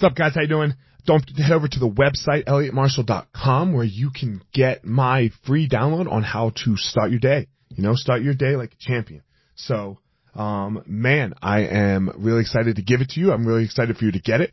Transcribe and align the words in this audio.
What's 0.00 0.12
up, 0.12 0.16
guys? 0.16 0.34
How 0.34 0.40
you 0.40 0.48
doing? 0.48 0.72
Don't 1.04 1.20
forget 1.20 1.36
to 1.36 1.42
head 1.42 1.52
over 1.52 1.68
to 1.68 1.78
the 1.78 1.86
website, 1.86 2.46
elliottmarshall.com, 2.46 3.74
where 3.74 3.84
you 3.84 4.08
can 4.08 4.40
get 4.50 4.82
my 4.82 5.28
free 5.46 5.68
download 5.68 6.10
on 6.10 6.22
how 6.22 6.52
to 6.64 6.78
start 6.78 7.10
your 7.10 7.20
day. 7.20 7.48
You 7.68 7.82
know, 7.82 7.94
start 7.96 8.22
your 8.22 8.32
day 8.32 8.56
like 8.56 8.72
a 8.72 8.76
champion. 8.78 9.22
So, 9.56 9.98
um, 10.34 10.82
man, 10.86 11.34
I 11.42 11.66
am 11.66 12.10
really 12.16 12.40
excited 12.40 12.76
to 12.76 12.82
give 12.82 13.02
it 13.02 13.10
to 13.10 13.20
you. 13.20 13.30
I'm 13.30 13.46
really 13.46 13.66
excited 13.66 13.98
for 13.98 14.06
you 14.06 14.12
to 14.12 14.20
get 14.20 14.40
it. 14.40 14.52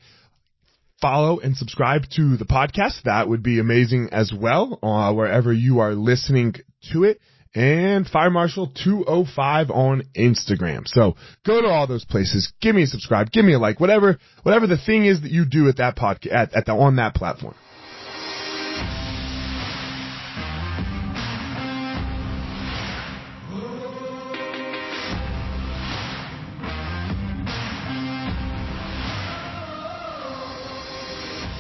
Follow 1.02 1.40
and 1.40 1.56
subscribe 1.56 2.02
to 2.18 2.36
the 2.36 2.44
podcast. 2.44 3.04
That 3.06 3.30
would 3.30 3.42
be 3.42 3.60
amazing 3.60 4.10
as 4.12 4.34
well, 4.38 4.80
uh, 4.84 5.14
wherever 5.14 5.54
you 5.54 5.80
are 5.80 5.94
listening 5.96 6.56
to 6.92 7.06
it 7.06 7.22
and 7.56 8.08
Fire 8.08 8.30
Marshal 8.30 8.68
205 8.68 9.72
on 9.72 10.04
Instagram. 10.18 10.84
So 10.86 11.16
go 11.46 11.62
to 11.62 11.68
all 11.68 11.88
those 11.88 12.06
places. 12.06 12.52
Give 12.62 12.76
me 12.76 12.84
a 12.84 12.88
subscribe. 12.88 13.32
Give 13.32 13.46
me 13.46 13.54
a 13.54 13.60
like. 13.60 13.80
Whatever, 13.80 14.18
whatever 14.44 14.68
the 14.68 14.78
thing 14.78 15.06
is 15.06 15.22
that 15.22 15.32
you 15.32 15.46
do 15.46 15.68
at 15.70 15.78
that 15.78 15.96
podcast, 15.96 16.34
at, 16.34 16.54
at 16.54 16.66
the, 16.66 16.74
on 16.74 16.98
that 16.98 17.16
platform. 17.16 17.56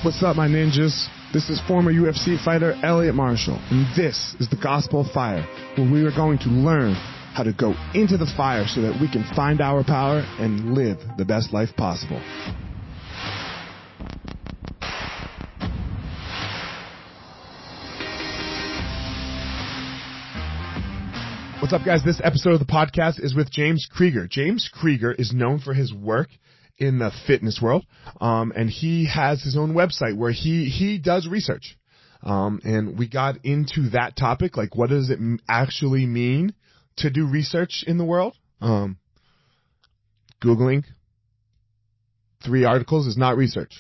What's 0.04 0.24
up, 0.24 0.38
my 0.38 0.48
ninjas? 0.48 1.10
This 1.34 1.50
is 1.50 1.60
former 1.68 1.92
UFC 1.92 2.42
fighter 2.42 2.74
Elliot 2.84 3.14
Marshall, 3.14 3.60
and 3.70 3.86
this 3.98 4.34
is 4.40 4.50
the 4.50 4.56
Gospel 4.56 5.02
of 5.02 5.12
Fire, 5.12 5.46
where 5.76 5.92
we 5.92 6.06
are 6.06 6.16
going 6.16 6.38
to 6.40 6.48
learn 6.48 6.94
how 7.34 7.44
to 7.44 7.52
go 7.52 7.74
into 7.94 8.16
the 8.16 8.32
fire 8.38 8.66
so 8.66 8.82
that 8.82 8.98
we 9.02 9.12
can 9.12 9.26
find 9.36 9.60
our 9.60 9.84
power 9.84 10.20
and 10.40 10.74
live 10.74 10.98
the 11.18 11.26
best 11.26 11.52
life 11.52 11.68
possible. 11.76 12.22
What's 21.60 21.74
up, 21.74 21.84
guys? 21.86 22.06
This 22.06 22.22
episode 22.24 22.54
of 22.54 22.60
the 22.60 22.66
podcast 22.66 23.22
is 23.22 23.36
with 23.36 23.52
James 23.52 23.86
Krieger. 23.92 24.28
James 24.30 24.70
Krieger 24.74 25.12
is 25.12 25.34
known 25.34 25.60
for 25.60 25.74
his 25.74 25.94
work 25.94 26.30
in 26.78 27.00
the 27.00 27.12
fitness 27.26 27.60
world. 27.62 27.86
Um, 28.22 28.54
and 28.56 28.70
he 28.70 29.08
has 29.08 29.42
his 29.42 29.58
own 29.58 29.74
website 29.74 30.16
where 30.16 30.32
he, 30.32 30.70
he 30.70 30.98
does 30.98 31.28
research. 31.28 31.78
Um, 32.24 32.60
and 32.64 32.98
we 32.98 33.08
got 33.08 33.46
into 33.46 33.90
that 33.90 34.16
topic, 34.16 34.58
like 34.58 34.76
what 34.76 34.90
does 34.90 35.10
it 35.10 35.20
actually 35.48 36.06
mean 36.06 36.54
to 36.98 37.10
do 37.10 37.28
research 37.28 37.84
in 37.86 37.98
the 37.98 38.06
world? 38.06 38.36
Um, 38.60 38.98
Googling 40.44 40.84
three 42.44 42.66
articles 42.66 43.08
is 43.08 43.18
not 43.18 43.38
research. 43.38 43.74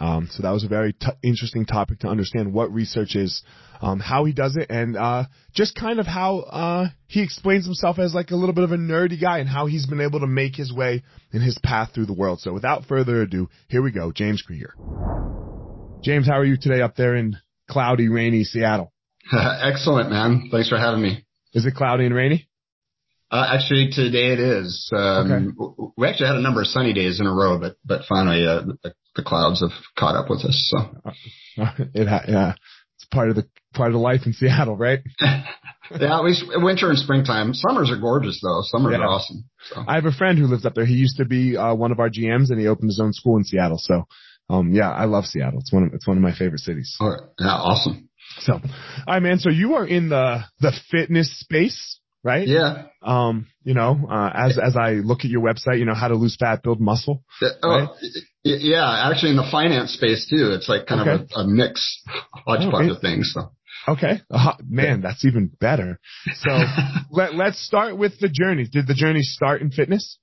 Um, 0.00 0.28
so 0.30 0.42
that 0.42 0.50
was 0.50 0.64
a 0.64 0.68
very 0.68 0.92
t- 0.92 1.06
interesting 1.22 1.66
topic 1.66 2.00
to 2.00 2.08
understand 2.08 2.52
what 2.52 2.72
research 2.72 3.14
is, 3.14 3.42
um, 3.80 4.00
how 4.00 4.24
he 4.24 4.32
does 4.32 4.56
it, 4.56 4.70
and 4.70 4.96
uh, 4.96 5.24
just 5.52 5.74
kind 5.74 5.98
of 5.98 6.06
how 6.06 6.40
uh, 6.40 6.88
he 7.06 7.22
explains 7.22 7.64
himself 7.64 7.98
as 7.98 8.14
like 8.14 8.30
a 8.30 8.36
little 8.36 8.54
bit 8.54 8.64
of 8.64 8.72
a 8.72 8.76
nerdy 8.76 9.20
guy 9.20 9.38
and 9.38 9.48
how 9.48 9.66
he's 9.66 9.86
been 9.86 10.00
able 10.00 10.20
to 10.20 10.26
make 10.26 10.56
his 10.56 10.72
way 10.72 11.02
in 11.32 11.40
his 11.40 11.58
path 11.62 11.90
through 11.94 12.06
the 12.06 12.12
world. 12.12 12.40
So 12.40 12.52
without 12.52 12.84
further 12.86 13.22
ado, 13.22 13.48
here 13.68 13.82
we 13.82 13.92
go, 13.92 14.12
James 14.12 14.42
Krieger. 14.42 14.74
James, 16.02 16.26
how 16.26 16.34
are 16.34 16.44
you 16.44 16.56
today 16.56 16.82
up 16.82 16.96
there 16.96 17.16
in 17.16 17.36
cloudy, 17.70 18.08
rainy 18.08 18.44
Seattle? 18.44 18.92
Excellent, 19.32 20.10
man. 20.10 20.48
Thanks 20.50 20.68
for 20.68 20.78
having 20.78 21.02
me. 21.02 21.24
Is 21.54 21.66
it 21.66 21.74
cloudy 21.74 22.04
and 22.04 22.14
rainy? 22.14 22.48
Uh, 23.30 23.46
actually, 23.50 23.90
today 23.90 24.32
it 24.32 24.38
is. 24.38 24.90
Um, 24.94 25.56
okay. 25.58 25.90
We 25.96 26.06
actually 26.06 26.28
had 26.28 26.36
a 26.36 26.42
number 26.42 26.60
of 26.60 26.66
sunny 26.68 26.92
days 26.92 27.20
in 27.20 27.26
a 27.26 27.32
row, 27.32 27.58
but 27.58 27.76
but 27.84 28.02
finally, 28.08 28.46
uh, 28.46 28.62
the 29.16 29.22
clouds 29.22 29.60
have 29.60 29.72
caught 29.98 30.14
up 30.14 30.30
with 30.30 30.44
us. 30.44 30.72
So 30.72 31.12
it 31.94 32.06
ha- 32.06 32.24
yeah, 32.28 32.54
part 33.14 33.30
of 33.30 33.36
the 33.36 33.46
part 33.72 33.88
of 33.88 33.94
the 33.94 34.00
life 34.00 34.22
in 34.26 34.32
Seattle, 34.32 34.76
right? 34.76 35.00
yeah, 35.20 35.44
at 35.90 36.24
least 36.24 36.44
winter 36.48 36.90
and 36.90 36.98
springtime. 36.98 37.54
Summers 37.54 37.90
are 37.90 38.00
gorgeous 38.00 38.40
though. 38.42 38.60
Summers 38.64 38.94
yeah. 38.96 39.04
are 39.04 39.08
awesome. 39.08 39.44
So. 39.70 39.84
I 39.86 39.94
have 39.94 40.06
a 40.06 40.12
friend 40.12 40.38
who 40.38 40.46
lives 40.46 40.66
up 40.66 40.74
there. 40.74 40.84
He 40.84 40.94
used 40.94 41.16
to 41.18 41.24
be 41.24 41.56
uh, 41.56 41.74
one 41.74 41.92
of 41.92 42.00
our 42.00 42.10
GMs, 42.10 42.50
and 42.50 42.60
he 42.60 42.66
opened 42.66 42.90
his 42.90 43.00
own 43.00 43.12
school 43.12 43.36
in 43.36 43.44
Seattle. 43.44 43.78
So, 43.78 44.06
um, 44.50 44.72
yeah, 44.72 44.90
I 44.90 45.04
love 45.04 45.24
Seattle. 45.24 45.60
It's 45.60 45.72
one 45.72 45.84
of 45.84 45.94
it's 45.94 46.06
one 46.06 46.16
of 46.16 46.22
my 46.22 46.34
favorite 46.34 46.60
cities. 46.60 46.94
All 47.00 47.10
right. 47.10 47.22
Yeah, 47.38 47.46
awesome. 47.46 48.08
So, 48.40 48.54
all 48.54 48.60
right, 49.06 49.22
man. 49.22 49.38
So 49.38 49.50
you 49.50 49.74
are 49.74 49.86
in 49.86 50.08
the 50.08 50.40
the 50.60 50.72
fitness 50.90 51.38
space 51.38 52.00
right? 52.24 52.48
Yeah. 52.48 52.86
Um, 53.02 53.46
you 53.64 53.74
know, 53.74 54.06
uh, 54.10 54.30
as 54.34 54.58
as 54.58 54.76
I 54.76 54.92
look 54.92 55.20
at 55.20 55.30
your 55.30 55.42
website, 55.42 55.78
you 55.78 55.86
know, 55.86 55.94
how 55.94 56.08
to 56.08 56.14
lose 56.14 56.36
fat, 56.38 56.62
build 56.62 56.80
muscle. 56.80 57.24
Oh, 57.62 57.68
right? 57.68 57.88
yeah, 58.44 59.08
actually 59.10 59.30
in 59.30 59.36
the 59.36 59.48
finance 59.50 59.94
space 59.94 60.26
too. 60.28 60.52
It's 60.52 60.68
like 60.68 60.86
kind 60.86 61.00
okay. 61.00 61.24
of 61.24 61.30
a, 61.34 61.40
a 61.40 61.46
mix 61.46 62.02
hodgepodge 62.46 62.90
oh, 62.90 62.94
of 62.94 63.00
things. 63.00 63.32
So. 63.34 63.50
Okay, 63.88 64.20
uh, 64.30 64.52
man, 64.62 65.00
that's 65.00 65.24
even 65.24 65.50
better. 65.60 65.98
So 66.34 66.50
let 67.10 67.34
let's 67.34 67.64
start 67.64 67.96
with 67.96 68.18
the 68.20 68.28
journey. 68.28 68.68
Did 68.70 68.86
the 68.86 68.94
journey 68.94 69.22
start 69.22 69.62
in 69.62 69.70
fitness? 69.70 70.18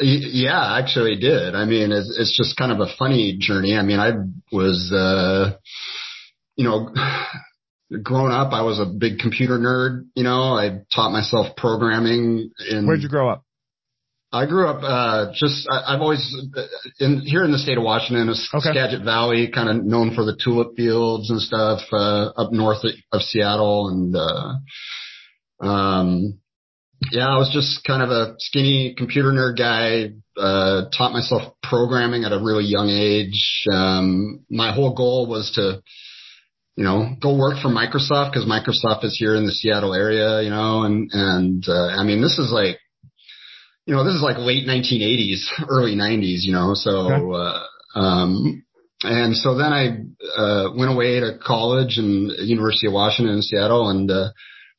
Yeah, 0.00 0.78
actually 0.78 1.14
it 1.14 1.20
did. 1.20 1.54
I 1.54 1.64
mean, 1.64 1.90
it's, 1.90 2.14
it's 2.18 2.36
just 2.36 2.56
kind 2.58 2.70
of 2.70 2.80
a 2.80 2.92
funny 2.98 3.38
journey. 3.38 3.76
I 3.76 3.82
mean, 3.82 3.98
I 3.98 4.12
was, 4.52 4.92
uh, 4.92 5.56
you 6.56 6.64
know, 6.64 6.92
growing 8.02 8.32
up, 8.32 8.52
I 8.52 8.62
was 8.62 8.78
a 8.78 8.86
big 8.86 9.18
computer 9.18 9.58
nerd. 9.58 10.06
You 10.14 10.24
know, 10.24 10.54
I 10.54 10.82
taught 10.94 11.10
myself 11.10 11.56
programming. 11.56 12.50
In, 12.70 12.86
Where'd 12.86 13.02
you 13.02 13.08
grow 13.08 13.28
up? 13.28 13.44
I 14.32 14.46
grew 14.46 14.68
up 14.68 14.82
uh, 14.82 15.32
just. 15.34 15.66
I, 15.68 15.94
I've 15.94 16.00
always 16.00 16.24
in 17.00 17.20
here 17.20 17.44
in 17.44 17.50
the 17.50 17.58
state 17.58 17.78
of 17.78 17.84
Washington, 17.84 18.28
okay. 18.28 18.70
Skagit 18.70 19.02
Valley, 19.02 19.50
kind 19.52 19.68
of 19.68 19.84
known 19.84 20.14
for 20.14 20.24
the 20.24 20.38
tulip 20.42 20.76
fields 20.76 21.30
and 21.30 21.40
stuff 21.40 21.80
uh, 21.92 22.28
up 22.36 22.52
north 22.52 22.84
of 23.12 23.22
Seattle, 23.22 23.88
and 23.88 24.14
uh, 24.14 25.66
um, 25.66 26.38
yeah, 27.10 27.28
I 27.28 27.38
was 27.38 27.50
just 27.52 27.84
kind 27.84 28.02
of 28.02 28.10
a 28.10 28.34
skinny 28.38 28.94
computer 28.96 29.32
nerd 29.32 29.58
guy. 29.58 30.14
Uh, 30.36 30.88
taught 30.96 31.12
myself 31.12 31.54
programming 31.62 32.24
at 32.24 32.32
a 32.32 32.38
really 32.38 32.64
young 32.64 32.88
age. 32.88 33.66
Um, 33.70 34.44
my 34.48 34.72
whole 34.72 34.94
goal 34.94 35.26
was 35.26 35.50
to 35.56 35.82
you 36.76 36.84
know, 36.84 37.14
go 37.20 37.36
work 37.36 37.58
for 37.60 37.68
Microsoft 37.68 38.32
because 38.32 38.46
Microsoft 38.46 39.04
is 39.04 39.16
here 39.18 39.34
in 39.34 39.44
the 39.44 39.52
Seattle 39.52 39.94
area, 39.94 40.42
you 40.42 40.50
know, 40.50 40.84
and, 40.84 41.10
and, 41.12 41.64
uh, 41.68 41.88
I 41.88 42.04
mean, 42.04 42.22
this 42.22 42.38
is 42.38 42.50
like, 42.52 42.78
you 43.86 43.94
know, 43.94 44.04
this 44.04 44.14
is 44.14 44.22
like 44.22 44.38
late 44.38 44.66
1980s, 44.66 45.46
early 45.68 45.96
90s, 45.96 46.42
you 46.42 46.52
know, 46.52 46.72
so, 46.74 47.12
okay. 47.12 47.64
uh, 47.96 47.98
um, 47.98 48.64
and 49.02 49.36
so 49.36 49.56
then 49.56 49.72
I, 49.72 50.40
uh, 50.40 50.70
went 50.76 50.92
away 50.92 51.20
to 51.20 51.38
college 51.44 51.98
and 51.98 52.30
University 52.38 52.86
of 52.86 52.92
Washington 52.92 53.36
in 53.36 53.42
Seattle 53.42 53.88
and, 53.90 54.10
uh, 54.10 54.28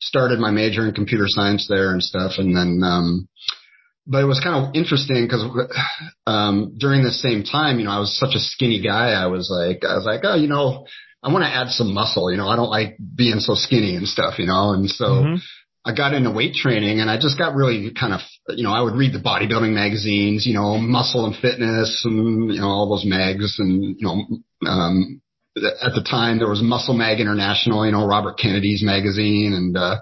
started 0.00 0.40
my 0.40 0.50
major 0.50 0.86
in 0.86 0.94
computer 0.94 1.26
science 1.28 1.66
there 1.68 1.92
and 1.92 2.02
stuff. 2.02 2.32
And 2.38 2.56
then, 2.56 2.80
um, 2.84 3.28
but 4.06 4.22
it 4.22 4.26
was 4.26 4.40
kind 4.40 4.66
of 4.66 4.74
interesting 4.74 5.24
because 5.24 5.44
um, 6.26 6.74
during 6.78 7.04
the 7.04 7.12
same 7.12 7.44
time, 7.44 7.78
you 7.78 7.84
know, 7.84 7.92
I 7.92 8.00
was 8.00 8.18
such 8.18 8.34
a 8.34 8.40
skinny 8.40 8.82
guy. 8.82 9.10
I 9.10 9.26
was 9.26 9.48
like, 9.50 9.84
I 9.88 9.94
was 9.94 10.04
like, 10.04 10.22
oh, 10.24 10.34
you 10.34 10.48
know, 10.48 10.86
I 11.22 11.32
want 11.32 11.44
to 11.44 11.48
add 11.48 11.68
some 11.68 11.94
muscle. 11.94 12.30
You 12.30 12.36
know, 12.36 12.48
I 12.48 12.56
don't 12.56 12.70
like 12.70 12.96
being 12.98 13.38
so 13.38 13.54
skinny 13.54 13.94
and 13.96 14.08
stuff, 14.08 14.38
you 14.38 14.46
know, 14.46 14.72
and 14.72 14.90
so 14.90 15.04
mm-hmm. 15.04 15.34
I 15.84 15.94
got 15.94 16.14
into 16.14 16.30
weight 16.30 16.54
training 16.54 17.00
and 17.00 17.10
I 17.10 17.16
just 17.18 17.38
got 17.38 17.54
really 17.54 17.92
kind 17.98 18.12
of, 18.12 18.20
you 18.48 18.64
know, 18.64 18.72
I 18.72 18.82
would 18.82 18.94
read 18.94 19.12
the 19.12 19.18
bodybuilding 19.18 19.72
magazines, 19.72 20.46
you 20.46 20.54
know, 20.54 20.78
muscle 20.78 21.26
and 21.26 21.34
fitness 21.36 22.02
and, 22.04 22.52
you 22.52 22.60
know, 22.60 22.68
all 22.68 22.88
those 22.88 23.04
mags 23.04 23.56
and, 23.58 23.96
you 23.98 24.06
know, 24.06 24.68
um, 24.68 25.20
at 25.56 25.92
the 25.94 26.06
time 26.08 26.38
there 26.38 26.48
was 26.48 26.62
Muscle 26.62 26.94
Mag 26.94 27.20
International, 27.20 27.84
you 27.84 27.92
know, 27.92 28.06
Robert 28.06 28.38
Kennedy's 28.38 28.82
magazine 28.82 29.52
and, 29.54 29.76
uh, 29.76 30.00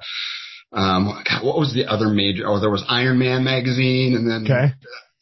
um, 0.72 1.24
God, 1.28 1.44
what 1.44 1.58
was 1.58 1.74
the 1.74 1.86
other 1.86 2.08
major? 2.08 2.46
Oh, 2.46 2.60
there 2.60 2.70
was 2.70 2.84
Iron 2.88 3.18
Man 3.18 3.42
magazine 3.42 4.14
and 4.14 4.30
then, 4.30 4.44
okay. 4.44 4.74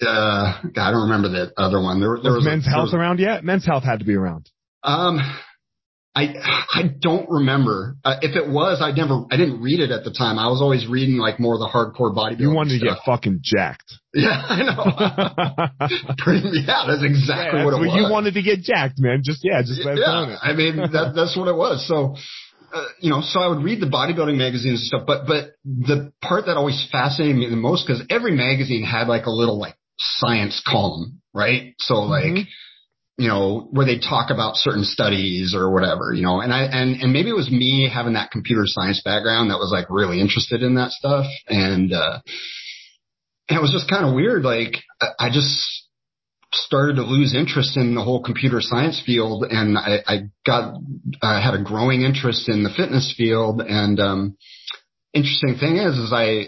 uh, 0.02 0.60
God, 0.74 0.88
I 0.88 0.90
don't 0.90 1.08
remember 1.08 1.28
the 1.28 1.52
other 1.56 1.80
one. 1.80 2.00
There, 2.00 2.18
there 2.22 2.32
was, 2.32 2.44
was 2.44 2.44
Men's 2.44 2.66
a, 2.66 2.70
Health 2.70 2.92
was, 2.92 2.94
around 2.94 3.20
yet? 3.20 3.44
Men's 3.44 3.64
Health 3.64 3.84
had 3.84 4.00
to 4.00 4.04
be 4.04 4.14
around. 4.14 4.50
Um, 4.82 5.18
I 6.14 6.34
I 6.74 6.82
don't 7.00 7.28
remember 7.28 7.96
uh, 8.04 8.16
if 8.22 8.34
it 8.34 8.48
was. 8.48 8.80
I 8.82 8.90
never. 8.92 9.24
I 9.30 9.36
didn't 9.36 9.62
read 9.62 9.80
it 9.80 9.90
at 9.90 10.04
the 10.04 10.10
time. 10.10 10.38
I 10.38 10.48
was 10.48 10.60
always 10.60 10.86
reading 10.86 11.18
like 11.18 11.38
more 11.38 11.54
of 11.54 11.60
the 11.60 11.68
hardcore 11.68 12.14
bodybuilding. 12.14 12.40
You 12.40 12.50
wanted 12.50 12.80
stuff. 12.80 12.88
to 12.88 12.94
get 12.94 13.04
fucking 13.04 13.40
jacked. 13.42 13.94
Yeah, 14.14 14.30
I 14.30 14.62
know. 14.64 15.84
Pretty, 16.18 16.48
yeah, 16.66 16.88
that's 16.88 17.04
exactly 17.04 17.60
yeah, 17.60 17.64
what 17.64 17.74
it 17.74 17.76
what 17.76 17.92
was. 17.92 17.94
You 17.94 18.10
wanted 18.10 18.34
to 18.34 18.42
get 18.42 18.62
jacked, 18.62 18.98
man. 18.98 19.20
Just 19.22 19.40
yeah, 19.44 19.60
just 19.60 19.84
yeah. 19.84 20.38
I 20.42 20.54
mean, 20.54 20.76
that, 20.76 21.12
that's 21.14 21.36
what 21.36 21.46
it 21.46 21.54
was. 21.54 21.86
So. 21.86 22.16
Uh, 22.70 22.84
you 23.00 23.08
know, 23.08 23.22
so 23.22 23.40
I 23.40 23.48
would 23.48 23.64
read 23.64 23.80
the 23.80 23.86
bodybuilding 23.86 24.36
magazines 24.36 24.80
and 24.80 24.88
stuff, 24.88 25.04
but, 25.06 25.26
but 25.26 25.52
the 25.64 26.12
part 26.20 26.44
that 26.44 26.58
always 26.58 26.86
fascinated 26.92 27.34
me 27.34 27.48
the 27.48 27.56
most, 27.56 27.86
cause 27.86 28.02
every 28.10 28.32
magazine 28.36 28.84
had 28.84 29.08
like 29.08 29.24
a 29.24 29.30
little 29.30 29.58
like 29.58 29.74
science 29.98 30.62
column, 30.68 31.22
right? 31.32 31.72
So 31.78 31.94
like, 31.94 32.24
mm-hmm 32.24 32.42
you 33.18 33.26
know, 33.26 33.66
where 33.72 33.84
they 33.84 33.98
talk 33.98 34.30
about 34.30 34.56
certain 34.56 34.84
studies 34.84 35.52
or 35.54 35.72
whatever, 35.72 36.12
you 36.14 36.22
know, 36.22 36.40
and 36.40 36.52
I, 36.52 36.62
and, 36.62 37.02
and 37.02 37.12
maybe 37.12 37.30
it 37.30 37.36
was 37.36 37.50
me 37.50 37.90
having 37.92 38.14
that 38.14 38.30
computer 38.30 38.62
science 38.64 39.02
background 39.04 39.50
that 39.50 39.58
was 39.58 39.72
like 39.72 39.86
really 39.90 40.20
interested 40.20 40.62
in 40.62 40.76
that 40.76 40.92
stuff. 40.92 41.26
And, 41.48 41.92
uh, 41.92 42.20
and 43.48 43.58
it 43.58 43.60
was 43.60 43.72
just 43.72 43.90
kind 43.90 44.06
of 44.06 44.14
weird. 44.14 44.44
Like 44.44 44.76
I 45.18 45.30
just, 45.30 45.84
started 46.54 46.96
to 46.96 47.02
lose 47.02 47.34
interest 47.34 47.76
in 47.76 47.94
the 47.94 48.02
whole 48.02 48.22
computer 48.22 48.60
science 48.62 49.02
field 49.04 49.44
and 49.50 49.76
I, 49.76 49.98
I 50.06 50.18
got, 50.46 50.76
I 51.20 51.42
had 51.42 51.52
a 51.52 51.62
growing 51.62 52.00
interest 52.00 52.48
in 52.48 52.62
the 52.62 52.70
fitness 52.74 53.14
field. 53.18 53.60
And, 53.60 54.00
um, 54.00 54.36
interesting 55.12 55.56
thing 55.60 55.76
is, 55.76 55.94
is 55.98 56.10
I, 56.10 56.46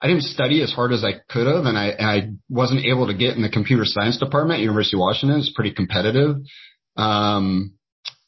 I 0.00 0.06
didn't 0.06 0.22
study 0.22 0.62
as 0.62 0.72
hard 0.72 0.92
as 0.92 1.04
I 1.04 1.14
could 1.28 1.46
have 1.46 1.64
and 1.64 1.76
I, 1.76 1.86
and 1.88 2.06
I 2.06 2.30
wasn't 2.48 2.84
able 2.84 3.08
to 3.08 3.14
get 3.14 3.36
in 3.36 3.42
the 3.42 3.48
computer 3.48 3.82
science 3.84 4.18
department 4.18 4.58
at 4.58 4.62
University 4.62 4.96
of 4.96 5.00
Washington. 5.00 5.38
It's 5.40 5.52
pretty 5.52 5.72
competitive. 5.72 6.36
Um, 6.96 7.74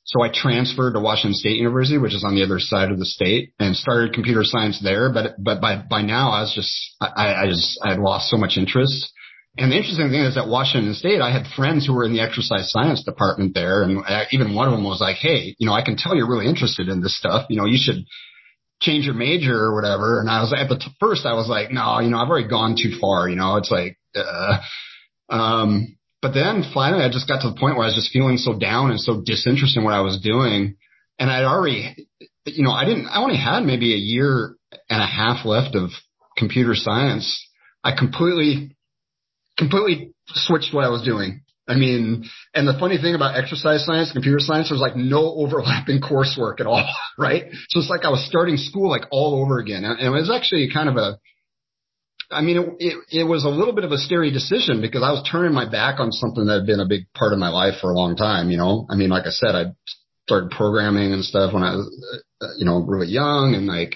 so 0.05 0.23
I 0.23 0.31
transferred 0.33 0.95
to 0.95 1.01
Washington 1.01 1.35
State 1.35 1.59
University, 1.59 1.99
which 1.99 2.15
is 2.15 2.25
on 2.25 2.35
the 2.35 2.43
other 2.43 2.59
side 2.59 2.91
of 2.91 2.99
the 2.99 3.07
state 3.07 3.53
and 3.61 3.77
started 3.77 4.13
computer 4.13 4.43
science 4.43 4.81
there. 4.83 5.13
But, 5.13 5.37
but 5.39 5.61
by, 5.61 5.77
by 5.89 6.03
now 6.03 6.31
I 6.31 6.41
was 6.41 6.53
just, 6.53 6.75
I, 7.01 7.45
I 7.45 7.47
just, 7.49 7.79
I 7.85 7.91
had 7.91 8.01
lost 8.01 8.31
so 8.31 8.37
much 8.37 8.57
interest 8.57 9.13
and 9.59 9.73
the 9.73 9.77
interesting 9.77 10.11
thing 10.11 10.23
is 10.23 10.37
that 10.37 10.49
Washington 10.49 10.95
State, 10.95 11.21
I 11.21 11.33
had 11.33 11.47
friends 11.57 11.87
who 11.87 11.95
were 11.95 12.05
in 12.05 12.13
the 12.13 12.21
exercise 12.21 12.71
science 12.71 13.03
department 13.03 13.53
there. 13.53 13.83
And 13.83 14.03
even 14.31 14.55
one 14.55 14.69
of 14.69 14.73
them 14.73 14.85
was 14.85 15.01
like, 15.01 15.17
Hey, 15.17 15.57
you 15.59 15.67
know, 15.67 15.73
I 15.73 15.83
can 15.83 15.97
tell 15.97 16.15
you're 16.15 16.31
really 16.31 16.47
interested 16.47 16.89
in 16.89 17.03
this 17.03 17.19
stuff. 17.19 17.47
You 17.51 17.57
know, 17.57 17.67
you 17.67 17.79
should 17.79 18.05
change 18.81 19.05
your 19.05 19.15
major 19.15 19.55
or 19.55 19.75
whatever. 19.75 20.21
And 20.21 20.31
I 20.31 20.41
was 20.41 20.55
at 20.57 20.69
the 20.69 20.79
t- 20.79 20.97
first, 20.99 21.27
I 21.27 21.35
was 21.35 21.49
like, 21.49 21.71
no, 21.71 22.01
you 22.01 22.11
know, 22.11 22.19
I've 22.19 22.29
already 22.29 22.49
gone 22.49 22.77
too 22.81 22.99
far. 23.01 23.29
You 23.29 23.37
know, 23.37 23.57
it's 23.57 23.71
like, 23.71 23.99
uh, 24.15 24.59
um, 25.29 25.97
but 26.23 26.33
then 26.33 26.65
finally 26.75 27.05
I 27.05 27.11
just 27.11 27.29
got 27.29 27.43
to 27.43 27.51
the 27.51 27.61
point 27.61 27.77
where 27.77 27.85
I 27.85 27.89
was 27.89 27.95
just 27.95 28.13
feeling 28.13 28.37
so 28.37 28.59
down 28.59 28.91
and 28.91 29.01
so 29.01 29.23
disinterested 29.25 29.79
in 29.79 29.85
what 29.85 29.95
I 29.95 30.01
was 30.01 30.21
doing. 30.21 30.77
And 31.19 31.31
I'd 31.31 31.45
already, 31.45 32.09
you 32.47 32.65
know, 32.65 32.73
I 32.73 32.85
didn't, 32.85 33.07
I 33.07 33.23
only 33.23 33.37
had 33.37 33.61
maybe 33.65 33.95
a 33.95 33.99
year 33.99 34.57
and 34.89 35.03
a 35.03 35.07
half 35.07 35.45
left 35.45 35.75
of 35.75 35.91
computer 36.37 36.75
science. 36.75 37.47
I 37.85 37.93
completely 37.97 38.77
completely 39.59 40.13
switched 40.29 40.73
what 40.75 40.85
I 40.85 40.89
was 40.89 41.03
doing. 41.03 41.43
I 41.71 41.77
mean, 41.77 42.29
and 42.53 42.67
the 42.67 42.77
funny 42.81 42.99
thing 42.99 43.15
about 43.15 43.39
exercise 43.39 43.87
science, 43.87 44.11
computer 44.11 44.41
science, 44.41 44.71
there's 44.71 44.81
like 44.81 44.97
no 44.97 45.35
overlapping 45.35 46.01
coursework 46.11 46.59
at 46.59 46.67
all, 46.67 46.85
right? 47.19 47.45
So 47.69 47.79
it's 47.79 47.89
like 47.89 48.05
I 48.05 48.11
was 48.11 48.27
starting 48.27 48.57
school 48.57 48.91
like 48.91 49.05
all 49.13 49.41
over 49.41 49.61
again. 49.61 49.85
And 49.85 50.01
it 50.01 50.11
was 50.11 50.31
actually 50.31 50.69
kind 50.73 50.89
of 50.89 50.97
a, 50.97 51.19
I 52.29 52.43
mean, 52.43 52.59
it, 52.59 52.67
it, 52.79 53.21
it 53.21 53.25
was 53.25 53.45
a 53.45 53.49
little 53.49 53.73
bit 53.73 53.85
of 53.85 53.93
a 53.93 53.99
scary 53.99 54.33
decision 54.33 54.81
because 54.81 55.05
I 55.05 55.13
was 55.13 55.27
turning 55.31 55.55
my 55.55 55.71
back 55.71 56.01
on 56.01 56.11
something 56.11 56.47
that 56.47 56.59
had 56.59 56.67
been 56.67 56.81
a 56.81 56.89
big 56.89 57.07
part 57.15 57.33
of 57.33 57.39
my 57.39 57.51
life 57.51 57.75
for 57.81 57.91
a 57.91 57.95
long 57.95 58.17
time, 58.17 58.51
you 58.51 58.57
know? 58.57 58.87
I 58.91 58.97
mean, 58.97 59.11
like 59.11 59.27
I 59.27 59.31
said, 59.31 59.55
I 59.55 59.67
started 60.27 60.51
programming 60.51 61.13
and 61.13 61.25
stuff 61.25 61.55
when 61.55 61.63
I 61.63 61.77
was, 61.77 61.87
uh, 62.43 62.49
you 62.59 62.65
know, 62.65 62.83
really 62.83 63.09
young 63.09 63.55
and 63.55 63.67
like, 63.67 63.95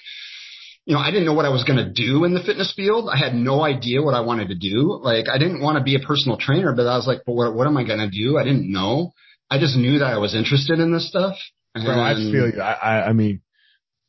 you 0.87 0.95
know, 0.95 1.01
I 1.01 1.11
didn't 1.11 1.25
know 1.25 1.33
what 1.33 1.47
I 1.47 1.49
was 1.49 1.65
going 1.65 1.79
to 1.79 1.91
do 1.91 2.25
in 2.25 2.35
the 2.35 2.43
fitness 2.43 2.73
field. 2.77 3.09
I 3.09 3.17
had 3.17 3.35
no 3.35 3.63
idea 3.63 4.03
what 4.03 4.15
I 4.15 4.21
wanted 4.21 4.49
to 4.49 4.55
do. 4.55 5.01
Like, 5.03 5.27
I 5.33 5.39
didn't 5.39 5.63
want 5.63 5.79
to 5.79 5.83
be 5.83 5.95
a 5.95 6.01
personal 6.01 6.37
trainer, 6.37 6.75
but 6.75 6.87
I 6.87 6.97
was 6.97 7.07
like, 7.07 7.23
but 7.25 7.33
what, 7.33 7.55
what 7.55 7.67
am 7.67 7.77
I 7.77 7.85
going 7.85 8.01
to 8.01 8.11
do? 8.11 8.37
I 8.37 8.45
didn't 8.45 8.71
know. 8.71 9.15
I 9.51 9.59
just 9.59 9.77
knew 9.77 9.99
that 10.01 10.13
I 10.13 10.19
was 10.19 10.35
interested 10.35 10.81
in 10.81 10.93
this 10.93 11.09
stuff. 11.09 11.37
And 11.75 11.85
Bro, 11.85 12.01
I 12.01 12.15
feel 12.15 12.51
you. 12.51 12.61
I, 12.61 12.73
I, 12.73 13.09
I 13.09 13.13
mean, 13.15 13.41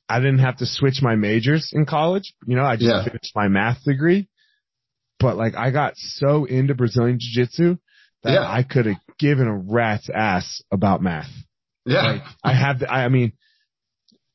I 0.10 0.20
didn't 0.20 0.40
have 0.40 0.58
to 0.58 0.66
switch 0.66 1.00
my 1.02 1.16
majors 1.16 1.72
in 1.74 1.86
college. 1.86 2.34
You 2.46 2.58
know, 2.58 2.64
I 2.64 2.76
just 2.76 2.88
yeah. 2.88 3.06
finished 3.06 3.32
my 3.36 3.48
math 3.48 3.84
degree. 3.86 4.28
But 5.20 5.38
like, 5.38 5.56
I 5.56 5.72
got 5.72 5.94
so 5.96 6.44
into 6.44 6.76
Brazilian 6.76 7.20
Jiu 7.20 7.44
Jitsu 7.44 7.78
that 8.24 8.34
yeah. 8.34 8.42
I 8.42 8.64
could 8.64 8.86
have 8.86 8.98
given 9.18 9.48
a 9.48 9.56
rat's 9.56 10.10
ass 10.14 10.62
about 10.72 11.02
math. 11.02 11.30
Yeah. 11.86 12.02
Like, 12.02 12.22
I 12.44 12.54
have, 12.54 12.80
the, 12.80 12.92
I, 12.92 13.06
I 13.06 13.10
mean, 13.10 13.32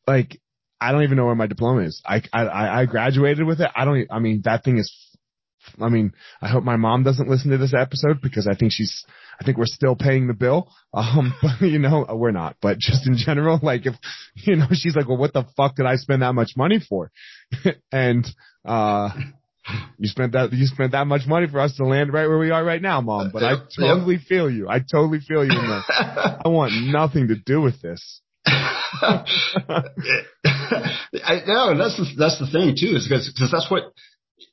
like, 0.06 0.40
I 0.80 0.92
don't 0.92 1.02
even 1.02 1.16
know 1.16 1.26
where 1.26 1.34
my 1.34 1.46
diploma 1.46 1.82
is. 1.82 2.02
I, 2.06 2.22
I, 2.32 2.80
I 2.80 2.86
graduated 2.86 3.46
with 3.46 3.60
it. 3.60 3.70
I 3.74 3.84
don't, 3.84 4.06
I 4.10 4.18
mean, 4.18 4.42
that 4.44 4.64
thing 4.64 4.78
is, 4.78 4.92
I 5.80 5.88
mean, 5.88 6.12
I 6.40 6.48
hope 6.48 6.64
my 6.64 6.76
mom 6.76 7.02
doesn't 7.02 7.28
listen 7.28 7.50
to 7.50 7.58
this 7.58 7.74
episode 7.78 8.20
because 8.22 8.46
I 8.46 8.54
think 8.54 8.72
she's, 8.72 9.04
I 9.40 9.44
think 9.44 9.58
we're 9.58 9.66
still 9.66 9.94
paying 9.94 10.26
the 10.26 10.34
bill. 10.34 10.70
Um, 10.92 11.32
but 11.40 11.64
you 11.64 11.78
know, 11.78 12.04
we're 12.10 12.32
not, 12.32 12.56
but 12.60 12.80
just 12.80 13.06
in 13.06 13.16
general, 13.16 13.60
like 13.62 13.86
if, 13.86 13.94
you 14.34 14.56
know, 14.56 14.66
she's 14.72 14.96
like, 14.96 15.06
well, 15.06 15.18
what 15.18 15.32
the 15.32 15.44
fuck 15.56 15.76
did 15.76 15.86
I 15.86 15.94
spend 15.94 16.22
that 16.22 16.32
much 16.32 16.54
money 16.56 16.80
for? 16.80 17.12
and, 17.92 18.26
uh, 18.64 19.10
you 19.98 20.08
spent 20.08 20.32
that 20.32 20.52
you 20.52 20.66
spent 20.66 20.92
that 20.92 21.06
much 21.06 21.28
money 21.28 21.46
for 21.46 21.60
us 21.60 21.76
to 21.76 21.84
land 21.84 22.12
right 22.12 22.26
where 22.26 22.38
we 22.38 22.50
are 22.50 22.64
right 22.64 22.82
now, 22.82 23.00
mom. 23.00 23.30
But 23.32 23.44
I 23.44 23.54
totally 23.78 24.18
feel 24.18 24.50
you. 24.50 24.68
I 24.68 24.80
totally 24.80 25.20
feel 25.20 25.44
you. 25.44 25.52
I 25.52 26.48
want 26.48 26.72
nothing 26.74 27.28
to 27.28 27.36
do 27.36 27.60
with 27.60 27.80
this. 27.80 28.20
I 28.46 29.24
know 31.46 31.76
that's 31.76 31.96
the, 31.96 32.06
that's 32.16 32.38
the 32.38 32.48
thing 32.50 32.76
too, 32.78 32.96
is 32.96 33.06
because 33.08 33.30
because 33.32 33.50
that's 33.50 33.70
what 33.70 33.92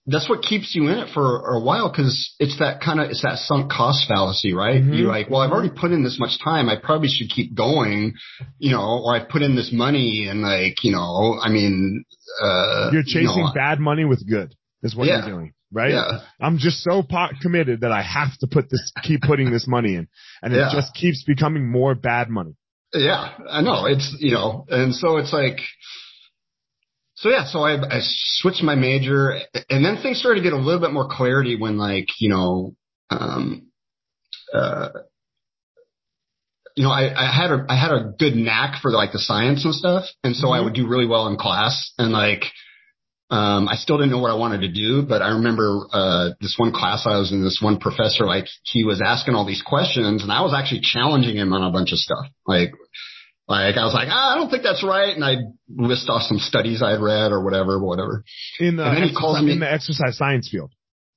that's 0.05 0.29
what 0.29 0.41
keeps 0.41 0.73
you 0.73 0.87
in 0.87 0.97
it 0.99 1.09
for 1.13 1.55
a 1.55 1.59
while 1.59 1.89
because 1.89 2.33
it's 2.39 2.59
that 2.59 2.81
kind 2.81 2.99
of 2.99 3.09
it's 3.09 3.21
that 3.23 3.37
sunk 3.39 3.71
cost 3.71 4.07
fallacy, 4.07 4.53
right? 4.53 4.81
Mm-hmm. 4.81 4.93
You're 4.93 5.07
like, 5.07 5.29
well, 5.29 5.41
I've 5.41 5.51
already 5.51 5.69
put 5.69 5.91
in 5.91 6.03
this 6.03 6.17
much 6.19 6.39
time, 6.43 6.69
I 6.69 6.75
probably 6.81 7.09
should 7.09 7.29
keep 7.29 7.55
going, 7.55 8.13
you 8.57 8.71
know, 8.71 9.01
or 9.03 9.15
I've 9.15 9.29
put 9.29 9.41
in 9.41 9.55
this 9.55 9.71
money 9.73 10.27
and 10.29 10.41
like, 10.41 10.83
you 10.83 10.91
know, 10.93 11.37
I 11.41 11.49
mean, 11.49 12.05
uh, 12.41 12.89
you're 12.93 13.03
chasing 13.03 13.37
you 13.37 13.43
know, 13.43 13.51
bad 13.53 13.79
money 13.79 14.05
with 14.05 14.27
good 14.27 14.55
is 14.81 14.95
what 14.95 15.07
yeah. 15.07 15.25
you're 15.25 15.35
doing. 15.35 15.53
Right? 15.69 15.91
Yeah. 15.91 16.19
I'm 16.39 16.59
just 16.59 16.81
so 16.81 17.03
pot 17.03 17.33
committed 17.41 17.81
that 17.81 17.91
I 17.91 18.01
have 18.01 18.37
to 18.39 18.47
put 18.47 18.69
this, 18.69 18.93
keep 19.03 19.21
putting 19.21 19.51
this 19.51 19.67
money 19.67 19.95
in. 19.95 20.07
And 20.41 20.53
it 20.53 20.57
yeah. 20.57 20.69
just 20.71 20.93
keeps 20.93 21.25
becoming 21.25 21.69
more 21.69 21.93
bad 21.93 22.29
money. 22.29 22.55
Yeah, 22.93 23.37
I 23.49 23.61
know. 23.61 23.85
It's, 23.85 24.15
you 24.19 24.31
know, 24.31 24.65
and 24.69 24.93
so 24.93 25.17
it's 25.17 25.33
like, 25.33 25.59
so 27.15 27.29
yeah, 27.29 27.45
so 27.45 27.61
I, 27.61 27.73
I 27.73 27.99
switched 28.01 28.63
my 28.63 28.75
major 28.75 29.39
and 29.69 29.83
then 29.83 29.97
things 30.01 30.19
started 30.19 30.41
to 30.41 30.43
get 30.43 30.53
a 30.53 30.57
little 30.57 30.79
bit 30.79 30.91
more 30.91 31.07
clarity 31.09 31.57
when 31.59 31.77
like, 31.77 32.07
you 32.19 32.29
know, 32.29 32.75
um, 33.09 33.67
uh, 34.53 34.89
you 36.75 36.83
know, 36.83 36.91
I, 36.91 37.11
I 37.11 37.35
had 37.35 37.51
a, 37.51 37.65
I 37.67 37.75
had 37.75 37.91
a 37.91 38.13
good 38.19 38.35
knack 38.35 38.81
for 38.81 38.91
like 38.91 39.11
the 39.11 39.19
science 39.19 39.65
and 39.65 39.73
stuff. 39.73 40.05
And 40.23 40.35
so 40.35 40.47
mm-hmm. 40.47 40.53
I 40.53 40.61
would 40.61 40.75
do 40.75 40.87
really 40.87 41.07
well 41.07 41.27
in 41.27 41.37
class 41.37 41.91
and 41.97 42.11
like, 42.11 42.43
um, 43.29 43.67
I 43.67 43.75
still 43.75 43.97
didn't 43.97 44.11
know 44.11 44.19
what 44.19 44.31
I 44.31 44.35
wanted 44.35 44.61
to 44.61 44.71
do, 44.71 45.03
but 45.03 45.21
I 45.21 45.29
remember, 45.29 45.85
uh, 45.91 46.29
this 46.39 46.55
one 46.57 46.71
class 46.71 47.05
I 47.05 47.17
was 47.17 47.31
in, 47.31 47.43
this 47.43 47.59
one 47.61 47.77
professor, 47.77 48.25
like 48.25 48.45
he 48.63 48.85
was 48.85 49.01
asking 49.03 49.35
all 49.35 49.45
these 49.45 49.61
questions 49.61 50.23
and 50.23 50.31
I 50.31 50.41
was 50.41 50.53
actually 50.57 50.81
challenging 50.81 51.35
him 51.35 51.51
on 51.51 51.61
a 51.61 51.71
bunch 51.71 51.91
of 51.91 51.99
stuff. 51.99 52.25
Like, 52.45 52.71
like 53.47 53.75
I 53.75 53.83
was 53.83 53.93
like, 53.93 54.07
ah, 54.09 54.33
I 54.33 54.35
don't 54.35 54.49
think 54.49 54.63
that's 54.63 54.83
right. 54.83 55.13
And 55.13 55.25
I 55.25 55.35
list 55.69 56.09
off 56.09 56.21
some 56.23 56.39
studies 56.39 56.81
I'd 56.81 57.01
read 57.01 57.31
or 57.31 57.43
whatever, 57.43 57.79
whatever. 57.79 58.23
In 58.59 58.77
the, 58.77 58.85
and 58.85 58.97
then 58.97 59.03
he 59.03 59.13
calls 59.13 59.41
me 59.41 59.51
in 59.51 59.59
the 59.59 59.71
exercise 59.71 60.17
science 60.17 60.49
field. 60.49 60.71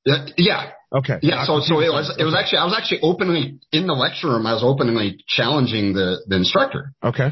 Yeah. 0.04 0.26
yeah. 0.36 0.70
Okay. 0.92 1.18
Yeah. 1.22 1.44
So, 1.44 1.60
so 1.60 1.78
it 1.80 1.90
was, 1.90 2.12
it 2.18 2.24
was 2.24 2.34
actually, 2.34 2.58
I 2.58 2.64
was 2.64 2.74
actually 2.76 3.00
openly 3.02 3.60
in 3.70 3.86
the 3.86 3.92
lecture 3.92 4.28
room. 4.28 4.46
I 4.46 4.54
was 4.54 4.64
openly 4.64 5.22
challenging 5.28 5.92
the, 5.92 6.24
the 6.26 6.36
instructor. 6.36 6.92
Okay. 7.04 7.30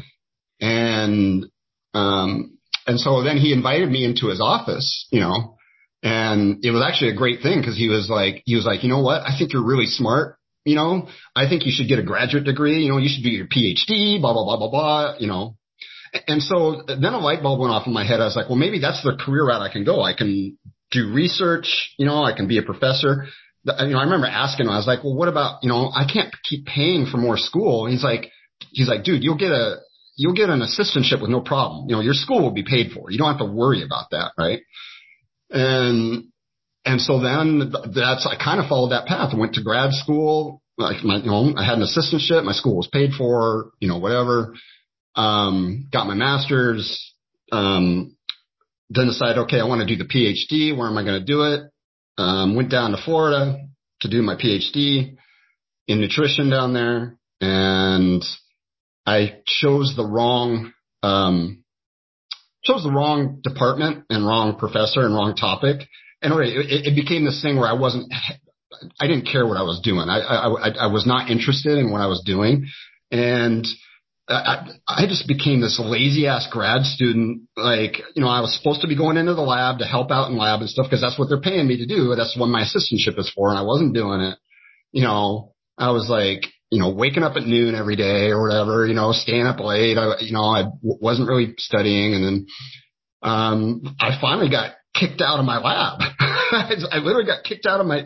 And, 0.61 1.47
um, 1.93 2.58
and 2.89 2.99
so 2.99 3.21
then 3.23 3.37
he 3.37 3.53
invited 3.53 3.87
me 3.87 4.03
into 4.03 4.29
his 4.29 4.41
office, 4.41 5.07
you 5.11 5.19
know, 5.19 5.57
and 6.01 6.65
it 6.65 6.71
was 6.71 6.81
actually 6.81 7.11
a 7.11 7.15
great 7.15 7.43
thing 7.43 7.59
because 7.61 7.77
he 7.77 7.87
was 7.87 8.09
like, 8.09 8.41
he 8.45 8.55
was 8.55 8.65
like, 8.65 8.81
you 8.81 8.89
know 8.89 9.01
what? 9.01 9.21
I 9.21 9.37
think 9.37 9.53
you're 9.53 9.63
really 9.65 9.85
smart. 9.85 10.37
You 10.65 10.75
know, 10.75 11.07
I 11.35 11.47
think 11.47 11.67
you 11.67 11.71
should 11.71 11.87
get 11.87 11.99
a 11.99 12.03
graduate 12.03 12.45
degree. 12.45 12.81
You 12.81 12.89
know, 12.89 12.97
you 12.97 13.07
should 13.07 13.23
do 13.23 13.29
your 13.29 13.45
PhD, 13.45 14.19
blah, 14.19 14.33
blah, 14.33 14.43
blah, 14.43 14.57
blah, 14.57 14.69
blah, 14.69 15.15
you 15.19 15.27
know. 15.27 15.55
And 16.27 16.41
so 16.41 16.81
then 16.87 17.13
a 17.13 17.19
light 17.19 17.43
bulb 17.43 17.59
went 17.59 17.71
off 17.71 17.85
in 17.85 17.93
my 17.93 18.03
head. 18.03 18.21
I 18.21 18.25
was 18.25 18.35
like, 18.35 18.49
well, 18.49 18.57
maybe 18.57 18.79
that's 18.79 19.03
the 19.03 19.15
career 19.23 19.45
route 19.45 19.61
I 19.61 19.71
can 19.71 19.83
go. 19.83 20.01
I 20.01 20.13
can 20.13 20.57
do 20.89 21.13
research, 21.13 21.93
you 21.99 22.07
know, 22.07 22.23
I 22.23 22.35
can 22.35 22.47
be 22.47 22.57
a 22.57 22.63
professor. 22.63 23.27
You 23.65 23.93
know, 23.93 23.99
I 23.99 24.03
remember 24.05 24.25
asking 24.25 24.65
him, 24.65 24.71
I 24.71 24.77
was 24.77 24.87
like, 24.87 25.03
well, 25.03 25.13
what 25.13 25.27
about, 25.27 25.61
you 25.61 25.69
know, 25.69 25.91
I 25.93 26.05
can't 26.11 26.33
keep 26.43 26.65
paying 26.65 27.05
for 27.05 27.17
more 27.17 27.37
school. 27.37 27.85
And 27.85 27.93
he's 27.93 28.03
like, 28.03 28.31
he's 28.71 28.89
like, 28.89 29.03
dude, 29.03 29.23
you'll 29.23 29.37
get 29.37 29.51
a, 29.51 29.77
you'll 30.19 30.33
get 30.33 30.49
an 30.49 30.59
assistantship 30.59 31.21
with 31.21 31.31
no 31.31 31.39
problem. 31.39 31.89
You 31.89 31.95
know, 31.95 32.01
your 32.01 32.13
school 32.13 32.41
will 32.41 32.51
be 32.51 32.65
paid 32.67 32.91
for. 32.91 33.09
You 33.09 33.17
don't 33.17 33.29
have 33.29 33.39
to 33.39 33.51
worry 33.51 33.83
about 33.83 34.09
that, 34.11 34.33
right? 34.37 34.59
And 35.49 36.25
and 36.85 36.99
so 36.99 37.21
then 37.21 37.71
that's 37.95 38.27
I 38.27 38.35
kind 38.35 38.59
of 38.59 38.67
followed 38.67 38.89
that 38.89 39.07
path. 39.07 39.31
I 39.33 39.37
went 39.37 39.53
to 39.53 39.63
grad 39.63 39.93
school. 39.93 40.61
Like 40.77 41.03
my, 41.03 41.17
you 41.17 41.31
know, 41.31 41.53
I 41.57 41.65
had 41.65 41.77
an 41.77 41.85
assistantship. 41.85 42.43
My 42.43 42.51
school 42.51 42.75
was 42.75 42.89
paid 42.91 43.11
for. 43.17 43.71
You 43.79 43.87
know, 43.87 43.97
whatever. 43.97 44.55
Um, 45.15 45.87
got 45.91 46.05
my 46.05 46.15
master's. 46.15 47.13
Um, 47.51 48.17
then 48.89 49.07
decided, 49.07 49.37
okay, 49.43 49.59
I 49.59 49.65
want 49.65 49.87
to 49.87 49.87
do 49.87 50.03
the 50.03 50.09
PhD. 50.09 50.77
Where 50.77 50.87
am 50.87 50.97
I 50.97 51.03
going 51.03 51.19
to 51.19 51.25
do 51.25 51.43
it? 51.43 51.61
Um, 52.17 52.55
went 52.55 52.69
down 52.69 52.91
to 52.91 53.01
Florida 53.03 53.57
to 54.01 54.09
do 54.09 54.21
my 54.21 54.35
PhD 54.35 55.15
in 55.87 56.01
nutrition 56.01 56.49
down 56.49 56.73
there, 56.73 57.17
and 57.39 58.23
I 59.09 59.41
chose 59.45 59.95
the 59.95 60.05
wrong, 60.05 60.71
um, 61.01 61.63
chose 62.63 62.83
the 62.83 62.91
wrong 62.91 63.41
department 63.43 64.05
and 64.09 64.25
wrong 64.25 64.57
professor 64.57 65.01
and 65.01 65.15
wrong 65.15 65.35
topic. 65.35 65.87
And 66.21 66.33
it, 66.41 66.87
it 66.87 66.95
became 66.95 67.25
this 67.25 67.41
thing 67.41 67.57
where 67.57 67.67
I 67.67 67.73
wasn't, 67.73 68.13
I 68.99 69.07
didn't 69.07 69.25
care 69.31 69.47
what 69.47 69.57
I 69.57 69.63
was 69.63 69.81
doing. 69.83 70.09
I, 70.09 70.19
I, 70.19 70.69
I 70.85 70.87
was 70.87 71.07
not 71.07 71.31
interested 71.31 71.79
in 71.79 71.91
what 71.91 72.01
I 72.01 72.07
was 72.07 72.21
doing. 72.23 72.67
And 73.09 73.65
I, 74.27 74.67
I 74.87 75.07
just 75.07 75.27
became 75.27 75.59
this 75.59 75.81
lazy 75.83 76.27
ass 76.27 76.47
grad 76.51 76.83
student. 76.85 77.47
Like, 77.57 77.97
you 78.13 78.21
know, 78.21 78.29
I 78.29 78.41
was 78.41 78.55
supposed 78.55 78.81
to 78.81 78.87
be 78.87 78.95
going 78.95 79.17
into 79.17 79.33
the 79.33 79.41
lab 79.41 79.79
to 79.79 79.85
help 79.85 80.11
out 80.11 80.29
in 80.29 80.37
lab 80.37 80.59
and 80.59 80.69
stuff 80.69 80.85
because 80.85 81.01
that's 81.01 81.17
what 81.17 81.29
they're 81.29 81.41
paying 81.41 81.67
me 81.67 81.77
to 81.77 81.87
do. 81.87 82.13
That's 82.15 82.37
what 82.37 82.47
my 82.47 82.61
assistantship 82.61 83.17
is 83.17 83.31
for. 83.35 83.49
And 83.49 83.57
I 83.57 83.63
wasn't 83.63 83.95
doing 83.95 84.21
it. 84.21 84.37
you 84.91 85.03
know, 85.03 85.53
I 85.79 85.91
was 85.91 86.09
like, 86.09 86.43
you 86.71 86.79
know, 86.79 86.89
waking 86.91 87.23
up 87.23 87.35
at 87.35 87.47
noon 87.47 87.75
every 87.75 87.95
day 87.95 88.29
or 88.29 88.41
whatever, 88.41 88.85
you 88.85 88.93
know, 88.93 89.11
staying 89.11 89.47
up 89.47 89.59
late. 89.59 89.97
I, 89.97 90.19
you 90.19 90.31
know, 90.31 90.43
I 90.43 90.63
w- 90.63 90.99
wasn't 91.01 91.27
really 91.27 91.55
studying. 91.57 92.13
And 92.13 92.23
then, 92.23 92.45
um, 93.23 93.95
I 93.99 94.19
finally 94.21 94.49
got 94.49 94.73
kicked 94.93 95.21
out 95.21 95.39
of 95.39 95.45
my 95.45 95.57
lab. 95.57 95.99
I 96.19 96.99
literally 97.01 97.25
got 97.25 97.43
kicked 97.43 97.65
out 97.65 97.79
of 97.79 97.87
my, 97.87 98.03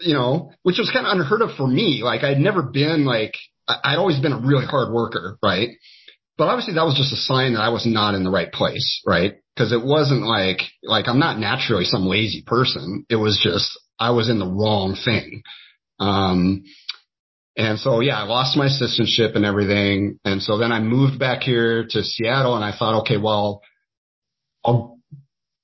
you 0.00 0.14
know, 0.14 0.52
which 0.62 0.78
was 0.78 0.90
kind 0.92 1.06
of 1.06 1.12
unheard 1.12 1.40
of 1.40 1.56
for 1.56 1.66
me. 1.66 2.02
Like 2.04 2.22
I'd 2.22 2.38
never 2.38 2.62
been 2.62 3.06
like, 3.06 3.34
I'd 3.66 3.98
always 3.98 4.20
been 4.20 4.32
a 4.32 4.40
really 4.40 4.66
hard 4.66 4.92
worker, 4.92 5.38
right? 5.42 5.70
But 6.36 6.48
obviously 6.48 6.74
that 6.74 6.84
was 6.84 6.96
just 6.96 7.14
a 7.14 7.16
sign 7.16 7.54
that 7.54 7.60
I 7.60 7.70
was 7.70 7.86
not 7.86 8.14
in 8.14 8.24
the 8.24 8.30
right 8.30 8.52
place, 8.52 9.00
right? 9.06 9.36
Cause 9.56 9.72
it 9.72 9.82
wasn't 9.82 10.22
like, 10.22 10.60
like 10.82 11.08
I'm 11.08 11.18
not 11.18 11.38
naturally 11.38 11.84
some 11.84 12.06
lazy 12.06 12.42
person. 12.46 13.06
It 13.08 13.16
was 13.16 13.40
just, 13.42 13.70
I 13.98 14.10
was 14.10 14.28
in 14.28 14.38
the 14.38 14.46
wrong 14.46 14.98
thing. 15.02 15.42
Um, 15.98 16.64
and 17.56 17.78
so 17.78 18.00
yeah, 18.00 18.18
I 18.18 18.24
lost 18.24 18.56
my 18.56 18.66
assistantship 18.66 19.34
and 19.34 19.44
everything. 19.44 20.18
And 20.24 20.42
so 20.42 20.58
then 20.58 20.72
I 20.72 20.80
moved 20.80 21.18
back 21.18 21.42
here 21.42 21.86
to 21.88 22.02
Seattle 22.02 22.54
and 22.54 22.64
I 22.64 22.76
thought, 22.76 23.00
okay, 23.00 23.16
well, 23.16 23.62
I'll 24.64 24.98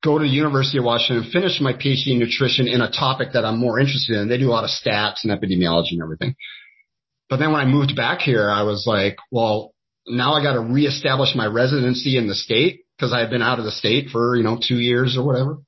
go 0.02 0.18
to 0.18 0.24
the 0.24 0.30
University 0.30 0.78
of 0.78 0.84
Washington, 0.84 1.24
and 1.24 1.32
finish 1.32 1.60
my 1.60 1.72
PhD 1.72 2.08
in 2.08 2.18
nutrition 2.18 2.66
in 2.66 2.80
a 2.80 2.90
topic 2.90 3.28
that 3.34 3.44
I'm 3.44 3.58
more 3.58 3.78
interested 3.78 4.16
in. 4.16 4.28
They 4.28 4.38
do 4.38 4.48
a 4.48 4.50
lot 4.50 4.64
of 4.64 4.70
stats 4.70 5.22
and 5.22 5.30
epidemiology 5.30 5.92
and 5.92 6.02
everything. 6.02 6.34
But 7.28 7.36
then 7.38 7.52
when 7.52 7.60
I 7.60 7.66
moved 7.66 7.94
back 7.94 8.20
here, 8.20 8.50
I 8.50 8.62
was 8.62 8.84
like, 8.86 9.16
well, 9.30 9.74
now 10.06 10.34
I 10.34 10.42
got 10.42 10.54
to 10.54 10.60
reestablish 10.60 11.34
my 11.34 11.46
residency 11.46 12.16
in 12.16 12.26
the 12.26 12.34
state 12.34 12.80
because 12.96 13.12
I 13.12 13.20
had 13.20 13.30
been 13.30 13.42
out 13.42 13.58
of 13.58 13.64
the 13.64 13.70
state 13.70 14.08
for, 14.10 14.36
you 14.36 14.42
know, 14.42 14.58
two 14.60 14.76
years 14.76 15.16
or 15.16 15.24
whatever. 15.24 15.58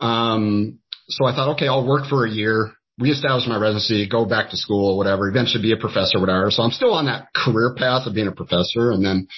Um, 0.00 0.78
so 1.08 1.24
I 1.26 1.34
thought, 1.34 1.54
okay, 1.54 1.68
I'll 1.68 1.86
work 1.86 2.06
for 2.08 2.24
a 2.24 2.30
year, 2.30 2.72
reestablish 2.98 3.46
my 3.46 3.58
residency, 3.58 4.08
go 4.08 4.24
back 4.24 4.50
to 4.50 4.56
school, 4.56 4.96
whatever, 4.96 5.28
eventually 5.28 5.62
be 5.62 5.72
a 5.72 5.76
professor, 5.76 6.18
whatever. 6.18 6.50
So 6.50 6.62
I'm 6.62 6.70
still 6.70 6.94
on 6.94 7.06
that 7.06 7.28
career 7.34 7.74
path 7.76 8.06
of 8.06 8.14
being 8.14 8.28
a 8.28 8.32
professor 8.32 8.90
and 8.90 9.04
then 9.04 9.28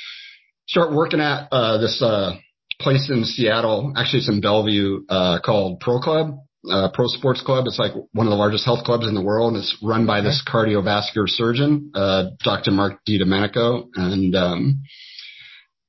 start 0.67 0.93
working 0.93 1.21
at, 1.21 1.49
uh, 1.51 1.79
this, 1.79 2.01
uh, 2.01 2.37
place 2.81 3.11
in 3.11 3.25
Seattle. 3.25 3.93
Actually, 3.97 4.21
it's 4.21 4.29
in 4.29 4.41
Bellevue, 4.41 5.05
uh, 5.09 5.41
called 5.45 5.81
Pro 5.81 5.99
Club, 5.99 6.39
uh, 6.71 6.89
Pro 6.95 7.07
Sports 7.09 7.43
Club. 7.43 7.67
It's 7.67 7.79
like 7.79 7.93
one 8.13 8.27
of 8.27 8.31
the 8.31 8.37
largest 8.37 8.65
health 8.65 8.85
clubs 8.85 9.07
in 9.07 9.15
the 9.15 9.23
world. 9.23 9.55
And 9.55 9.63
it's 9.63 9.77
run 9.83 10.07
by 10.07 10.21
this 10.21 10.43
cardiovascular 10.47 11.29
surgeon, 11.29 11.91
uh, 11.95 12.31
Dr. 12.45 12.71
Mark 12.71 13.01
Dedomenico. 13.09 13.89
And, 13.95 14.37
um, 14.37 14.83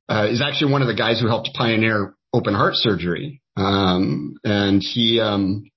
uh, 0.08 0.26
is 0.28 0.42
actually 0.42 0.72
one 0.72 0.82
of 0.82 0.88
the 0.88 0.94
guys 0.94 1.20
who 1.20 1.28
helped 1.28 1.54
pioneer 1.54 2.16
open 2.32 2.54
heart 2.54 2.74
surgery. 2.74 3.40
Um, 3.56 4.34
and 4.42 4.82
he, 4.82 5.20
um, 5.20 5.70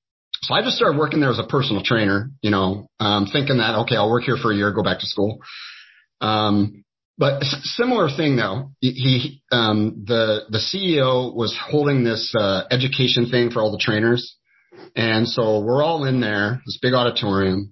so 0.43 0.53
I 0.53 0.62
just 0.62 0.75
started 0.75 1.00
working 1.00 1.21
there 1.21 1.29
as 1.29 1.39
a 1.39 1.47
personal 1.47 1.83
trainer, 1.83 2.29
you 2.41 2.51
know, 2.51 2.88
um, 3.00 3.27
thinking 3.31 3.57
that, 3.57 3.79
okay, 3.83 3.95
I'll 3.95 4.12
work 4.12 4.23
here 4.23 4.35
for 4.35 4.51
a 4.51 4.55
year, 4.55 4.73
go 4.73 4.83
back 4.83 5.00
to 5.00 5.07
school. 5.07 5.39
Um, 6.19 6.83
but 7.17 7.43
similar 7.43 8.09
thing 8.09 8.35
though, 8.35 8.71
he, 8.81 9.41
um, 9.53 10.03
the, 10.05 10.41
the 10.50 10.57
CEO 10.57 11.33
was 11.33 11.57
holding 11.57 12.03
this, 12.03 12.33
uh, 12.38 12.63
education 12.71 13.29
thing 13.29 13.51
for 13.51 13.62
all 13.62 13.71
the 13.71 13.77
trainers. 13.77 14.35
And 14.97 15.29
so 15.29 15.62
we're 15.62 15.81
all 15.81 16.03
in 16.03 16.19
there, 16.19 16.62
this 16.65 16.79
big 16.81 16.93
auditorium. 16.93 17.71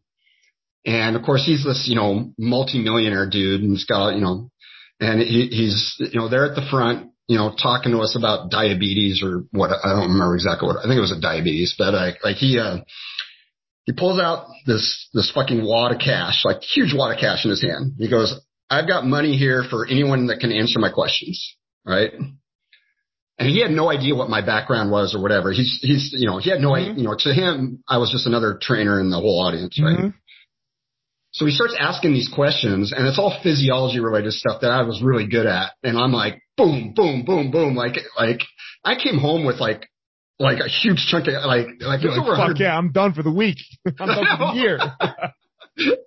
And 0.86 1.18
of 1.18 1.24
course 1.24 1.46
he's 1.46 1.66
this, 1.66 1.88
you 1.90 1.96
know, 1.96 2.32
multimillionaire 2.38 3.30
dude 3.30 3.62
and 3.62 3.72
he's 3.72 3.86
got, 3.86 4.16
you 4.16 4.22
know, 4.22 4.50
and 5.02 5.20
he, 5.20 5.48
he's, 5.48 5.96
you 6.00 6.20
know, 6.20 6.30
there 6.30 6.46
at 6.46 6.56
the 6.56 6.66
front, 6.72 7.12
you 7.32 7.38
know, 7.38 7.56
talking 7.56 7.94
to 7.94 8.00
us 8.00 8.18
about 8.18 8.52
diabetes 8.52 9.24
or 9.24 9.46
what, 9.52 9.70
I 9.72 9.96
don't 9.96 10.12
remember 10.12 10.36
exactly 10.36 10.68
what, 10.68 10.76
I 10.80 10.84
think 10.84 10.98
it 10.98 11.08
was 11.08 11.16
a 11.16 11.22
diabetes, 11.22 11.76
but 11.78 11.94
like, 11.94 12.18
like 12.26 12.36
he, 12.36 12.60
uh, 12.60 12.80
he 13.86 13.94
pulls 13.94 14.20
out 14.20 14.48
this, 14.68 15.08
this 15.14 15.32
fucking 15.32 15.64
wad 15.64 15.94
of 15.94 16.00
cash, 16.00 16.44
like 16.44 16.62
huge 16.62 16.94
wad 16.94 17.16
of 17.16 17.22
cash 17.22 17.46
in 17.46 17.52
his 17.52 17.62
hand. 17.62 17.94
He 17.98 18.10
goes, 18.10 18.38
I've 18.70 18.86
got 18.86 19.06
money 19.06 19.38
here 19.38 19.64
for 19.70 19.88
anyone 19.88 20.28
that 20.28 20.42
can 20.42 20.52
answer 20.52 20.78
my 20.80 20.92
questions, 20.92 21.56
right? 21.86 22.12
And 23.40 23.50
he 23.50 23.62
had 23.62 23.72
no 23.72 23.90
idea 23.90 24.14
what 24.14 24.30
my 24.30 24.46
background 24.46 24.92
was 24.92 25.16
or 25.16 25.22
whatever. 25.22 25.54
He's, 25.54 25.80
he's, 25.82 26.12
you 26.12 26.28
know, 26.28 26.38
he 26.38 26.50
had 26.50 26.60
no 26.60 26.72
mm-hmm. 26.72 26.92
idea, 26.92 27.02
you 27.02 27.08
know, 27.08 27.16
to 27.18 27.34
him, 27.34 27.82
I 27.88 27.98
was 27.98 28.12
just 28.12 28.28
another 28.28 28.60
trainer 28.62 29.00
in 29.00 29.10
the 29.10 29.22
whole 29.22 29.40
audience, 29.40 29.80
right? 29.82 29.98
Mm-hmm. 29.98 30.10
So 31.34 31.46
he 31.46 31.52
starts 31.52 31.76
asking 31.80 32.14
these 32.14 32.30
questions 32.34 32.92
and 32.92 33.08
it's 33.08 33.18
all 33.18 33.38
physiology 33.42 34.00
related 34.00 34.34
stuff 34.34 34.62
that 34.62 34.72
I 34.72 34.84
was 34.84 35.02
really 35.02 35.28
good 35.28 35.46
at. 35.46 35.72
And 35.82 35.98
I'm 35.98 36.12
like, 36.12 36.42
boom, 36.58 36.94
boom, 36.94 37.24
boom, 37.26 37.52
boom. 37.52 37.76
Like, 37.76 37.98
like 38.18 38.42
I 38.84 38.96
came 39.02 39.18
home 39.18 39.46
with 39.46 39.60
like, 39.60 39.88
like 40.40 40.60
a 40.60 40.68
huge 40.68 41.06
chunk 41.10 41.28
of 41.28 41.34
like, 41.46 41.68
like, 41.80 42.02
You're 42.02 42.18
like 42.18 42.38
fuck 42.38 42.60
yeah, 42.60 42.78
I'm 42.78 42.92
done 42.92 43.14
for 43.14 43.24
the 43.24 43.32
week. 43.32 43.58
I'm 44.00 44.08
done 44.08 44.26
for 44.38 44.54
the 44.54 44.60
year. 44.60 44.80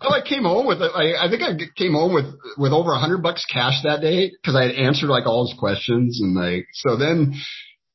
oh, 0.00 0.12
I 0.12 0.26
came 0.26 0.42
home 0.42 0.66
with 0.66 0.78
like, 0.78 1.14
I 1.14 1.28
think 1.30 1.42
I 1.42 1.52
came 1.76 1.92
home 1.92 2.12
with, 2.12 2.26
with 2.58 2.72
over 2.72 2.92
a 2.92 2.98
hundred 2.98 3.22
bucks 3.22 3.44
cash 3.44 3.82
that 3.84 4.00
day 4.00 4.30
because 4.30 4.56
I 4.56 4.64
had 4.64 4.74
answered 4.74 5.08
like 5.08 5.26
all 5.26 5.46
his 5.46 5.56
questions 5.56 6.20
and 6.20 6.34
like, 6.34 6.66
so 6.72 6.96
then 6.96 7.34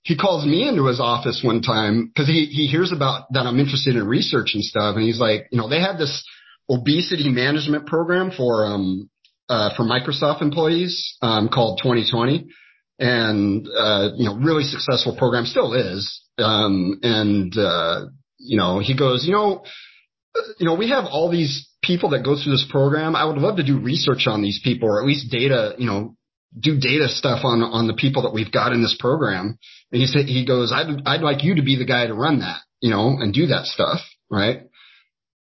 he 0.04 0.16
calls 0.16 0.46
me 0.46 0.68
into 0.68 0.88
his 0.88 1.02
office 1.02 1.42
one 1.44 1.62
time 1.62 2.08
because 2.08 2.28
he, 2.28 2.46
he 2.46 2.68
hears 2.68 2.94
about 2.94 3.26
that 3.34 3.46
I'm 3.46 3.60
interested 3.60 3.96
in 3.96 4.08
research 4.08 4.52
and 4.54 4.64
stuff. 4.64 4.96
And 4.96 5.04
he's 5.04 5.20
like, 5.20 5.48
you 5.52 5.60
know, 5.60 5.68
they 5.68 5.82
had 5.82 5.98
this 5.98 6.24
obesity 6.72 7.30
management 7.30 7.86
program 7.86 8.32
for, 8.32 8.66
um, 8.66 9.10
uh, 9.50 9.76
for 9.76 9.84
Microsoft 9.84 10.42
employees, 10.42 11.18
um, 11.22 11.50
called 11.50 11.80
2020 11.84 12.48
and, 13.02 13.68
uh, 13.68 14.10
you 14.16 14.26
know, 14.26 14.36
really 14.36 14.64
successful 14.64 15.16
program 15.18 15.46
still 15.46 15.74
is. 15.74 16.22
Um, 16.38 17.00
and, 17.02 17.58
uh, 17.58 18.06
you 18.38 18.58
know, 18.58 18.80
he 18.80 18.96
goes, 18.96 19.26
you 19.26 19.34
know, 19.34 19.64
you 20.60 20.66
know, 20.66 20.76
we 20.76 20.90
have 20.90 21.06
all 21.06 21.30
these 21.30 21.68
people 21.84 22.12
that 22.12 22.24
go 22.24 22.36
through 22.36 22.54
this 22.54 22.68
program. 22.70 23.16
I 23.16 23.26
would 23.26 23.38
love 23.38 23.58
to 23.58 23.64
do 23.66 23.80
research 23.80 24.28
on 24.28 24.42
these 24.42 24.62
people 24.64 24.88
or 24.88 25.02
at 25.02 25.08
least 25.08 25.32
data, 25.32 25.74
you 25.78 25.88
know, 25.88 26.16
do 26.58 26.80
data 26.80 27.08
stuff 27.10 27.44
on, 27.44 27.62
on 27.62 27.88
the 27.88 27.94
people 27.94 28.24
that 28.24 28.34
we've 28.34 28.52
got 28.52 28.72
in 28.72 28.82
this 28.82 28.96
program. 29.00 29.58
And 29.92 30.02
he 30.02 30.06
said, 30.06 30.26
he 30.26 30.46
goes, 30.46 30.72
I'd, 30.72 31.02
I'd 31.06 31.22
like 31.22 31.44
you 31.44 31.56
to 31.56 31.64
be 31.64 31.78
the 31.78 31.86
guy 31.86 32.08
to 32.08 32.14
run 32.14 32.40
that, 32.40 32.60
you 32.82 32.92
know, 32.92 33.18
and 33.20 33.34
do 33.34 33.48
that 33.48 33.66
stuff. 33.66 34.00
Right. 34.30 34.68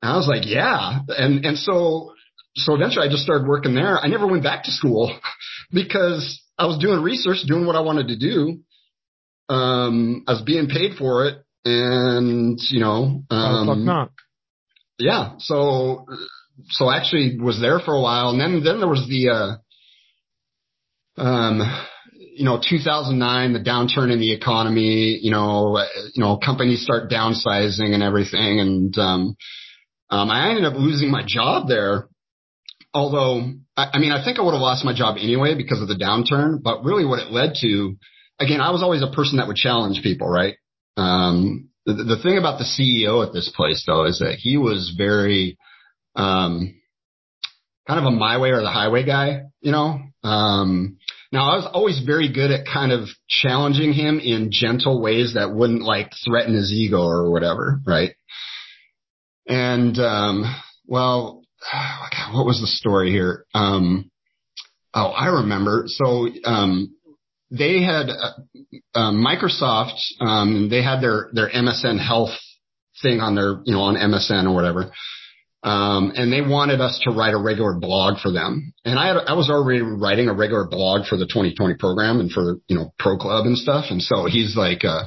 And 0.03 0.13
I 0.13 0.17
was 0.17 0.29
like, 0.29 0.43
yeah. 0.45 1.01
And, 1.09 1.45
and 1.45 1.57
so, 1.57 2.13
so 2.57 2.75
eventually 2.75 3.07
I 3.07 3.11
just 3.11 3.23
started 3.23 3.47
working 3.47 3.75
there. 3.75 3.99
I 3.99 4.09
never 4.09 4.27
went 4.27 4.43
back 4.43 4.65
to 4.65 4.73
school 4.73 5.17
because 5.73 6.43
I 6.59 6.67
was 6.67 6.79
doing 6.79 7.03
research, 7.03 7.39
doing 7.47 7.67
what 7.67 7.77
I 7.77 7.81
wanted 7.81 8.09
to 8.09 8.19
do. 8.19 8.61
Um, 9.49 10.25
I 10.27 10.33
was 10.33 10.43
being 10.43 10.69
paid 10.69 10.97
for 10.97 11.27
it 11.27 11.39
and, 11.65 12.59
you 12.71 12.81
know, 12.81 13.23
um, 13.31 13.67
fuck 13.67 13.79
not 13.79 14.11
yeah, 15.03 15.33
so 15.39 16.07
so 16.71 16.91
actually 16.91 17.39
was 17.39 17.61
there 17.61 17.81
for 17.81 17.95
a 17.95 18.01
while, 18.01 18.31
and 18.31 18.41
then 18.41 18.63
then 18.65 18.79
there 18.79 18.89
was 18.89 19.07
the 19.09 19.59
uh, 21.19 21.21
um 21.21 21.61
you 22.17 22.45
know 22.45 22.59
2009 22.59 23.53
the 23.53 23.59
downturn 23.59 24.11
in 24.11 24.19
the 24.19 24.33
economy 24.33 25.19
you 25.21 25.31
know 25.31 25.79
you 26.15 26.23
know 26.23 26.39
companies 26.39 26.83
start 26.83 27.11
downsizing 27.11 27.93
and 27.93 28.03
everything 28.03 28.61
and 28.61 28.97
um 28.97 29.37
um 30.13 30.31
I 30.31 30.51
ended 30.51 30.65
up 30.65 30.75
losing 30.77 31.11
my 31.11 31.25
job 31.27 31.67
there 31.67 32.09
although 32.95 33.53
I, 33.77 33.91
I 33.95 33.99
mean 33.99 34.13
I 34.13 34.25
think 34.25 34.39
I 34.39 34.43
would 34.43 34.55
have 34.55 34.61
lost 34.61 34.85
my 34.85 34.95
job 34.95 35.17
anyway 35.19 35.57
because 35.57 35.83
of 35.83 35.89
the 35.89 35.97
downturn 35.97 36.63
but 36.63 36.85
really 36.85 37.05
what 37.05 37.19
it 37.19 37.33
led 37.33 37.55
to 37.63 37.97
again 38.39 38.61
I 38.61 38.71
was 38.71 38.85
always 38.85 39.03
a 39.03 39.11
person 39.11 39.39
that 39.39 39.49
would 39.49 39.57
challenge 39.57 40.03
people 40.05 40.29
right 40.29 40.55
um 40.97 41.71
the, 41.87 41.95
the 41.95 42.23
thing 42.23 42.39
about 42.39 42.59
the 42.59 42.65
CEO 42.65 43.27
at 43.27 43.33
this 43.33 43.51
place 43.55 43.83
though 43.87 44.05
is 44.05 44.19
that 44.21 44.37
he 44.39 44.57
was 44.57 44.95
very, 44.97 45.59
um, 46.15 46.75
kind 47.87 47.99
of 47.99 48.07
a 48.07 48.11
my 48.11 48.39
way 48.39 48.51
or 48.51 48.61
the 48.61 48.71
highway 48.71 49.05
guy, 49.05 49.43
you 49.61 49.73
know? 49.73 50.01
Um, 50.23 50.99
now 51.33 51.51
I 51.51 51.57
was 51.57 51.69
always 51.73 52.01
very 52.05 52.33
good 52.33 52.51
at 52.51 52.67
kind 52.67 52.93
of 52.93 53.09
challenging 53.29 53.93
him 53.93 54.21
in 54.21 54.51
gentle 54.53 55.03
ways 55.03 55.35
that 55.35 55.53
wouldn't 55.53 55.83
like 55.83 56.13
threaten 56.25 56.55
his 56.55 56.73
ego 56.73 57.03
or 57.03 57.31
whatever, 57.31 57.81
right? 57.85 58.13
And, 59.47 59.99
um, 59.99 60.45
well, 60.87 61.43
what 62.33 62.47
was 62.47 62.61
the 62.61 62.67
story 62.67 63.11
here? 63.11 63.45
Um, 63.55 64.11
oh, 64.95 65.09
I 65.09 65.27
remember. 65.27 65.85
So, 65.87 66.29
um, 66.45 66.95
they 67.51 67.83
had 67.83 68.09
uh, 68.09 68.33
uh, 68.95 69.13
Microsoft. 69.13 70.01
Um, 70.21 70.69
they 70.71 70.83
had 70.83 71.03
their 71.03 71.29
their 71.33 71.51
MSN 71.51 72.05
Health 72.05 72.31
thing 73.03 73.21
on 73.21 73.35
their 73.35 73.61
you 73.67 73.75
know 73.75 73.83
on 73.83 73.95
MSN 73.97 74.47
or 74.47 74.55
whatever. 74.55 74.91
Um, 75.65 76.13
and 76.17 76.33
they 76.33 76.41
wanted 76.41 76.81
us 76.81 77.01
to 77.05 77.13
write 77.13 77.35
a 77.35 77.39
regular 77.39 77.79
blog 77.79 78.19
for 78.21 78.33
them. 78.33 78.73
And 78.85 78.99
I 78.99 79.07
had, 79.09 79.17
I 79.29 79.35
was 79.35 79.49
already 79.49 79.81
writing 79.81 80.29
a 80.29 80.35
regular 80.35 80.67
blog 80.67 81.07
for 81.07 81.17
the 81.17 81.27
2020 81.27 81.77
program 81.79 82.19
and 82.19 82.33
for, 82.33 82.57
you 82.67 82.77
know, 82.77 82.93
Pro 82.99 83.17
Club 83.17 83.47
and 83.47 83.57
stuff. 83.57 83.85
And 83.91 84.03
so 84.03 84.27
he's 84.27 84.57
like, 84.57 84.85
uh, 84.85 85.05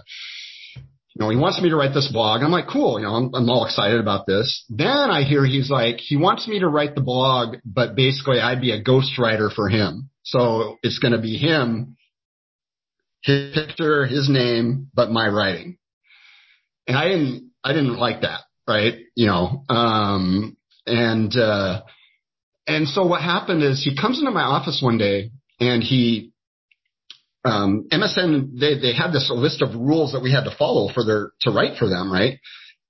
you 1.16 1.24
know, 1.24 1.30
he 1.30 1.38
wants 1.38 1.62
me 1.62 1.70
to 1.70 1.78
write 1.78 1.94
this 1.94 2.12
blog. 2.12 2.42
I'm 2.44 2.52
like, 2.52 2.68
cool. 2.68 3.00
You 3.00 3.06
know, 3.06 3.14
I'm, 3.14 3.34
I'm 3.34 3.50
all 3.50 3.66
excited 3.66 4.02
about 4.02 4.28
this. 4.28 4.66
Then 4.68 4.88
I 4.88 5.24
hear 5.24 5.46
he's 5.46 5.70
like, 5.70 5.98
he 6.00 6.18
wants 6.18 6.46
me 6.46 6.60
to 6.60 6.68
write 6.68 6.94
the 6.94 7.02
blog, 7.02 7.56
but 7.64 7.96
basically 7.96 8.42
I'd 8.42 8.60
be 8.60 8.72
a 8.72 8.84
ghostwriter 8.84 9.50
for 9.54 9.70
him. 9.70 10.10
So 10.24 10.78
it's 10.84 11.00
going 11.00 11.14
to 11.14 11.22
be 11.22 11.38
him 11.38 11.96
his 13.24 13.54
picture, 13.54 14.06
his 14.06 14.30
name, 14.30 14.90
but 14.94 15.10
my 15.10 15.28
writing. 15.30 15.78
And 16.86 16.98
I 16.98 17.08
didn't, 17.08 17.52
I 17.64 17.72
didn't 17.72 17.98
like 17.98 18.22
that. 18.22 18.42
right? 18.68 18.96
You 19.16 19.28
know, 19.28 19.64
um, 19.70 20.58
and, 20.86 21.36
uh, 21.36 21.82
and 22.68 22.88
so 22.88 23.06
what 23.06 23.22
happened 23.22 23.64
is 23.64 23.84
he 23.84 23.96
comes 23.96 24.20
into 24.20 24.32
my 24.32 24.44
office 24.44 24.82
one 24.84 24.98
day 24.98 25.32
and 25.60 25.82
he, 25.82 26.34
um, 27.46 27.88
MSN, 27.92 28.60
they, 28.60 28.80
they 28.80 28.94
had 28.94 29.12
this 29.12 29.30
list 29.34 29.62
of 29.62 29.76
rules 29.76 30.14
that 30.14 30.24
we 30.24 30.32
had 30.32 30.46
to 30.46 30.56
follow 30.58 30.92
for 30.92 31.06
their, 31.06 31.32
to 31.42 31.52
write 31.52 31.78
for 31.78 31.88
them, 31.88 32.12
right? 32.12 32.40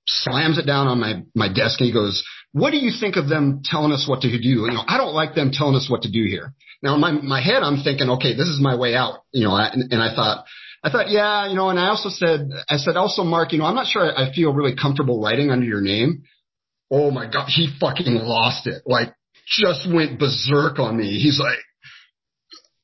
Slams 0.07 0.57
it 0.57 0.65
down 0.65 0.87
on 0.87 0.99
my, 0.99 1.23
my 1.35 1.47
desk 1.47 1.81
and 1.81 1.87
he 1.87 1.93
goes, 1.93 2.23
what 2.53 2.71
do 2.71 2.77
you 2.77 2.91
think 2.97 3.17
of 3.17 3.27
them 3.27 3.61
telling 3.65 3.91
us 3.91 4.07
what 4.07 4.21
to 4.21 4.29
do? 4.29 4.47
You 4.47 4.67
know, 4.71 4.83
I 4.87 4.97
don't 4.97 5.13
like 5.13 5.35
them 5.35 5.51
telling 5.51 5.75
us 5.75 5.89
what 5.89 6.03
to 6.03 6.11
do 6.11 6.23
here. 6.23 6.53
Now 6.81 6.95
in 6.95 7.01
my, 7.01 7.11
my 7.11 7.41
head, 7.41 7.63
I'm 7.63 7.83
thinking, 7.83 8.09
okay, 8.11 8.33
this 8.33 8.47
is 8.47 8.61
my 8.61 8.75
way 8.75 8.95
out, 8.95 9.19
you 9.33 9.43
know, 9.43 9.55
and, 9.55 9.91
and 9.91 10.01
I 10.01 10.15
thought, 10.15 10.45
I 10.81 10.89
thought, 10.89 11.09
yeah, 11.09 11.49
you 11.49 11.55
know, 11.55 11.69
and 11.69 11.79
I 11.79 11.87
also 11.87 12.09
said, 12.09 12.47
I 12.69 12.77
said 12.77 12.95
also, 12.95 13.23
Mark, 13.23 13.51
you 13.51 13.59
know, 13.59 13.65
I'm 13.65 13.75
not 13.75 13.87
sure 13.87 14.03
I 14.03 14.31
feel 14.33 14.53
really 14.53 14.75
comfortable 14.75 15.21
writing 15.21 15.49
under 15.49 15.65
your 15.65 15.81
name. 15.81 16.23
Oh 16.91 17.11
my 17.11 17.29
God, 17.29 17.49
he 17.49 17.73
fucking 17.79 18.13
lost 18.13 18.67
it. 18.67 18.83
Like 18.85 19.13
just 19.47 19.91
went 19.91 20.19
berserk 20.19 20.79
on 20.79 20.95
me. 20.95 21.19
He's 21.19 21.39
like, 21.39 21.57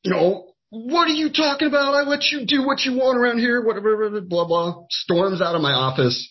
you 0.03 0.11
know, 0.11 0.50
what 0.71 1.09
are 1.09 1.13
you 1.13 1.29
talking 1.29 1.67
about? 1.67 1.93
I 1.93 2.03
let 2.03 2.23
you 2.31 2.45
do 2.45 2.65
what 2.65 2.79
you 2.85 2.93
want 2.93 3.17
around 3.17 3.39
here, 3.39 3.61
whatever, 3.61 4.21
blah, 4.21 4.47
blah. 4.47 4.85
Storms 4.89 5.41
out 5.41 5.53
of 5.53 5.61
my 5.61 5.73
office. 5.73 6.29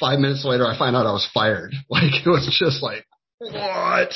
Five 0.00 0.18
minutes 0.18 0.46
later, 0.46 0.66
I 0.66 0.78
find 0.78 0.96
out 0.96 1.06
I 1.06 1.12
was 1.12 1.28
fired. 1.32 1.74
Like, 1.90 2.24
it 2.24 2.28
was 2.28 2.48
just 2.58 2.82
like, 2.82 3.04
what? 3.38 4.14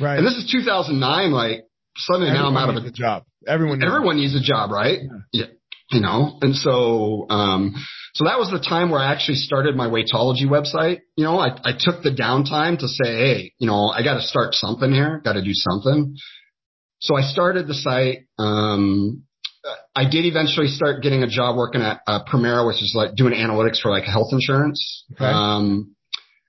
Right. 0.00 0.18
And 0.18 0.26
this 0.26 0.34
is 0.34 0.48
2009. 0.50 1.32
Like, 1.32 1.64
suddenly 1.96 2.28
Everyone 2.28 2.54
now 2.54 2.60
I'm 2.60 2.70
out 2.70 2.76
of 2.76 2.84
a 2.84 2.92
job. 2.92 3.24
Everyone, 3.48 3.80
needs 3.80 3.92
everyone 3.92 4.16
needs 4.16 4.36
a 4.36 4.40
job, 4.40 4.70
right? 4.70 5.00
Yeah. 5.32 5.46
yeah. 5.46 5.46
You 5.90 6.00
know, 6.00 6.38
and 6.42 6.54
so, 6.54 7.26
um, 7.30 7.74
so 8.14 8.24
that 8.24 8.38
was 8.38 8.50
the 8.50 8.58
time 8.58 8.90
where 8.90 9.00
I 9.00 9.12
actually 9.12 9.36
started 9.36 9.76
my 9.76 9.86
weightology 9.86 10.46
website. 10.46 11.00
You 11.16 11.24
know, 11.24 11.38
I, 11.38 11.50
I 11.62 11.72
took 11.78 12.02
the 12.02 12.10
downtime 12.10 12.78
to 12.78 12.88
say, 12.88 13.04
Hey, 13.04 13.52
you 13.58 13.68
know, 13.68 13.88
I 13.88 14.02
got 14.02 14.14
to 14.14 14.22
start 14.22 14.54
something 14.54 14.90
here, 14.92 15.20
got 15.24 15.34
to 15.34 15.42
do 15.42 15.52
something. 15.52 16.16
So 16.98 17.16
I 17.16 17.22
started 17.22 17.66
the 17.66 17.74
site. 17.74 18.26
Um, 18.38 19.22
I 19.94 20.08
did 20.08 20.24
eventually 20.24 20.68
start 20.68 21.02
getting 21.02 21.22
a 21.22 21.26
job 21.26 21.56
working 21.56 21.82
at 21.82 22.00
uh, 22.06 22.24
Premera, 22.24 22.66
which 22.66 22.82
is 22.82 22.92
like 22.94 23.14
doing 23.16 23.34
analytics 23.34 23.80
for 23.80 23.90
like 23.90 24.04
health 24.04 24.28
insurance. 24.32 25.04
Okay. 25.14 25.24
Um, 25.24 25.96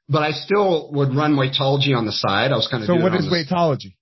but 0.10 0.22
I 0.24 0.32
still 0.32 0.92
would 0.94 1.16
run 1.16 1.36
Weightology 1.36 1.96
on 1.96 2.06
the 2.06 2.12
side. 2.12 2.52
I 2.52 2.56
was 2.56 2.68
kind 2.70 2.84
of. 2.84 2.88
So 2.88 2.96
what 2.96 3.14
is 3.16 3.26
Weightology? 3.26 3.96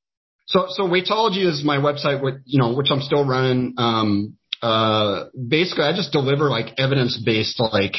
So 0.47 0.67
so 0.69 0.83
Weightology 0.83 1.45
is 1.45 1.63
my 1.63 1.77
website, 1.77 2.21
with 2.21 2.35
you 2.45 2.59
know, 2.59 2.73
which 2.75 2.87
I'm 2.91 3.01
still 3.01 3.25
running. 3.25 3.73
Um, 3.77 4.37
uh, 4.61 5.25
basically, 5.35 5.85
I 5.85 5.95
just 5.95 6.11
deliver 6.11 6.49
like 6.49 6.77
evidence 6.77 7.21
based 7.23 7.59
like 7.59 7.95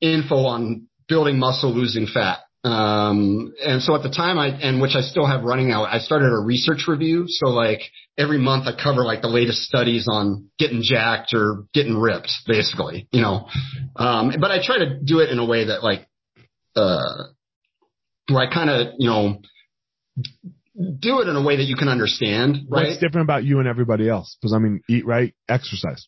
info 0.00 0.36
on 0.36 0.86
building 1.08 1.38
muscle, 1.38 1.74
losing 1.74 2.06
fat. 2.06 2.38
Um, 2.64 3.54
and 3.64 3.80
so 3.82 3.94
at 3.94 4.02
the 4.02 4.10
time 4.10 4.38
I, 4.38 4.48
and 4.48 4.80
which 4.80 4.96
I 4.96 5.00
still 5.00 5.26
have 5.26 5.44
running 5.44 5.70
out, 5.70 5.84
I 5.84 5.98
started 5.98 6.32
a 6.32 6.38
research 6.38 6.86
review. 6.88 7.24
So 7.28 7.48
like 7.48 7.80
every 8.16 8.38
month 8.38 8.66
I 8.66 8.72
cover 8.72 9.04
like 9.04 9.22
the 9.22 9.28
latest 9.28 9.62
studies 9.62 10.08
on 10.10 10.48
getting 10.58 10.82
jacked 10.82 11.34
or 11.34 11.64
getting 11.72 11.96
ripped, 11.96 12.32
basically, 12.46 13.06
you 13.12 13.22
know. 13.22 13.48
Um, 13.96 14.32
but 14.40 14.50
I 14.50 14.58
try 14.62 14.78
to 14.78 14.98
do 14.98 15.20
it 15.20 15.30
in 15.30 15.38
a 15.38 15.46
way 15.46 15.66
that 15.66 15.82
like, 15.84 16.06
uh, 16.74 17.24
where 18.28 18.46
I 18.46 18.52
kind 18.52 18.70
of, 18.70 18.94
you 18.98 19.08
know, 19.08 19.40
do 20.76 21.20
it 21.20 21.28
in 21.28 21.36
a 21.36 21.42
way 21.42 21.56
that 21.56 21.64
you 21.64 21.76
can 21.76 21.88
understand, 21.88 22.66
right? 22.68 22.88
What's 22.88 22.98
different 22.98 23.24
about 23.24 23.44
you 23.44 23.58
and 23.58 23.68
everybody 23.68 24.08
else? 24.08 24.36
Because 24.40 24.52
I 24.52 24.58
mean, 24.58 24.80
eat 24.88 25.06
right, 25.06 25.34
exercise. 25.48 26.06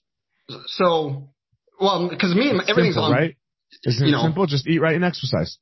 So, 0.66 1.30
well, 1.80 2.08
because 2.08 2.34
me 2.34 2.50
and 2.50 2.60
everything's 2.68 2.94
simple, 2.94 3.04
on, 3.04 3.12
right? 3.12 3.36
Isn't 3.84 4.06
it 4.06 4.10
know, 4.10 4.22
simple? 4.22 4.46
Just 4.46 4.66
eat 4.66 4.80
right 4.80 4.94
and 4.94 5.04
exercise. 5.04 5.58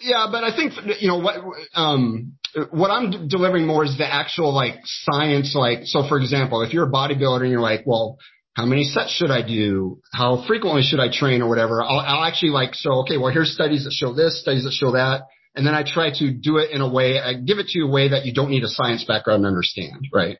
Yeah, 0.00 0.26
but 0.30 0.44
I 0.44 0.54
think 0.54 0.72
you 1.00 1.08
know 1.08 1.18
what 1.18 1.36
um, 1.74 2.34
what 2.70 2.90
I'm 2.90 3.28
delivering 3.28 3.66
more 3.66 3.84
is 3.84 3.96
the 3.96 4.06
actual 4.06 4.54
like 4.54 4.74
science. 4.84 5.54
Like, 5.54 5.80
so 5.84 6.06
for 6.08 6.18
example, 6.18 6.62
if 6.62 6.72
you're 6.72 6.86
a 6.86 6.90
bodybuilder 6.90 7.42
and 7.42 7.50
you're 7.50 7.60
like, 7.60 7.82
well, 7.86 8.18
how 8.54 8.66
many 8.66 8.84
sets 8.84 9.12
should 9.12 9.30
I 9.30 9.46
do? 9.46 10.00
How 10.12 10.44
frequently 10.46 10.82
should 10.82 11.00
I 11.00 11.08
train 11.10 11.42
or 11.42 11.48
whatever? 11.48 11.82
I'll, 11.82 12.00
I'll 12.00 12.24
actually 12.24 12.50
like 12.50 12.74
so 12.74 13.00
okay, 13.00 13.16
well 13.16 13.32
here's 13.32 13.52
studies 13.52 13.84
that 13.84 13.92
show 13.92 14.12
this, 14.12 14.40
studies 14.40 14.64
that 14.64 14.72
show 14.72 14.92
that, 14.92 15.22
and 15.54 15.66
then 15.66 15.74
I 15.74 15.82
try 15.82 16.10
to 16.10 16.30
do 16.32 16.58
it 16.58 16.70
in 16.70 16.82
a 16.82 16.88
way, 16.88 17.18
I 17.18 17.34
give 17.34 17.58
it 17.58 17.68
to 17.68 17.78
you 17.78 17.86
a 17.86 17.90
way 17.90 18.10
that 18.10 18.26
you 18.26 18.34
don't 18.34 18.50
need 18.50 18.62
a 18.62 18.68
science 18.68 19.04
background 19.04 19.42
to 19.42 19.48
understand, 19.48 20.08
right? 20.12 20.36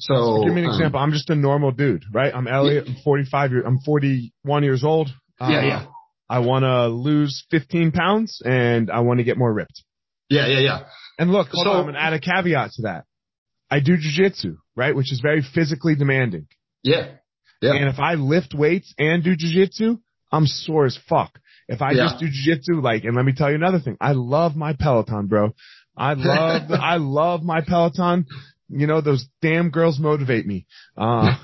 So, 0.00 0.42
give 0.42 0.54
me 0.54 0.62
an 0.62 0.68
um, 0.68 0.74
example. 0.74 1.00
I'm 1.00 1.12
just 1.12 1.30
a 1.30 1.34
normal 1.34 1.70
dude, 1.70 2.04
right? 2.12 2.34
I'm 2.34 2.48
Elliot. 2.48 2.84
I'm 2.88 2.96
45 3.04 3.50
years. 3.52 3.64
I'm 3.66 3.78
41 3.80 4.64
years 4.64 4.82
old. 4.82 5.10
Uh, 5.40 5.48
yeah, 5.50 5.64
yeah. 5.64 5.86
I 6.28 6.40
want 6.40 6.64
to 6.64 6.88
lose 6.88 7.44
15 7.50 7.92
pounds 7.92 8.40
and 8.44 8.90
I 8.90 9.00
want 9.00 9.18
to 9.18 9.24
get 9.24 9.36
more 9.36 9.52
ripped. 9.52 9.82
Yeah, 10.30 10.46
yeah, 10.46 10.60
yeah. 10.60 10.80
And 11.18 11.30
look, 11.30 11.48
hold 11.52 11.66
so, 11.66 11.70
on, 11.70 11.76
I'm 11.76 11.82
going 11.84 11.94
to 11.94 12.02
add 12.02 12.12
a 12.12 12.20
caveat 12.20 12.72
to 12.72 12.82
that. 12.82 13.04
I 13.70 13.80
do 13.80 13.96
jujitsu, 13.96 14.56
right? 14.74 14.94
Which 14.94 15.12
is 15.12 15.20
very 15.20 15.42
physically 15.42 15.94
demanding. 15.94 16.46
Yeah. 16.82 17.12
Yeah. 17.60 17.74
And 17.74 17.88
if 17.88 17.98
I 17.98 18.14
lift 18.14 18.54
weights 18.54 18.94
and 18.98 19.22
do 19.22 19.36
jujitsu, 19.36 19.98
I'm 20.30 20.46
sore 20.46 20.86
as 20.86 20.98
fuck. 21.08 21.38
If 21.68 21.80
I 21.80 21.92
yeah. 21.92 22.08
just 22.08 22.20
do 22.20 22.26
jujitsu, 22.26 22.82
like, 22.82 23.04
and 23.04 23.16
let 23.16 23.24
me 23.24 23.32
tell 23.32 23.48
you 23.48 23.56
another 23.56 23.80
thing. 23.80 23.96
I 24.00 24.12
love 24.12 24.54
my 24.56 24.74
Peloton, 24.78 25.26
bro. 25.26 25.54
I 25.96 26.12
love, 26.16 26.70
I 26.70 26.96
love 26.96 27.42
my 27.42 27.60
Peloton. 27.60 28.26
You 28.68 28.86
know, 28.86 29.00
those 29.00 29.26
damn 29.40 29.70
girls 29.70 29.98
motivate 29.98 30.46
me. 30.46 30.66
Uh, 30.96 31.36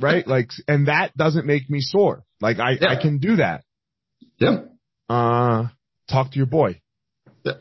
right? 0.00 0.26
Like, 0.26 0.50
and 0.66 0.88
that 0.88 1.16
doesn't 1.16 1.46
make 1.46 1.68
me 1.70 1.80
sore. 1.80 2.24
Like, 2.40 2.58
I, 2.58 2.72
yeah. 2.80 2.88
I 2.90 3.00
can 3.00 3.18
do 3.18 3.36
that. 3.36 3.64
Yeah. 4.38 4.58
Uh, 5.08 5.68
talk 6.10 6.30
to 6.32 6.36
your 6.36 6.46
boy. 6.46 6.80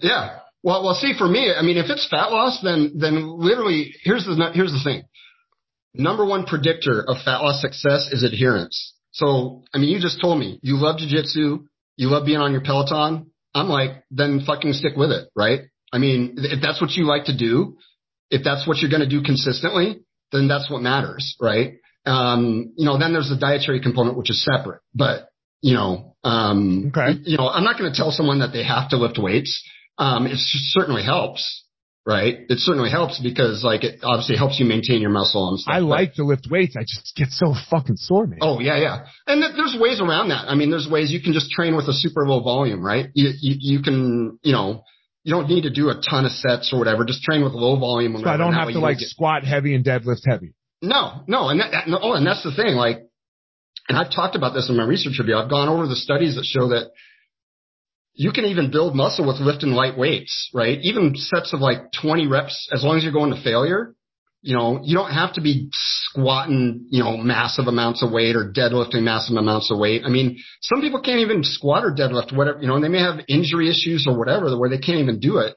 Yeah. 0.01 0.39
Well, 0.63 0.83
well, 0.83 0.95
see, 0.95 1.13
for 1.17 1.27
me, 1.27 1.51
I 1.55 1.61
mean, 1.61 1.77
if 1.77 1.89
it's 1.89 2.07
fat 2.09 2.31
loss, 2.31 2.59
then, 2.61 2.93
then 2.97 3.27
literally, 3.37 3.93
here's 4.03 4.25
the, 4.25 4.51
here's 4.53 4.71
the 4.71 4.81
thing. 4.83 5.03
Number 5.93 6.25
one 6.25 6.45
predictor 6.45 7.03
of 7.07 7.17
fat 7.23 7.37
loss 7.37 7.61
success 7.61 8.09
is 8.11 8.23
adherence. 8.23 8.93
So, 9.11 9.63
I 9.73 9.77
mean, 9.77 9.89
you 9.89 9.99
just 9.99 10.21
told 10.21 10.39
me 10.39 10.59
you 10.61 10.77
love 10.77 10.97
jujitsu, 10.97 11.65
you 11.95 12.09
love 12.09 12.25
being 12.25 12.39
on 12.39 12.51
your 12.51 12.61
Peloton. 12.61 13.31
I'm 13.55 13.69
like, 13.69 14.03
then 14.11 14.43
fucking 14.45 14.73
stick 14.73 14.95
with 14.95 15.11
it, 15.11 15.29
right? 15.35 15.61
I 15.91 15.97
mean, 15.97 16.35
if 16.37 16.61
that's 16.61 16.81
what 16.81 16.91
you 16.91 17.05
like 17.05 17.25
to 17.25 17.35
do, 17.35 17.77
if 18.29 18.43
that's 18.43 18.67
what 18.67 18.77
you're 18.77 18.91
going 18.91 19.01
to 19.01 19.09
do 19.09 19.23
consistently, 19.23 20.01
then 20.31 20.47
that's 20.47 20.69
what 20.69 20.81
matters, 20.81 21.35
right? 21.39 21.75
Um, 22.05 22.73
you 22.75 22.85
know, 22.85 22.99
then 22.99 23.13
there's 23.13 23.29
the 23.29 23.37
dietary 23.37 23.81
component, 23.81 24.17
which 24.17 24.29
is 24.29 24.43
separate, 24.43 24.81
but 24.93 25.29
you 25.61 25.73
know, 25.73 26.15
um, 26.23 26.91
okay. 26.95 27.19
you 27.23 27.37
know, 27.37 27.47
I'm 27.47 27.63
not 27.63 27.77
going 27.77 27.91
to 27.91 27.97
tell 27.97 28.11
someone 28.11 28.39
that 28.39 28.51
they 28.51 28.63
have 28.63 28.89
to 28.89 28.97
lift 28.97 29.17
weights. 29.17 29.63
Um, 29.97 30.27
it 30.27 30.37
certainly 30.37 31.03
helps, 31.03 31.65
right? 32.05 32.37
It 32.49 32.59
certainly 32.59 32.91
helps 32.91 33.19
because 33.19 33.63
like 33.63 33.83
it 33.83 34.01
obviously 34.03 34.37
helps 34.37 34.59
you 34.59 34.65
maintain 34.65 35.01
your 35.01 35.09
muscle 35.09 35.49
and 35.49 35.59
stuff. 35.59 35.73
I 35.73 35.79
like 35.79 36.13
to 36.15 36.23
lift 36.23 36.47
weights. 36.49 36.75
I 36.77 36.81
just 36.81 37.13
get 37.15 37.29
so 37.29 37.55
fucking 37.71 37.97
sore, 37.97 38.27
man. 38.27 38.39
Oh 38.41 38.59
yeah, 38.59 38.77
yeah. 38.77 39.05
And 39.25 39.41
th- 39.41 39.53
there's 39.55 39.75
ways 39.79 39.99
around 39.99 40.29
that. 40.29 40.47
I 40.47 40.55
mean, 40.55 40.69
there's 40.69 40.87
ways 40.89 41.11
you 41.11 41.21
can 41.21 41.33
just 41.33 41.49
train 41.49 41.75
with 41.75 41.87
a 41.87 41.93
super 41.93 42.27
low 42.27 42.41
volume, 42.43 42.85
right? 42.85 43.07
You, 43.13 43.31
you, 43.39 43.55
you 43.59 43.81
can, 43.81 44.37
you 44.43 44.51
know, 44.51 44.83
you 45.23 45.33
don't 45.33 45.49
need 45.49 45.63
to 45.63 45.69
do 45.69 45.89
a 45.89 45.95
ton 45.95 46.25
of 46.25 46.31
sets 46.31 46.71
or 46.71 46.79
whatever. 46.79 47.03
Just 47.03 47.23
train 47.23 47.43
with 47.43 47.53
low 47.53 47.79
volume. 47.79 48.15
So 48.17 48.29
I 48.29 48.37
don't 48.37 48.53
have 48.53 48.69
to 48.69 48.79
like 48.79 48.99
get... 48.99 49.09
squat 49.09 49.43
heavy 49.43 49.73
and 49.75 49.83
deadlift 49.83 50.21
heavy. 50.25 50.53
No, 50.81 51.23
no. 51.27 51.49
And 51.49 51.59
that, 51.59 51.71
that, 51.71 51.87
no, 51.87 51.99
oh, 52.01 52.13
and 52.13 52.25
that's 52.25 52.43
the 52.43 52.53
thing. 52.55 52.75
Like, 52.75 53.06
and 53.87 53.97
I've 53.97 54.11
talked 54.11 54.35
about 54.35 54.53
this 54.53 54.69
in 54.69 54.77
my 54.77 54.83
research 54.83 55.17
review. 55.19 55.35
I've 55.37 55.49
gone 55.49 55.69
over 55.69 55.87
the 55.87 55.95
studies 55.95 56.35
that 56.35 56.45
show 56.45 56.69
that 56.69 56.91
you 58.13 58.31
can 58.31 58.45
even 58.45 58.71
build 58.71 58.95
muscle 58.95 59.27
with 59.27 59.37
lifting 59.37 59.69
light 59.69 59.97
weights, 59.97 60.49
right? 60.53 60.79
Even 60.81 61.15
sets 61.15 61.53
of 61.53 61.59
like 61.59 61.91
20 62.01 62.27
reps, 62.27 62.67
as 62.73 62.83
long 62.83 62.97
as 62.97 63.03
you're 63.03 63.13
going 63.13 63.33
to 63.33 63.41
failure, 63.41 63.93
you 64.41 64.55
know, 64.55 64.79
you 64.83 64.95
don't 64.95 65.11
have 65.11 65.33
to 65.33 65.41
be 65.41 65.69
squatting, 65.71 66.87
you 66.89 67.03
know, 67.03 67.17
massive 67.17 67.67
amounts 67.67 68.03
of 68.03 68.11
weight 68.11 68.35
or 68.35 68.51
deadlifting 68.51 69.03
massive 69.03 69.35
amounts 69.35 69.71
of 69.71 69.77
weight. 69.77 70.03
I 70.05 70.09
mean, 70.09 70.37
some 70.61 70.81
people 70.81 71.01
can't 71.01 71.19
even 71.19 71.43
squat 71.43 71.83
or 71.83 71.91
deadlift, 71.91 72.35
whatever, 72.35 72.59
you 72.59 72.67
know, 72.67 72.75
and 72.75 72.83
they 72.83 72.89
may 72.89 73.01
have 73.01 73.19
injury 73.27 73.69
issues 73.69 74.05
or 74.07 74.17
whatever 74.17 74.57
where 74.57 74.69
they 74.69 74.77
can't 74.77 74.99
even 74.99 75.19
do 75.19 75.37
it. 75.37 75.55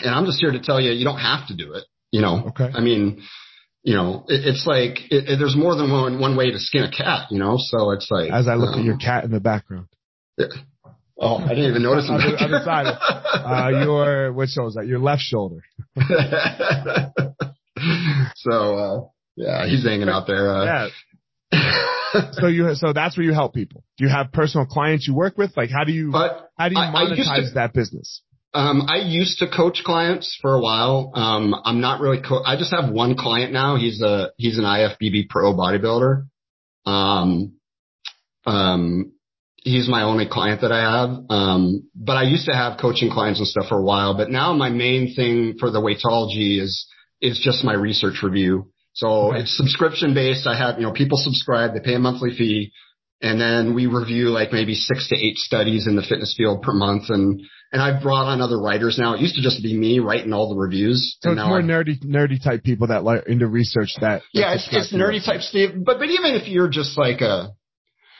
And 0.00 0.14
I'm 0.14 0.26
just 0.26 0.40
here 0.40 0.52
to 0.52 0.60
tell 0.60 0.80
you, 0.80 0.92
you 0.92 1.04
don't 1.04 1.18
have 1.18 1.48
to 1.48 1.56
do 1.56 1.74
it, 1.74 1.84
you 2.10 2.20
know? 2.20 2.48
Okay. 2.48 2.70
I 2.72 2.80
mean, 2.80 3.22
you 3.84 3.94
know, 3.94 4.24
it, 4.28 4.46
it's 4.46 4.66
like 4.66 4.98
it, 5.10 5.38
there's 5.38 5.56
more 5.56 5.76
than 5.76 5.92
one 5.92 6.18
one 6.18 6.36
way 6.36 6.50
to 6.50 6.58
skin 6.58 6.82
a 6.84 6.90
cat, 6.90 7.28
you 7.30 7.38
know. 7.38 7.56
So 7.58 7.90
it's 7.90 8.10
like 8.10 8.32
as 8.32 8.48
I 8.48 8.54
look 8.54 8.74
um, 8.74 8.80
at 8.80 8.84
your 8.84 8.96
cat 8.96 9.24
in 9.24 9.30
the 9.30 9.40
background. 9.40 9.88
Yeah. 10.38 10.46
Oh, 11.16 11.36
I 11.36 11.50
didn't 11.50 11.70
even 11.70 11.82
notice 11.82 12.08
him. 12.08 12.14
other, 12.16 12.36
other 12.38 12.60
side. 12.64 12.86
Of, 12.86 12.96
uh, 13.44 13.68
your 13.84 14.32
which 14.32 14.50
shows 14.50 14.74
that 14.74 14.86
your 14.86 14.98
left 14.98 15.22
shoulder. 15.22 15.62
so 18.36 18.50
uh, 18.50 19.00
yeah, 19.36 19.66
he's 19.66 19.84
hanging 19.84 20.08
out 20.08 20.26
there. 20.26 20.50
Uh, 20.50 20.88
yeah. 21.52 21.70
so 22.32 22.46
you 22.46 22.74
so 22.74 22.94
that's 22.94 23.18
where 23.18 23.26
you 23.26 23.34
help 23.34 23.52
people. 23.52 23.84
Do 23.98 24.06
you 24.06 24.10
have 24.10 24.32
personal 24.32 24.66
clients 24.66 25.06
you 25.06 25.14
work 25.14 25.36
with? 25.36 25.54
Like 25.58 25.68
how 25.70 25.84
do 25.84 25.92
you 25.92 26.10
but 26.10 26.50
how 26.56 26.70
do 26.70 26.74
you 26.74 26.80
monetize 26.80 27.50
to, 27.50 27.54
that 27.56 27.74
business? 27.74 28.22
Um, 28.54 28.86
I 28.88 28.98
used 28.98 29.40
to 29.40 29.48
coach 29.48 29.82
clients 29.84 30.38
for 30.40 30.54
a 30.54 30.60
while. 30.60 31.10
Um, 31.14 31.54
I'm 31.64 31.80
not 31.80 32.00
really. 32.00 32.22
Co- 32.22 32.44
I 32.44 32.56
just 32.56 32.72
have 32.72 32.92
one 32.92 33.16
client 33.16 33.52
now. 33.52 33.76
He's 33.76 34.00
a 34.00 34.30
he's 34.36 34.58
an 34.58 34.64
IFBB 34.64 35.28
pro 35.28 35.52
bodybuilder. 35.52 36.26
Um, 36.86 37.54
um, 38.46 39.12
he's 39.64 39.88
my 39.88 40.02
only 40.02 40.26
client 40.30 40.60
that 40.60 40.70
I 40.70 40.80
have. 40.80 41.24
Um, 41.30 41.88
but 41.94 42.16
I 42.16 42.24
used 42.24 42.46
to 42.46 42.52
have 42.52 42.78
coaching 42.78 43.10
clients 43.10 43.40
and 43.40 43.48
stuff 43.48 43.66
for 43.68 43.78
a 43.78 43.82
while, 43.82 44.16
but 44.16 44.30
now 44.30 44.52
my 44.52 44.70
main 44.70 45.14
thing 45.14 45.56
for 45.58 45.70
the 45.70 45.80
weightology 45.80 46.60
is, 46.60 46.86
is 47.20 47.40
just 47.42 47.64
my 47.64 47.72
research 47.72 48.22
review. 48.22 48.70
So 48.92 49.30
okay. 49.30 49.40
it's 49.40 49.56
subscription 49.56 50.14
based. 50.14 50.46
I 50.46 50.56
have, 50.56 50.78
you 50.78 50.82
know, 50.82 50.92
people 50.92 51.18
subscribe, 51.18 51.72
they 51.74 51.80
pay 51.80 51.94
a 51.94 51.98
monthly 51.98 52.36
fee 52.36 52.72
and 53.20 53.40
then 53.40 53.74
we 53.74 53.86
review 53.86 54.28
like 54.28 54.52
maybe 54.52 54.74
six 54.74 55.08
to 55.08 55.16
eight 55.16 55.38
studies 55.38 55.86
in 55.86 55.96
the 55.96 56.02
fitness 56.02 56.34
field 56.36 56.62
per 56.62 56.72
month. 56.72 57.04
And, 57.08 57.40
and 57.74 57.82
I've 57.82 58.00
brought 58.00 58.26
on 58.26 58.40
other 58.40 58.56
writers 58.56 58.98
now. 59.00 59.14
It 59.14 59.20
used 59.20 59.34
to 59.34 59.42
just 59.42 59.60
be 59.60 59.76
me 59.76 59.98
writing 59.98 60.32
all 60.32 60.48
the 60.48 60.54
reviews. 60.54 61.18
So 61.20 61.32
it's 61.32 61.40
more 61.40 61.58
I've, 61.58 61.64
nerdy, 61.64 62.00
nerdy 62.04 62.42
type 62.42 62.62
people 62.62 62.86
that 62.86 63.02
like 63.02 63.26
into 63.26 63.48
research 63.48 63.88
that. 64.00 64.22
Yeah, 64.32 64.54
it's, 64.54 64.68
it's 64.70 64.94
nerdy 64.94 65.24
type 65.24 65.40
Steve. 65.40 65.70
But, 65.84 65.98
but 65.98 66.08
even 66.08 66.34
if 66.36 66.46
you're 66.46 66.68
just 66.68 66.96
like 66.96 67.20
a, 67.20 67.48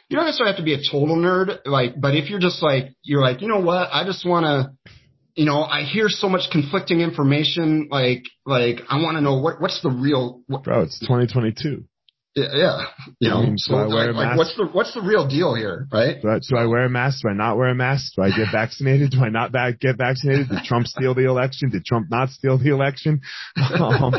you 0.09 0.17
don't 0.17 0.27
necessarily 0.27 0.55
have 0.55 0.59
to 0.59 0.65
be 0.65 0.75
a 0.75 0.79
total 0.79 1.17
nerd, 1.17 1.61
like, 1.67 2.01
but 2.01 2.17
if 2.17 2.31
you're 2.31 2.41
just 2.41 2.65
like, 2.65 2.97
you're 3.05 3.21
like, 3.21 3.43
you 3.43 3.49
know 3.49 3.61
what, 3.61 3.91
I 3.93 4.05
just 4.05 4.27
want 4.27 4.45
to, 4.45 4.93
you 5.37 5.47
know, 5.47 5.63
I 5.63 5.85
hear 5.85 6.09
so 6.09 6.29
much 6.29 6.51
conflicting 6.51 7.01
information, 7.01 7.87
like, 7.93 8.25
like, 8.45 8.81
I 8.89 8.97
want 8.97 9.19
to 9.19 9.21
know 9.21 9.39
what, 9.39 9.61
what's 9.61 9.81
the 9.83 9.91
real, 9.91 10.43
what, 10.49 10.65
Bro, 10.65 10.83
it's 10.83 10.99
2022. 10.99 11.85
Yeah, 12.35 12.47
yeah. 12.53 12.79
You 13.21 13.31
know, 13.31 13.37
I 13.37 13.43
mean, 13.45 13.59
so 13.59 13.75
like, 13.75 14.13
like, 14.13 14.37
what's 14.37 14.57
the 14.57 14.67
what's 14.67 14.93
the 14.93 15.03
real 15.03 15.29
deal 15.29 15.55
here, 15.55 15.87
right? 15.93 16.21
Do 16.21 16.29
I, 16.29 16.39
do 16.41 16.57
I, 16.57 16.67
wear 16.67 16.85
a 16.87 16.91
mask? 16.91 17.23
Do 17.23 17.29
I 17.29 17.33
not 17.33 17.57
wear 17.57 17.69
a 17.69 17.77
mask? 17.77 18.15
Do 18.17 18.23
I 18.23 18.31
get 18.31 18.49
vaccinated? 18.51 19.13
Do 19.13 19.21
I 19.23 19.29
not 19.29 19.53
back, 19.53 19.79
get 19.79 19.99
vaccinated? 19.99 20.49
Did 20.49 20.65
Trump 20.65 20.89
steal 20.89 21.15
the 21.15 21.27
election? 21.27 21.71
Did 21.71 21.85
Trump 21.85 22.09
not 22.11 22.31
steal 22.31 22.59
the 22.59 22.71
election? 22.71 23.21
Um, 23.75 24.15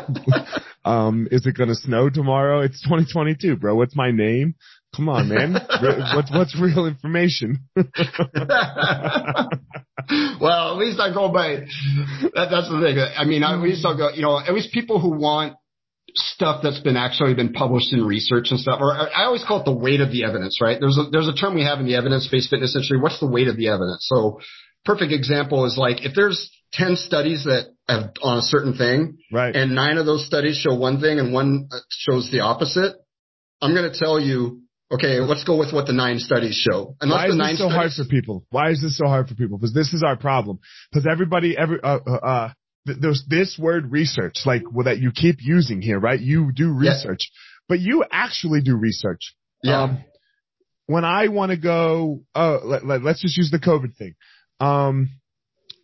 um, 0.85 1.27
is 1.31 1.45
it 1.45 1.55
going 1.55 1.69
to 1.69 1.75
snow 1.75 2.09
tomorrow? 2.09 2.61
It's 2.61 2.81
2022, 2.83 3.57
bro. 3.57 3.75
What's 3.75 3.95
my 3.95 4.11
name? 4.11 4.55
Come 4.95 5.09
on, 5.09 5.27
man. 5.29 5.53
what's 6.13 6.31
what's 6.31 6.59
real 6.59 6.85
information? 6.85 7.59
well, 7.75 7.89
at 10.09 10.77
least 10.77 10.99
I 10.99 11.11
go 11.13 11.31
by. 11.31 11.65
That, 12.35 12.47
that's 12.49 12.69
the 12.69 12.79
thing. 12.81 12.97
I 13.17 13.25
mean, 13.25 13.43
at 13.43 13.59
least 13.59 13.85
I'll 13.85 13.97
go. 13.97 14.09
You 14.11 14.21
know, 14.21 14.39
at 14.39 14.53
least 14.53 14.71
people 14.71 14.99
who 14.99 15.11
want 15.17 15.57
stuff 16.15 16.61
that's 16.63 16.79
been 16.79 16.97
actually 16.97 17.33
been 17.33 17.53
published 17.53 17.93
in 17.93 18.03
research 18.05 18.47
and 18.49 18.59
stuff, 18.59 18.79
or 18.81 18.93
I 18.93 19.25
always 19.25 19.43
call 19.43 19.61
it 19.61 19.65
the 19.65 19.75
weight 19.75 20.01
of 20.01 20.11
the 20.11 20.23
evidence, 20.23 20.59
right? 20.61 20.77
There's 20.79 20.97
a, 20.97 21.09
there's 21.11 21.27
a 21.27 21.33
term 21.33 21.55
we 21.55 21.63
have 21.63 21.79
in 21.79 21.85
the 21.85 21.95
evidence-based 21.95 22.49
fitness 22.49 22.75
industry. 22.75 22.99
What's 22.99 23.19
the 23.19 23.27
weight 23.27 23.47
of 23.47 23.57
the 23.57 23.67
evidence? 23.67 24.07
So 24.07 24.39
perfect 24.85 25.11
example 25.11 25.65
is 25.65 25.77
like 25.77 26.05
if 26.05 26.13
there's 26.15 26.51
10 26.73 26.95
studies 26.95 27.43
that 27.45 27.73
have 27.87 28.11
on 28.21 28.37
a 28.37 28.41
certain 28.41 28.75
thing, 28.75 29.17
right. 29.31 29.55
and 29.55 29.75
nine 29.75 29.97
of 29.97 30.05
those 30.05 30.25
studies 30.25 30.57
show 30.57 30.75
one 30.75 30.99
thing 30.99 31.19
and 31.19 31.33
one 31.33 31.69
shows 31.89 32.29
the 32.31 32.41
opposite, 32.41 32.95
I'm 33.61 33.73
going 33.73 33.91
to 33.91 33.97
tell 33.97 34.19
you, 34.19 34.61
okay, 34.91 35.19
let's 35.19 35.43
go 35.43 35.57
with 35.57 35.73
what 35.73 35.87
the 35.87 35.93
nine 35.93 36.19
studies 36.19 36.55
show. 36.55 36.95
Unless 37.01 37.17
Why 37.17 37.25
is 37.27 37.37
this 37.37 37.59
so 37.59 37.69
studies, 37.69 37.75
hard 37.75 37.91
for 37.91 38.05
people? 38.09 38.45
Why 38.49 38.69
is 38.69 38.81
this 38.81 38.97
so 38.97 39.07
hard 39.07 39.27
for 39.27 39.35
people? 39.35 39.57
Because 39.57 39.73
this 39.73 39.93
is 39.93 40.03
our 40.03 40.15
problem. 40.15 40.59
Because 40.91 41.07
everybody, 41.09 41.57
every, 41.57 41.79
uh, 41.81 41.99
uh, 42.05 42.49
there's 42.85 43.25
this 43.27 43.57
word 43.59 43.91
research, 43.91 44.41
like 44.45 44.63
well, 44.71 44.85
that 44.85 44.99
you 44.99 45.11
keep 45.11 45.37
using 45.39 45.81
here, 45.81 45.99
right? 45.99 46.19
You 46.19 46.51
do 46.51 46.71
research, 46.71 47.29
yeah. 47.31 47.65
but 47.67 47.79
you 47.79 48.03
actually 48.11 48.61
do 48.61 48.75
research. 48.75 49.33
Yeah. 49.63 49.83
Um, 49.83 50.03
when 50.87 51.03
I 51.03 51.29
want 51.29 51.51
to 51.51 51.57
go, 51.57 52.21
uh, 52.35 52.59
let, 52.63 52.85
let, 52.85 53.03
let's 53.03 53.21
just 53.21 53.37
use 53.37 53.49
the 53.49 53.59
COVID 53.59 53.97
thing. 53.97 54.13
Um, 54.59 55.09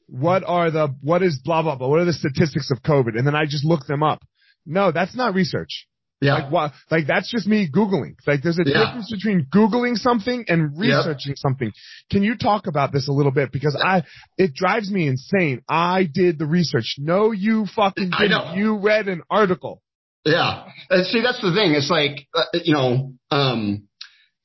what 0.07 0.43
are 0.45 0.69
the, 0.69 0.95
what 1.01 1.23
is 1.23 1.41
blah, 1.43 1.63
blah, 1.63 1.75
blah? 1.75 1.87
What 1.87 1.99
are 1.99 2.05
the 2.05 2.13
statistics 2.13 2.69
of 2.69 2.83
COVID? 2.83 3.17
And 3.17 3.25
then 3.25 3.35
I 3.35 3.45
just 3.45 3.65
look 3.65 3.87
them 3.87 4.03
up. 4.03 4.21
No, 4.65 4.91
that's 4.91 5.15
not 5.15 5.33
research. 5.33 5.87
Yeah. 6.21 6.49
Like, 6.49 6.71
like 6.91 7.07
that's 7.07 7.31
just 7.31 7.47
me 7.47 7.67
Googling. 7.67 8.13
Like 8.27 8.43
there's 8.43 8.59
a 8.59 8.63
yeah. 8.63 8.85
difference 8.85 9.11
between 9.11 9.47
Googling 9.53 9.97
something 9.97 10.45
and 10.47 10.77
researching 10.77 11.31
yep. 11.31 11.37
something. 11.37 11.71
Can 12.11 12.21
you 12.21 12.37
talk 12.37 12.67
about 12.67 12.93
this 12.93 13.07
a 13.07 13.11
little 13.11 13.31
bit? 13.31 13.51
Because 13.51 13.75
I, 13.83 14.03
it 14.37 14.53
drives 14.53 14.91
me 14.91 15.07
insane. 15.07 15.63
I 15.67 16.07
did 16.11 16.37
the 16.37 16.45
research. 16.45 16.95
No, 16.99 17.31
you 17.31 17.65
fucking 17.75 18.11
didn't. 18.17 18.55
You 18.55 18.77
read 18.77 19.07
an 19.07 19.23
article. 19.31 19.81
Yeah. 20.23 20.65
And 20.91 21.07
see, 21.07 21.21
that's 21.23 21.41
the 21.41 21.53
thing. 21.53 21.71
It's 21.71 21.89
like, 21.89 22.27
uh, 22.35 22.43
you 22.53 22.75
know, 22.75 23.13
um, 23.31 23.87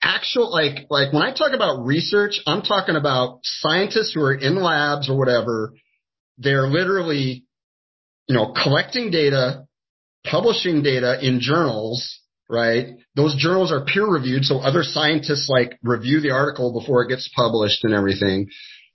actual, 0.02 0.50
like, 0.50 0.86
like 0.88 1.12
when 1.12 1.22
I 1.22 1.34
talk 1.34 1.52
about 1.52 1.84
research, 1.84 2.40
I'm 2.46 2.62
talking 2.62 2.96
about 2.96 3.40
scientists 3.42 4.12
who 4.14 4.22
are 4.22 4.34
in 4.34 4.56
labs 4.56 5.10
or 5.10 5.18
whatever. 5.18 5.74
They're 6.38 6.68
literally, 6.68 7.44
you 8.28 8.34
know, 8.34 8.54
collecting 8.54 9.10
data, 9.10 9.66
publishing 10.30 10.82
data 10.82 11.18
in 11.20 11.40
journals, 11.40 12.20
right? 12.48 12.96
Those 13.14 13.34
journals 13.36 13.72
are 13.72 13.84
peer 13.84 14.06
reviewed. 14.06 14.44
So 14.44 14.58
other 14.58 14.82
scientists 14.82 15.48
like 15.48 15.78
review 15.82 16.20
the 16.20 16.30
article 16.30 16.78
before 16.78 17.02
it 17.02 17.08
gets 17.08 17.30
published 17.34 17.84
and 17.84 17.94
everything. 17.94 18.48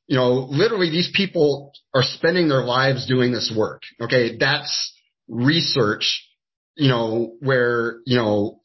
You 0.08 0.18
know, 0.18 0.48
literally 0.50 0.90
these 0.90 1.12
people 1.14 1.72
are 1.94 2.04
spending 2.04 2.50
their 2.50 2.64
lives 2.64 3.08
doing 3.08 3.32
this 3.32 3.54
work. 3.56 3.82
Okay. 4.02 4.38
That's 4.38 4.94
research, 5.28 6.28
you 6.76 6.90
know, 6.90 7.36
where, 7.40 8.00
you 8.06 8.18
know, 8.18 8.60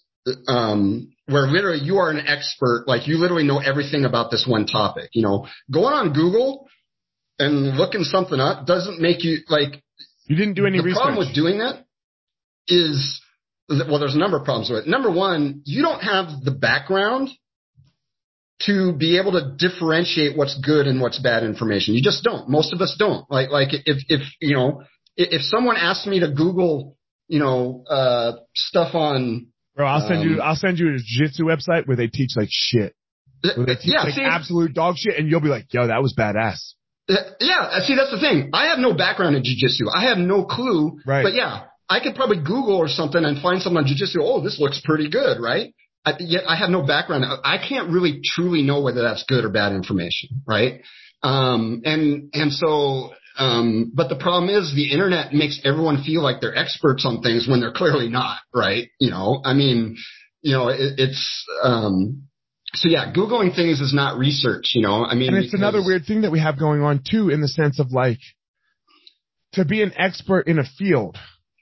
um, 0.48 1.12
where 1.26 1.46
literally 1.46 1.84
you 1.84 1.98
are 1.98 2.10
an 2.10 2.26
expert, 2.26 2.84
like 2.86 3.06
you 3.06 3.18
literally 3.18 3.44
know 3.44 3.58
everything 3.58 4.04
about 4.04 4.30
this 4.30 4.46
one 4.48 4.66
topic. 4.66 5.10
You 5.12 5.22
know, 5.22 5.46
going 5.70 5.94
on 5.94 6.12
Google 6.12 6.68
and 7.38 7.76
looking 7.76 8.02
something 8.02 8.40
up 8.40 8.66
doesn't 8.66 9.00
make 9.00 9.24
you 9.24 9.38
like. 9.48 9.82
You 10.26 10.36
didn't 10.36 10.54
do 10.54 10.66
any 10.66 10.78
the 10.78 10.84
research. 10.84 10.98
The 10.98 11.02
problem 11.02 11.26
with 11.26 11.34
doing 11.34 11.58
that 11.58 11.85
is, 12.68 13.20
well, 13.68 13.98
there's 13.98 14.14
a 14.14 14.18
number 14.18 14.38
of 14.38 14.44
problems 14.44 14.70
with 14.70 14.80
it. 14.80 14.88
Number 14.88 15.10
one, 15.10 15.62
you 15.64 15.82
don't 15.82 16.00
have 16.00 16.42
the 16.44 16.50
background 16.50 17.30
to 18.62 18.92
be 18.92 19.18
able 19.18 19.32
to 19.32 19.54
differentiate 19.58 20.36
what's 20.36 20.58
good 20.60 20.86
and 20.86 21.00
what's 21.00 21.18
bad 21.18 21.42
information. 21.42 21.94
You 21.94 22.02
just 22.02 22.24
don't. 22.24 22.48
Most 22.48 22.72
of 22.72 22.80
us 22.80 22.96
don't. 22.98 23.30
Like, 23.30 23.50
like 23.50 23.68
if, 23.72 24.02
if, 24.08 24.22
you 24.40 24.54
know, 24.54 24.82
if 25.16 25.42
someone 25.42 25.76
asked 25.76 26.06
me 26.06 26.20
to 26.20 26.30
Google, 26.30 26.96
you 27.28 27.38
know, 27.38 27.84
uh, 27.88 28.32
stuff 28.54 28.94
on, 28.94 29.48
Bro, 29.74 29.86
I'll 29.86 30.08
send 30.08 30.20
um, 30.20 30.28
you, 30.28 30.40
I'll 30.40 30.56
send 30.56 30.78
you 30.78 30.88
a 30.88 30.96
jiu-jitsu 30.96 31.44
website 31.44 31.86
where 31.86 31.96
they 31.96 32.06
teach 32.06 32.30
like 32.34 32.48
shit. 32.50 32.94
Where 33.42 33.66
they 33.66 33.74
teach 33.74 33.92
yeah, 33.92 34.04
like 34.04 34.14
see, 34.14 34.22
absolute 34.22 34.72
dog 34.72 34.96
shit 34.96 35.18
and 35.18 35.28
you'll 35.30 35.42
be 35.42 35.48
like, 35.48 35.66
yo, 35.70 35.86
that 35.88 36.00
was 36.00 36.14
badass. 36.18 36.72
Yeah, 37.08 37.78
see, 37.84 37.94
that's 37.94 38.10
the 38.10 38.18
thing. 38.18 38.50
I 38.54 38.68
have 38.68 38.78
no 38.78 38.94
background 38.94 39.36
in 39.36 39.44
jiu-jitsu. 39.44 39.84
I 39.94 40.06
have 40.08 40.16
no 40.16 40.44
clue. 40.44 40.98
Right. 41.06 41.22
But 41.22 41.34
yeah, 41.34 41.64
I 41.88 42.00
could 42.00 42.14
probably 42.14 42.38
Google 42.38 42.76
or 42.76 42.88
something 42.88 43.24
and 43.24 43.40
find 43.40 43.62
something 43.62 43.78
on 43.78 43.84
jujitsu. 43.84 44.16
Oh, 44.20 44.42
this 44.42 44.58
looks 44.58 44.80
pretty 44.84 45.08
good, 45.08 45.40
right? 45.40 45.72
I, 46.04 46.14
yet 46.20 46.44
I 46.48 46.56
have 46.56 46.70
no 46.70 46.82
background. 46.82 47.24
I 47.44 47.58
can't 47.58 47.90
really 47.90 48.20
truly 48.24 48.62
know 48.62 48.80
whether 48.80 49.02
that's 49.02 49.24
good 49.24 49.44
or 49.44 49.50
bad 49.50 49.72
information, 49.72 50.42
right? 50.46 50.80
Um, 51.22 51.82
and 51.84 52.30
and 52.32 52.52
so, 52.52 53.12
um, 53.38 53.92
but 53.94 54.08
the 54.08 54.16
problem 54.16 54.50
is 54.50 54.72
the 54.74 54.92
internet 54.92 55.32
makes 55.32 55.60
everyone 55.64 56.04
feel 56.04 56.22
like 56.22 56.40
they're 56.40 56.56
experts 56.56 57.04
on 57.04 57.22
things 57.22 57.48
when 57.48 57.60
they're 57.60 57.72
clearly 57.72 58.08
not, 58.08 58.38
right? 58.54 58.88
You 59.00 59.10
know, 59.10 59.40
I 59.44 59.54
mean, 59.54 59.96
you 60.42 60.52
know, 60.52 60.68
it, 60.68 60.98
it's 60.98 61.44
um, 61.62 62.28
so 62.74 62.88
yeah, 62.88 63.12
googling 63.12 63.54
things 63.54 63.80
is 63.80 63.92
not 63.92 64.18
research. 64.18 64.72
You 64.74 64.82
know, 64.82 65.04
I 65.04 65.14
mean, 65.14 65.34
and 65.34 65.44
it's 65.44 65.54
another 65.54 65.82
weird 65.84 66.04
thing 66.06 66.22
that 66.22 66.30
we 66.30 66.38
have 66.38 66.58
going 66.58 66.82
on 66.82 67.02
too, 67.08 67.30
in 67.30 67.40
the 67.40 67.48
sense 67.48 67.80
of 67.80 67.90
like 67.90 68.20
to 69.54 69.64
be 69.64 69.82
an 69.82 69.92
expert 69.96 70.46
in 70.46 70.58
a 70.58 70.64
field 70.64 71.16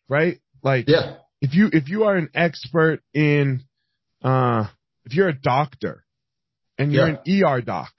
right? 0.09 0.39
Like, 0.63 0.89
yeah. 0.89 1.17
if 1.41 1.55
you, 1.55 1.69
if 1.73 1.89
you 1.89 2.05
are 2.05 2.17
an 2.17 2.31
expert 2.35 3.01
in, 3.13 3.63
uh, 4.23 4.67
if 5.05 5.15
you're 5.15 5.29
a 5.29 5.39
doctor 5.39 6.05
and 6.79 6.93
you're 6.93 7.09
yeah. 7.09 7.43
an 7.43 7.45
ER 7.45 7.61
doc, 7.61 7.93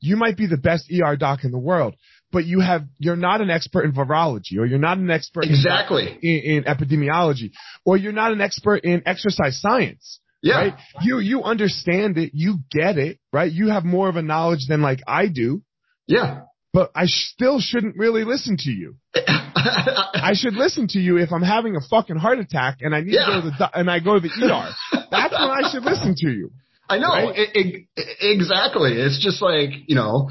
you 0.00 0.16
might 0.16 0.36
be 0.36 0.46
the 0.46 0.56
best 0.56 0.90
ER 0.92 1.16
doc 1.16 1.44
in 1.44 1.50
the 1.50 1.58
world, 1.58 1.94
but 2.30 2.44
you 2.44 2.60
have, 2.60 2.82
you're 2.98 3.16
not 3.16 3.40
an 3.40 3.50
expert 3.50 3.84
in 3.84 3.92
virology 3.92 4.58
or 4.58 4.66
you're 4.66 4.78
not 4.78 4.98
an 4.98 5.10
expert 5.10 5.44
exactly 5.44 6.18
in, 6.22 6.64
in, 6.64 6.64
epidemiology 6.64 7.52
or 7.84 7.96
you're 7.96 8.12
not 8.12 8.32
an 8.32 8.40
expert 8.40 8.84
in 8.84 9.02
exercise 9.06 9.60
science. 9.60 10.20
Yeah. 10.40 10.56
Right? 10.56 10.74
You, 11.02 11.18
you 11.18 11.42
understand 11.42 12.16
it. 12.16 12.30
You 12.32 12.58
get 12.70 12.96
it, 12.96 13.18
right? 13.32 13.50
You 13.50 13.70
have 13.70 13.84
more 13.84 14.08
of 14.08 14.16
a 14.16 14.22
knowledge 14.22 14.66
than 14.68 14.82
like 14.82 15.00
I 15.06 15.26
do. 15.26 15.62
Yeah. 16.06 16.42
But 16.72 16.92
I 16.94 17.06
still 17.06 17.58
shouldn't 17.60 17.96
really 17.96 18.24
listen 18.24 18.56
to 18.58 18.70
you. 18.70 18.96
I 19.58 20.32
should 20.34 20.54
listen 20.54 20.88
to 20.88 20.98
you 20.98 21.18
if 21.18 21.32
I'm 21.32 21.42
having 21.42 21.76
a 21.76 21.80
fucking 21.80 22.16
heart 22.16 22.38
attack 22.38 22.78
and 22.80 22.94
I 22.94 23.00
need 23.00 23.14
yeah. 23.14 23.26
to 23.26 23.32
go 23.32 23.50
to 23.50 23.56
the 23.58 23.78
and 23.78 23.90
I 23.90 24.00
go 24.00 24.14
to 24.14 24.20
the 24.20 24.28
ER. 24.28 24.98
That's 25.10 25.32
when 25.32 25.50
I 25.50 25.70
should 25.70 25.84
listen 25.84 26.14
to 26.18 26.30
you. 26.30 26.50
I 26.88 26.98
know 26.98 27.08
right? 27.08 27.36
it, 27.36 27.86
it, 27.96 28.16
exactly. 28.20 28.92
It's 28.92 29.22
just 29.22 29.42
like 29.42 29.70
you 29.86 29.94
know, 29.94 30.30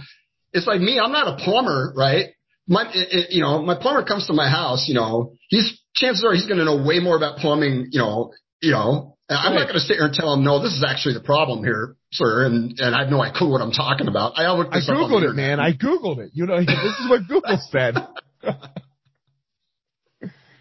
it's 0.54 0.68
like 0.68 0.82
me. 0.82 1.00
I'm 1.00 1.12
not 1.12 1.40
a 1.40 1.44
plumber, 1.44 1.94
right? 1.96 2.28
My, 2.70 2.90
it, 2.94 3.32
you 3.32 3.42
know, 3.42 3.62
my 3.62 3.76
plumber 3.80 4.04
comes 4.04 4.28
to 4.28 4.34
my 4.34 4.50
house. 4.50 4.86
You 4.88 4.96
know, 4.96 5.34
he's 5.50 5.80
chances 5.96 6.26
are 6.26 6.34
he's 6.34 6.46
going 6.46 6.60
to 6.60 6.66
know 6.66 6.84
way 6.86 7.00
more 7.00 7.16
about 7.16 7.38
plumbing. 7.38 7.90
You 7.92 8.00
know, 8.00 8.32
you 8.62 8.72
know. 8.72 9.14
I'm 9.30 9.56
not 9.56 9.64
going 9.64 9.74
to 9.74 9.82
sit 9.82 9.98
here 9.98 10.06
and 10.06 10.14
tell 10.14 10.34
him, 10.34 10.46
no, 10.46 10.64
this 10.64 10.72
is 10.72 10.86
actually 10.88 11.16
the 11.16 11.20
problem 11.20 11.62
here, 11.62 11.98
sir, 12.14 12.46
and 12.46 12.80
and 12.80 12.96
I 12.96 13.02
have 13.04 13.12
no 13.12 13.22
clue 13.36 13.52
what 13.52 13.60
I'm 13.60 13.74
talking 13.74 14.08
about. 14.08 14.40
I 14.40 14.46
I 14.46 14.80
googled 14.80 15.30
it, 15.30 15.34
man. 15.34 15.60
I 15.60 15.74
googled 15.74 16.20
it. 16.20 16.32
You 16.34 16.46
know, 16.46 16.58
this 16.60 16.70
is 16.70 17.10
what 17.10 17.28
Google 17.28 17.60
said. 17.70 17.96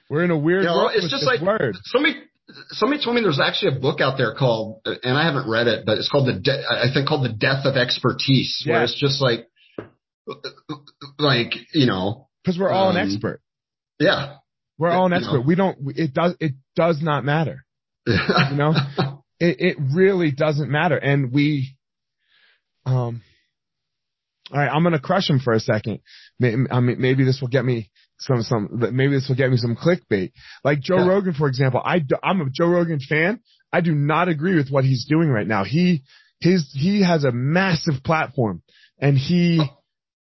We're 0.09 0.25
in 0.25 0.31
a 0.31 0.39
weird 0.39 0.63
you 0.63 0.69
know, 0.69 0.89
it's 0.93 1.11
just 1.11 1.25
like 1.25 1.41
word. 1.41 1.77
so 1.85 1.99
many 1.99 2.15
somebody 2.69 3.03
told 3.03 3.17
me 3.17 3.23
there's 3.23 3.41
actually 3.41 3.77
a 3.77 3.81
book 3.81 4.01
out 4.01 4.17
there 4.17 4.35
called, 4.35 4.81
and 4.85 5.17
I 5.17 5.27
haven't 5.27 5.49
read 5.49 5.67
it, 5.67 5.85
but 5.85 5.99
it's 5.99 6.09
called 6.09 6.29
the, 6.29 6.39
De- 6.39 6.65
I 6.69 6.93
think 6.93 7.09
called 7.09 7.25
the 7.25 7.33
Death 7.33 7.65
of 7.65 7.77
Expertise, 7.77 8.63
yeah. 8.65 8.75
where 8.75 8.85
it's 8.85 8.99
just 8.99 9.21
like, 9.21 9.49
like 11.19 11.55
you 11.73 11.87
know, 11.87 12.29
because 12.43 12.59
we're 12.59 12.71
all 12.71 12.89
um, 12.89 12.97
an 12.97 13.09
expert. 13.09 13.41
Yeah, 13.99 14.37
we're 14.79 14.91
all 14.91 15.07
an 15.07 15.13
expert. 15.13 15.33
You 15.33 15.39
know. 15.39 15.47
We 15.47 15.55
don't. 15.55 15.79
It 15.97 16.15
does. 16.15 16.35
It 16.41 16.53
does 16.75 17.01
not 17.01 17.25
matter. 17.25 17.65
you 18.07 18.57
know, 18.57 18.75
it 19.39 19.57
it 19.61 19.77
really 19.95 20.33
doesn't 20.33 20.71
matter, 20.71 20.97
and 20.97 21.33
we, 21.33 21.77
um. 22.85 23.23
All 24.53 24.61
right, 24.61 24.71
I'm 24.71 24.85
gonna 24.85 25.01
crush 25.01 25.29
him 25.29 25.41
for 25.41 25.53
a 25.53 25.61
second. 25.61 26.01
I 26.41 26.81
mean, 26.81 27.01
maybe 27.01 27.25
this 27.25 27.41
will 27.41 27.49
get 27.49 27.65
me 27.65 27.91
some 28.19 28.43
some 28.43 28.69
maybe 28.73 29.15
this 29.15 29.29
will 29.29 29.37
get 29.37 29.51
me 29.51 29.57
some 29.57 29.77
clickbait. 29.77 30.33
Like 30.65 30.81
Joe 30.81 30.99
yeah. 30.99 31.09
Rogan, 31.09 31.35
for 31.35 31.49
example. 31.49 31.81
I 31.85 32.01
I'm 32.23 32.41
a 32.41 32.51
Joe 32.51 32.69
Rogan 32.69 33.01
fan. 33.01 33.41
I 33.73 33.81
do 33.81 33.95
not 33.95 34.29
agree 34.29 34.57
with 34.57 34.71
what 34.71 34.85
he's 34.85 35.07
doing 35.07 35.29
right 35.29 35.47
now. 35.47 35.65
He 35.65 36.03
his 36.41 36.71
he 36.73 37.03
has 37.03 37.25
a 37.25 37.33
massive 37.33 38.03
platform, 38.05 38.63
and 39.01 39.17
he 39.17 39.63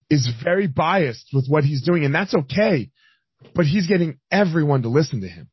is 0.10 0.30
very 0.44 0.68
biased 0.68 1.30
with 1.34 1.48
what 1.48 1.64
he's 1.64 1.84
doing, 1.84 2.06
and 2.06 2.14
that's 2.14 2.34
okay. 2.34 2.90
But 3.54 3.66
he's 3.66 3.88
getting 3.88 4.20
everyone 4.32 4.82
to 4.82 4.90
listen 4.90 5.22
to 5.22 5.28
him. 5.28 5.50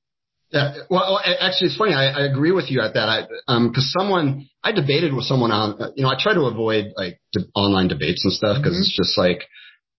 Yeah, 0.50 0.74
well, 0.88 1.20
actually, 1.40 1.68
it's 1.68 1.76
funny. 1.76 1.94
I, 1.94 2.10
I 2.10 2.26
agree 2.26 2.52
with 2.52 2.70
you 2.70 2.80
at 2.80 2.94
that. 2.94 3.08
I, 3.08 3.26
um, 3.48 3.72
someone, 3.74 4.48
I 4.62 4.70
debated 4.70 5.12
with 5.12 5.24
someone 5.24 5.50
on, 5.50 5.92
you 5.96 6.04
know, 6.04 6.10
I 6.10 6.14
try 6.16 6.32
to 6.32 6.42
avoid 6.42 6.92
like 6.96 7.20
de- 7.32 7.46
online 7.56 7.88
debates 7.88 8.24
and 8.24 8.32
stuff 8.32 8.58
because 8.58 8.74
mm-hmm. 8.74 8.82
it's 8.82 8.96
just 8.96 9.18
like, 9.18 9.42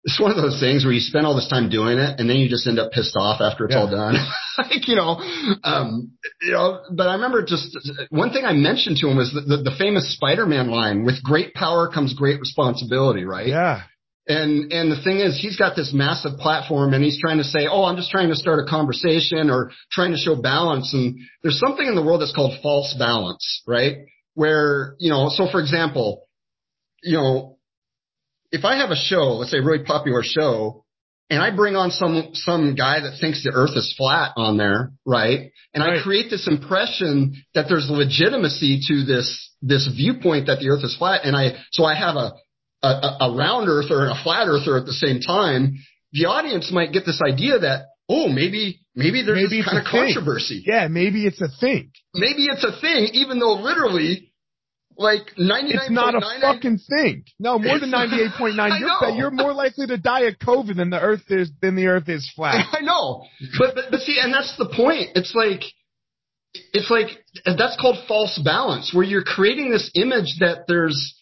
it's 0.06 0.20
one 0.20 0.30
of 0.30 0.36
those 0.36 0.60
things 0.60 0.84
where 0.84 0.94
you 0.94 1.00
spend 1.00 1.26
all 1.26 1.34
this 1.34 1.48
time 1.48 1.68
doing 1.68 1.98
it 1.98 2.20
and 2.20 2.30
then 2.30 2.36
you 2.36 2.48
just 2.48 2.64
end 2.68 2.78
up 2.78 2.92
pissed 2.92 3.16
off 3.16 3.40
after 3.40 3.64
it's 3.64 3.74
yeah. 3.74 3.80
all 3.80 3.90
done. 3.90 4.14
like, 4.58 4.86
you 4.86 4.94
know, 4.94 5.18
um, 5.64 6.12
you 6.40 6.52
know, 6.52 6.80
but 6.94 7.08
I 7.08 7.14
remember 7.14 7.44
just 7.44 7.76
one 8.10 8.30
thing 8.30 8.44
I 8.44 8.52
mentioned 8.52 8.98
to 8.98 9.08
him 9.08 9.16
was 9.16 9.32
the, 9.34 9.40
the, 9.40 9.70
the 9.70 9.76
famous 9.76 10.14
Spider-Man 10.14 10.70
line 10.70 11.04
with 11.04 11.20
great 11.24 11.54
power 11.54 11.90
comes 11.92 12.14
great 12.14 12.38
responsibility, 12.38 13.24
right? 13.24 13.48
Yeah. 13.48 13.82
And, 14.28 14.72
and 14.72 14.92
the 14.92 15.02
thing 15.02 15.18
is, 15.18 15.40
he's 15.40 15.56
got 15.56 15.74
this 15.74 15.92
massive 15.92 16.38
platform 16.38 16.94
and 16.94 17.02
he's 17.02 17.20
trying 17.20 17.38
to 17.38 17.44
say, 17.44 17.66
Oh, 17.68 17.82
I'm 17.82 17.96
just 17.96 18.10
trying 18.10 18.28
to 18.28 18.36
start 18.36 18.64
a 18.64 18.70
conversation 18.70 19.50
or 19.50 19.72
trying 19.90 20.12
to 20.12 20.18
show 20.18 20.40
balance. 20.40 20.94
And 20.94 21.18
there's 21.42 21.58
something 21.58 21.86
in 21.86 21.96
the 21.96 22.02
world 22.02 22.20
that's 22.20 22.34
called 22.34 22.54
false 22.62 22.94
balance, 22.96 23.62
right? 23.66 23.98
Where, 24.34 24.94
you 25.00 25.10
know, 25.10 25.30
so 25.30 25.48
for 25.50 25.60
example, 25.60 26.28
you 27.02 27.16
know, 27.16 27.55
if 28.52 28.64
I 28.64 28.76
have 28.76 28.90
a 28.90 28.96
show, 28.96 29.36
let's 29.38 29.50
say 29.50 29.58
a 29.58 29.62
really 29.62 29.84
popular 29.84 30.22
show, 30.22 30.84
and 31.28 31.42
I 31.42 31.54
bring 31.54 31.74
on 31.74 31.90
some 31.90 32.30
some 32.34 32.74
guy 32.74 33.00
that 33.00 33.18
thinks 33.20 33.42
the 33.42 33.50
Earth 33.50 33.76
is 33.76 33.94
flat 33.96 34.32
on 34.36 34.56
there, 34.56 34.92
right? 35.04 35.50
And 35.74 35.82
right. 35.82 35.98
I 35.98 36.02
create 36.02 36.30
this 36.30 36.46
impression 36.46 37.42
that 37.54 37.66
there's 37.68 37.88
legitimacy 37.90 38.80
to 38.88 39.04
this 39.04 39.50
this 39.60 39.88
viewpoint 39.94 40.46
that 40.46 40.60
the 40.60 40.70
Earth 40.70 40.84
is 40.84 40.96
flat, 40.96 41.22
and 41.24 41.36
I 41.36 41.56
so 41.72 41.84
I 41.84 41.94
have 41.94 42.16
a 42.16 42.32
a, 42.82 43.16
a 43.20 43.34
round 43.34 43.68
Earther 43.68 44.04
and 44.04 44.12
a 44.12 44.22
flat 44.22 44.46
Earther 44.46 44.78
at 44.78 44.86
the 44.86 44.92
same 44.92 45.20
time. 45.20 45.78
The 46.12 46.26
audience 46.26 46.70
might 46.72 46.92
get 46.92 47.04
this 47.04 47.20
idea 47.26 47.58
that 47.58 47.86
oh 48.08 48.28
maybe 48.28 48.80
maybe 48.94 49.22
there's 49.22 49.42
maybe 49.42 49.62
this 49.62 49.66
kind 49.66 49.78
of 49.78 49.90
controversy. 49.90 50.62
Yeah, 50.64 50.86
maybe 50.88 51.26
it's 51.26 51.40
a 51.40 51.48
thing. 51.60 51.90
Maybe 52.14 52.46
it's 52.46 52.64
a 52.64 52.80
thing, 52.80 53.10
even 53.14 53.40
though 53.40 53.54
literally 53.54 54.32
like 54.98 55.32
99. 55.36 55.70
It's 55.74 55.90
not 55.90 56.14
a 56.14 56.20
fucking 56.40 56.78
thing. 56.88 57.24
No, 57.38 57.58
more 57.58 57.78
than 57.78 57.90
98.9. 57.92 58.80
You're, 58.80 59.10
you're 59.10 59.30
more 59.30 59.52
likely 59.52 59.86
to 59.86 59.96
die 59.96 60.22
of 60.22 60.38
COVID 60.38 60.76
than 60.76 60.90
the 60.90 61.00
earth 61.00 61.24
is, 61.28 61.50
than 61.60 61.76
the 61.76 61.86
earth 61.86 62.08
is 62.08 62.30
flat. 62.34 62.66
I 62.72 62.80
know. 62.80 63.24
But, 63.58 63.74
but, 63.74 63.84
but 63.90 64.00
see, 64.00 64.18
and 64.20 64.32
that's 64.32 64.56
the 64.56 64.72
point. 64.74 65.10
It's 65.14 65.34
like, 65.34 65.62
it's 66.72 66.90
like, 66.90 67.08
that's 67.44 67.76
called 67.80 67.96
false 68.08 68.40
balance 68.42 68.92
where 68.94 69.04
you're 69.04 69.24
creating 69.24 69.70
this 69.70 69.90
image 69.94 70.36
that 70.40 70.64
there's, 70.66 71.14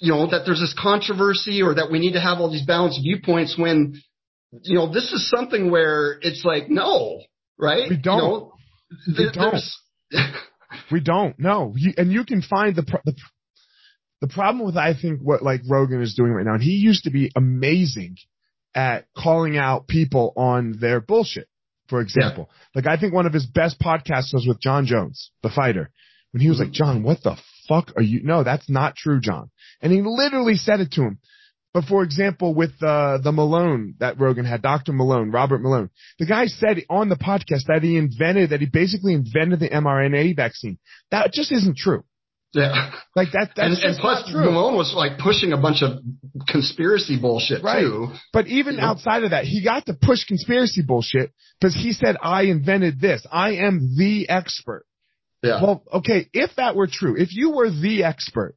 you 0.00 0.12
know, 0.12 0.26
that 0.30 0.42
there's 0.46 0.60
this 0.60 0.74
controversy 0.78 1.62
or 1.62 1.74
that 1.74 1.90
we 1.90 1.98
need 1.98 2.12
to 2.12 2.20
have 2.20 2.38
all 2.38 2.50
these 2.50 2.64
balanced 2.64 3.00
viewpoints 3.02 3.58
when, 3.58 4.00
you 4.62 4.76
know, 4.76 4.90
this 4.90 5.12
is 5.12 5.28
something 5.28 5.70
where 5.70 6.18
it's 6.22 6.44
like, 6.44 6.70
no, 6.70 7.20
right? 7.58 7.90
We 7.90 7.96
don't. 7.98 8.16
You 9.06 9.14
know, 9.14 9.24
we 9.24 9.30
don't. 9.32 9.62
We 10.90 11.00
don't. 11.00 11.38
No. 11.38 11.74
and 11.96 12.12
you 12.12 12.24
can 12.24 12.42
find 12.42 12.76
the, 12.76 12.82
the 13.04 13.14
the 14.20 14.28
problem 14.28 14.64
with 14.64 14.76
I 14.76 14.94
think 14.94 15.20
what 15.20 15.42
like 15.42 15.62
Rogan 15.68 16.00
is 16.00 16.14
doing 16.14 16.32
right 16.32 16.46
now, 16.46 16.54
and 16.54 16.62
he 16.62 16.72
used 16.72 17.04
to 17.04 17.10
be 17.10 17.30
amazing 17.36 18.16
at 18.74 19.06
calling 19.16 19.56
out 19.56 19.86
people 19.86 20.32
on 20.36 20.78
their 20.80 21.00
bullshit. 21.00 21.48
For 21.88 22.00
example, 22.00 22.48
yeah. 22.48 22.56
like 22.74 22.86
I 22.86 22.98
think 22.98 23.12
one 23.12 23.26
of 23.26 23.34
his 23.34 23.46
best 23.46 23.78
podcasts 23.78 24.32
was 24.32 24.46
with 24.48 24.60
Jon 24.60 24.86
Jones, 24.86 25.30
the 25.42 25.50
fighter, 25.50 25.90
when 26.32 26.40
he 26.40 26.48
was 26.48 26.58
like, 26.58 26.68
mm. 26.68 26.74
"Jon, 26.74 27.02
what 27.02 27.22
the 27.22 27.36
fuck 27.68 27.92
are 27.96 28.02
you? 28.02 28.22
No, 28.22 28.42
that's 28.42 28.70
not 28.70 28.96
true, 28.96 29.20
Jon." 29.20 29.50
And 29.82 29.92
he 29.92 30.00
literally 30.02 30.56
said 30.56 30.80
it 30.80 30.92
to 30.92 31.02
him. 31.02 31.18
But 31.74 31.86
for 31.86 32.04
example, 32.04 32.54
with 32.54 32.70
uh, 32.80 33.18
the 33.18 33.32
Malone 33.32 33.96
that 33.98 34.20
Rogan 34.20 34.44
had, 34.44 34.62
Dr. 34.62 34.92
Malone, 34.92 35.32
Robert 35.32 35.60
Malone, 35.60 35.90
the 36.20 36.26
guy 36.26 36.46
said 36.46 36.78
on 36.88 37.08
the 37.08 37.16
podcast 37.16 37.66
that 37.66 37.80
he 37.82 37.96
invented, 37.96 38.50
that 38.50 38.60
he 38.60 38.66
basically 38.66 39.12
invented 39.12 39.58
the 39.58 39.68
mRNA 39.68 40.36
vaccine. 40.36 40.78
That 41.10 41.32
just 41.32 41.50
isn't 41.50 41.76
true. 41.76 42.04
Yeah. 42.52 42.92
Like 43.16 43.32
that, 43.32 43.50
that's 43.56 43.82
and, 43.82 43.94
and 43.94 43.98
plus 43.98 44.30
Malone 44.32 44.76
was 44.76 44.94
like 44.94 45.18
pushing 45.18 45.52
a 45.52 45.56
bunch 45.56 45.82
of 45.82 45.98
conspiracy 46.48 47.18
bullshit 47.20 47.64
right. 47.64 47.80
too. 47.80 48.12
But 48.32 48.46
even 48.46 48.78
outside 48.78 49.24
of 49.24 49.32
that, 49.32 49.44
he 49.44 49.64
got 49.64 49.86
to 49.86 49.94
push 49.94 50.24
conspiracy 50.24 50.82
bullshit 50.82 51.32
because 51.60 51.74
he 51.74 51.92
said, 51.92 52.16
I 52.22 52.42
invented 52.44 53.00
this. 53.00 53.26
I 53.30 53.54
am 53.54 53.96
the 53.96 54.28
expert. 54.28 54.86
Yeah. 55.42 55.60
Well, 55.60 55.84
okay, 55.92 56.28
if 56.32 56.50
that 56.56 56.76
were 56.76 56.86
true, 56.90 57.16
if 57.18 57.34
you 57.34 57.50
were 57.50 57.68
the 57.68 58.04
expert, 58.04 58.54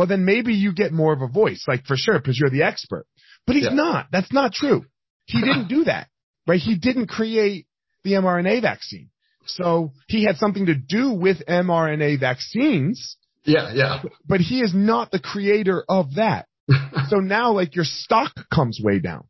well 0.00 0.06
then 0.06 0.24
maybe 0.24 0.54
you 0.54 0.72
get 0.72 0.94
more 0.94 1.12
of 1.12 1.20
a 1.20 1.26
voice, 1.26 1.62
like 1.68 1.84
for 1.84 1.94
sure, 1.94 2.18
because 2.18 2.38
you're 2.38 2.48
the 2.48 2.62
expert. 2.62 3.04
But 3.46 3.56
he's 3.56 3.66
yeah. 3.66 3.74
not. 3.74 4.06
That's 4.10 4.32
not 4.32 4.54
true. 4.54 4.86
He 5.26 5.40
didn't 5.44 5.68
do 5.68 5.84
that, 5.84 6.08
right? 6.46 6.58
He 6.58 6.78
didn't 6.78 7.08
create 7.08 7.66
the 8.02 8.12
mRNA 8.12 8.62
vaccine. 8.62 9.10
So 9.44 9.92
he 10.08 10.24
had 10.24 10.36
something 10.36 10.64
to 10.64 10.74
do 10.74 11.12
with 11.12 11.44
mRNA 11.46 12.18
vaccines. 12.18 13.18
Yeah, 13.44 13.74
yeah. 13.74 14.02
But 14.26 14.40
he 14.40 14.62
is 14.62 14.72
not 14.74 15.10
the 15.10 15.20
creator 15.20 15.84
of 15.86 16.14
that. 16.14 16.46
so 17.08 17.16
now 17.16 17.52
like 17.52 17.76
your 17.76 17.84
stock 17.84 18.32
comes 18.50 18.80
way 18.82 19.00
down. 19.00 19.24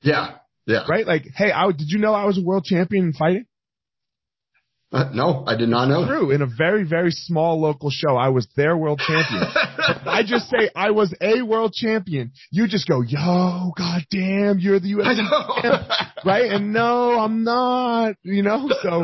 Yeah, 0.00 0.36
yeah. 0.64 0.86
Right? 0.88 1.06
Like, 1.06 1.24
hey, 1.36 1.52
I, 1.52 1.66
did 1.66 1.88
you 1.88 1.98
know 1.98 2.14
I 2.14 2.24
was 2.24 2.38
a 2.38 2.42
world 2.42 2.64
champion 2.64 3.08
in 3.08 3.12
fighting? 3.12 3.44
Uh, 4.90 5.10
no, 5.12 5.44
I 5.46 5.56
did 5.56 5.68
not 5.68 5.88
know. 5.88 6.06
True. 6.06 6.30
In 6.30 6.40
a 6.40 6.46
very, 6.46 6.84
very 6.84 7.10
small 7.10 7.60
local 7.60 7.90
show, 7.90 8.16
I 8.16 8.28
was 8.28 8.48
their 8.56 8.74
world 8.74 9.02
champion. 9.06 9.42
I 10.06 10.22
just 10.26 10.48
say 10.48 10.70
I 10.74 10.90
was 10.90 11.14
a 11.20 11.42
world 11.42 11.72
champion. 11.72 12.32
You 12.50 12.66
just 12.68 12.88
go, 12.88 13.02
yo, 13.02 13.72
goddamn, 13.76 14.58
you're 14.58 14.80
the 14.80 14.88
U.S. 14.88 15.18
right? 16.24 16.50
And 16.50 16.72
no, 16.72 17.18
I'm 17.18 17.44
not. 17.44 18.14
You 18.22 18.42
know, 18.42 18.68
so 18.82 18.98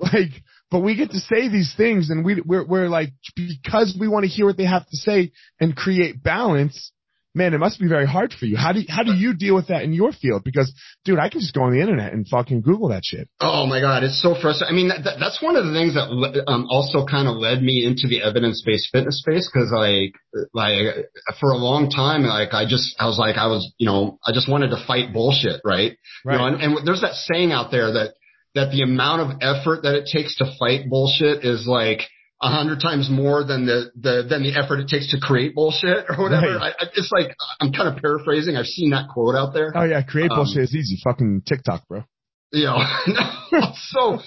like, 0.00 0.30
but 0.70 0.80
we 0.80 0.96
get 0.96 1.10
to 1.10 1.18
say 1.18 1.48
these 1.48 1.74
things, 1.76 2.10
and 2.10 2.24
we 2.24 2.42
we're, 2.44 2.66
we're 2.66 2.88
like 2.88 3.10
because 3.36 3.96
we 3.98 4.08
want 4.08 4.24
to 4.24 4.28
hear 4.28 4.46
what 4.46 4.56
they 4.56 4.66
have 4.66 4.86
to 4.88 4.96
say 4.96 5.32
and 5.60 5.76
create 5.76 6.22
balance 6.22 6.92
man, 7.36 7.52
it 7.52 7.58
must 7.58 7.78
be 7.78 7.86
very 7.86 8.06
hard 8.06 8.32
for 8.32 8.46
you. 8.46 8.56
How 8.56 8.72
do 8.72 8.80
you, 8.80 8.86
how 8.88 9.02
do 9.02 9.12
you 9.12 9.34
deal 9.34 9.54
with 9.54 9.68
that 9.68 9.82
in 9.82 9.92
your 9.92 10.10
field? 10.10 10.42
Because, 10.42 10.72
dude, 11.04 11.18
I 11.18 11.28
can 11.28 11.40
just 11.40 11.52
go 11.54 11.62
on 11.62 11.72
the 11.72 11.80
internet 11.80 12.14
and 12.14 12.26
fucking 12.26 12.62
Google 12.62 12.88
that 12.88 13.02
shit. 13.04 13.28
Oh 13.40 13.66
my 13.66 13.80
god, 13.80 14.02
it's 14.02 14.20
so 14.22 14.34
frustrating. 14.40 14.72
I 14.72 14.76
mean, 14.76 14.88
that, 14.88 15.20
that's 15.20 15.42
one 15.42 15.54
of 15.54 15.66
the 15.66 15.72
things 15.72 15.94
that 15.94 16.08
um, 16.48 16.66
also 16.70 17.04
kind 17.04 17.28
of 17.28 17.36
led 17.36 17.62
me 17.62 17.84
into 17.84 18.08
the 18.08 18.22
evidence-based 18.22 18.88
fitness 18.90 19.20
space 19.20 19.50
because, 19.52 19.70
like, 19.70 20.14
like 20.54 21.06
for 21.38 21.52
a 21.52 21.58
long 21.58 21.90
time, 21.90 22.22
like 22.24 22.54
I 22.54 22.64
just 22.66 22.96
I 22.98 23.06
was 23.06 23.18
like 23.18 23.36
I 23.36 23.46
was, 23.46 23.70
you 23.76 23.86
know, 23.86 24.18
I 24.26 24.32
just 24.32 24.48
wanted 24.48 24.70
to 24.70 24.82
fight 24.86 25.12
bullshit, 25.12 25.60
right? 25.62 25.96
Right. 26.24 26.32
You 26.32 26.38
know, 26.38 26.46
and, 26.46 26.62
and 26.62 26.86
there's 26.86 27.02
that 27.02 27.14
saying 27.14 27.52
out 27.52 27.70
there 27.70 27.92
that 27.92 28.14
that 28.54 28.70
the 28.72 28.80
amount 28.80 29.20
of 29.20 29.38
effort 29.42 29.82
that 29.82 29.94
it 29.94 30.08
takes 30.10 30.36
to 30.36 30.50
fight 30.58 30.88
bullshit 30.88 31.44
is 31.44 31.66
like 31.68 32.08
a 32.42 32.48
hundred 32.50 32.80
times 32.80 33.08
more 33.10 33.44
than 33.44 33.64
the, 33.66 33.90
the 33.96 34.26
than 34.28 34.42
the 34.42 34.54
effort 34.54 34.80
it 34.80 34.88
takes 34.88 35.10
to 35.12 35.18
create 35.20 35.54
bullshit 35.54 36.04
or 36.08 36.22
whatever. 36.22 36.58
Right. 36.58 36.74
I, 36.78 36.84
it's 36.94 37.10
like 37.10 37.34
I'm 37.60 37.72
kind 37.72 37.88
of 37.88 38.02
paraphrasing. 38.02 38.56
I've 38.56 38.66
seen 38.66 38.90
that 38.90 39.08
quote 39.08 39.34
out 39.34 39.54
there. 39.54 39.72
Oh 39.74 39.84
yeah, 39.84 40.02
create 40.02 40.30
um, 40.30 40.38
bullshit 40.38 40.64
is 40.64 40.74
easy. 40.74 40.98
Fucking 41.02 41.42
TikTok, 41.46 41.88
bro. 41.88 42.04
You 42.52 42.64
know, 43.52 43.72
so 43.74 44.18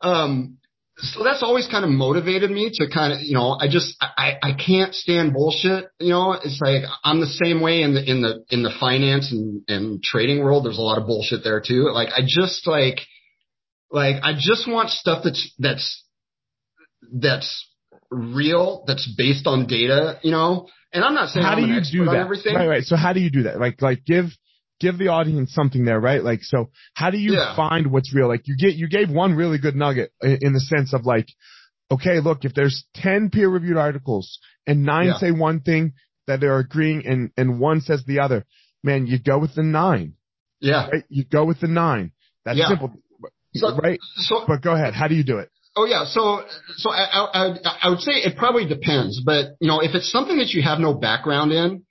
um, 0.00 0.58
so 0.96 1.24
that's 1.24 1.42
always 1.42 1.66
kind 1.68 1.84
of 1.84 1.90
motivated 1.90 2.50
me 2.50 2.70
to 2.74 2.88
kind 2.88 3.12
of 3.12 3.20
you 3.20 3.34
know 3.34 3.56
I 3.60 3.68
just 3.68 3.96
I 4.00 4.38
I 4.42 4.52
can't 4.54 4.94
stand 4.94 5.34
bullshit. 5.34 5.90
You 6.00 6.10
know, 6.10 6.32
it's 6.32 6.60
like 6.60 6.84
I'm 7.04 7.20
the 7.20 7.26
same 7.26 7.60
way 7.60 7.82
in 7.82 7.94
the 7.94 8.10
in 8.10 8.22
the 8.22 8.44
in 8.50 8.62
the 8.62 8.72
finance 8.80 9.30
and 9.30 9.62
and 9.68 10.02
trading 10.02 10.42
world. 10.42 10.64
There's 10.64 10.78
a 10.78 10.82
lot 10.82 10.98
of 10.98 11.06
bullshit 11.06 11.44
there 11.44 11.60
too. 11.60 11.90
Like 11.92 12.08
I 12.16 12.20
just 12.26 12.66
like 12.66 13.00
like 13.90 14.16
I 14.22 14.32
just 14.38 14.66
want 14.66 14.90
stuff 14.90 15.22
that's 15.24 15.52
that's 15.58 16.01
that's 17.12 17.68
real, 18.10 18.84
that's 18.86 19.12
based 19.16 19.46
on 19.46 19.66
data, 19.66 20.18
you 20.22 20.30
know. 20.30 20.68
And 20.92 21.02
I'm 21.02 21.14
not 21.14 21.30
saying 21.30 21.44
how 21.44 21.52
I'm 21.52 21.64
do 21.64 21.72
you 21.72 22.04
do 22.04 22.10
that? 22.10 22.16
everything. 22.16 22.54
Right, 22.54 22.68
right. 22.68 22.82
So 22.84 22.96
how 22.96 23.12
do 23.12 23.20
you 23.20 23.30
do 23.30 23.44
that? 23.44 23.58
Like, 23.58 23.80
like 23.80 24.04
give 24.04 24.26
give 24.82 24.98
the 24.98 25.08
audience 25.08 25.54
something 25.54 25.84
there, 25.84 26.00
right? 26.00 26.22
Like, 26.22 26.40
so 26.42 26.70
how 26.94 27.10
do 27.10 27.16
you 27.16 27.34
yeah. 27.34 27.54
find 27.54 27.92
what's 27.92 28.12
real? 28.12 28.26
Like 28.26 28.42
you 28.46 28.56
get, 28.58 28.74
you 28.74 28.88
gave 28.88 29.10
one 29.10 29.34
really 29.34 29.58
good 29.58 29.76
nugget 29.76 30.12
in 30.20 30.52
the 30.52 30.60
sense 30.60 30.92
of 30.92 31.06
like, 31.06 31.28
okay, 31.90 32.18
look, 32.20 32.44
if 32.44 32.52
there's 32.52 32.84
10 32.96 33.30
peer 33.30 33.48
reviewed 33.48 33.76
articles 33.76 34.40
and 34.66 34.84
nine 34.84 35.06
yeah. 35.06 35.18
say 35.18 35.30
one 35.30 35.60
thing 35.60 35.92
that 36.26 36.40
they're 36.40 36.58
agreeing 36.58 37.06
and, 37.06 37.30
and 37.36 37.60
one 37.60 37.80
says 37.80 38.02
the 38.06 38.18
other, 38.20 38.44
man, 38.82 39.06
you 39.06 39.20
go 39.20 39.38
with 39.38 39.54
the 39.54 39.62
nine. 39.62 40.14
Yeah. 40.60 40.88
Right? 40.88 41.04
You 41.08 41.24
go 41.24 41.44
with 41.44 41.60
the 41.60 41.68
nine. 41.68 42.10
That's 42.44 42.58
yeah. 42.58 42.68
simple. 42.68 42.92
So, 43.54 43.76
right? 43.76 44.00
So, 44.16 44.44
but 44.48 44.62
go 44.62 44.74
ahead. 44.74 44.94
How 44.94 45.06
do 45.06 45.14
you 45.14 45.24
do 45.24 45.38
it? 45.38 45.50
Oh 45.74 45.86
yeah, 45.86 46.04
so 46.04 46.42
so 46.76 46.90
I, 46.90 47.28
I 47.32 47.56
I 47.82 47.88
would 47.88 48.00
say 48.00 48.12
it 48.12 48.36
probably 48.36 48.66
depends, 48.66 49.22
but 49.24 49.52
you 49.58 49.68
know 49.68 49.80
if 49.80 49.94
it's 49.94 50.10
something 50.12 50.36
that 50.38 50.50
you 50.50 50.62
have 50.62 50.78
no 50.78 50.92
background 50.92 51.52
in, 51.52 51.84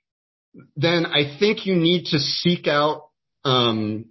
then 0.76 1.04
I 1.04 1.36
think 1.38 1.66
you 1.66 1.74
need 1.74 2.06
to 2.06 2.18
seek 2.20 2.68
out 2.68 3.02
um, 3.44 4.06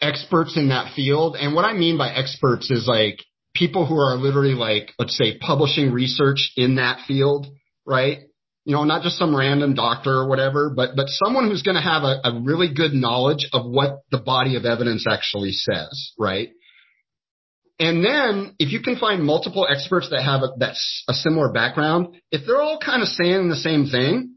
experts 0.00 0.56
in 0.56 0.68
that 0.68 0.92
field. 0.94 1.36
And 1.40 1.54
what 1.54 1.64
I 1.64 1.72
mean 1.72 1.96
by 1.96 2.10
experts 2.10 2.70
is 2.70 2.86
like 2.86 3.24
people 3.54 3.86
who 3.86 3.96
are 3.96 4.16
literally 4.16 4.54
like 4.54 4.92
let's 4.98 5.16
say 5.16 5.38
publishing 5.38 5.90
research 5.90 6.52
in 6.56 6.76
that 6.76 7.00
field, 7.06 7.46
right? 7.86 8.18
You 8.64 8.74
know, 8.74 8.84
not 8.84 9.02
just 9.02 9.16
some 9.16 9.34
random 9.34 9.72
doctor 9.72 10.10
or 10.10 10.28
whatever, 10.28 10.68
but 10.68 10.90
but 10.96 11.08
someone 11.08 11.48
who's 11.48 11.62
going 11.62 11.76
to 11.76 11.80
have 11.80 12.02
a, 12.02 12.20
a 12.24 12.42
really 12.42 12.74
good 12.74 12.92
knowledge 12.92 13.48
of 13.54 13.64
what 13.64 14.00
the 14.10 14.18
body 14.18 14.56
of 14.56 14.66
evidence 14.66 15.06
actually 15.08 15.52
says, 15.52 16.12
right? 16.18 16.50
And 17.80 18.04
then 18.04 18.54
if 18.58 18.72
you 18.72 18.80
can 18.80 18.96
find 18.96 19.22
multiple 19.22 19.66
experts 19.70 20.10
that 20.10 20.22
have 20.22 20.42
a, 20.42 20.48
that's 20.58 21.04
a 21.08 21.14
similar 21.14 21.52
background, 21.52 22.16
if 22.32 22.42
they're 22.46 22.60
all 22.60 22.80
kind 22.84 23.02
of 23.02 23.08
saying 23.08 23.48
the 23.48 23.56
same 23.56 23.86
thing, 23.86 24.34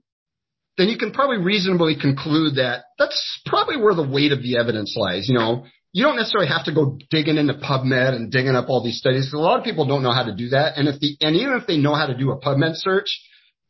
then 0.78 0.90
you 0.90 0.98
can 0.98 1.12
probably 1.12 1.38
reasonably 1.38 1.96
conclude 2.00 2.56
that 2.56 2.84
that's 2.98 3.42
probably 3.46 3.78
where 3.78 3.96
the 3.96 4.08
weight 4.08 4.32
of 4.32 4.42
the 4.42 4.58
evidence 4.58 4.96
lies. 4.96 5.28
You 5.28 5.36
know, 5.36 5.66
you 5.92 6.04
don't 6.04 6.16
necessarily 6.16 6.50
have 6.50 6.66
to 6.66 6.74
go 6.74 6.98
digging 7.10 7.38
into 7.38 7.54
PubMed 7.54 8.16
and 8.16 8.32
digging 8.32 8.56
up 8.56 8.70
all 8.70 8.84
these 8.84 9.00
studies. 9.00 9.34
A 9.34 9.38
lot 9.38 9.60
of 9.60 9.66
people 9.66 9.86
don't 9.86 10.04
know 10.04 10.14
how 10.14 10.24
to 10.24 10.36
do 10.36 10.50
that. 10.50 10.78
And 10.78 10.88
if 10.88 11.00
the, 11.00 11.18
and 11.22 11.36
even 11.36 11.54
if 11.56 11.68
they 11.68 11.78
know 11.78 11.96
how 11.96 12.06
to 12.08 12.18
do 12.18 12.32
a 12.32 12.40
PubMed 12.40 12.76
search, 12.76 13.20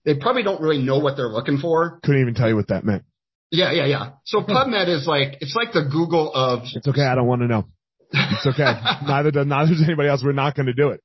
they 0.06 0.16
probably 0.16 0.44
don't 0.44 0.62
really 0.62 0.82
know 0.82 1.00
what 1.00 1.16
they're 1.16 1.30
looking 1.30 1.58
for. 1.58 2.00
Couldn't 2.04 2.22
even 2.22 2.34
tell 2.34 2.50
you 2.50 2.56
what 2.56 2.68
that 2.68 2.84
meant. 2.84 3.04
Yeah, 3.52 3.72
yeah, 3.72 3.86
yeah. 3.86 4.10
So 4.26 4.42
hmm. 4.42 4.52
PubMed 4.52 4.88
is 4.88 5.08
like, 5.08 5.38
it's 5.42 5.56
like 5.56 5.74
the 5.74 5.84
Google 5.84 6.32
of. 6.34 6.64
It's 6.74 6.88
okay. 6.88 7.04
I 7.04 7.16
don't 7.16 7.28
want 7.28 7.42
to 7.42 7.48
know. 7.48 7.68
It's 8.14 8.46
okay. 8.46 8.74
neither 9.08 9.32
does 9.32 9.46
neither 9.46 9.72
does 9.72 9.84
anybody 9.84 10.10
else. 10.10 10.24
We're 10.24 10.34
not 10.34 10.56
going 10.56 10.68
to 10.68 10.74
do 10.74 10.90
it. 10.90 11.02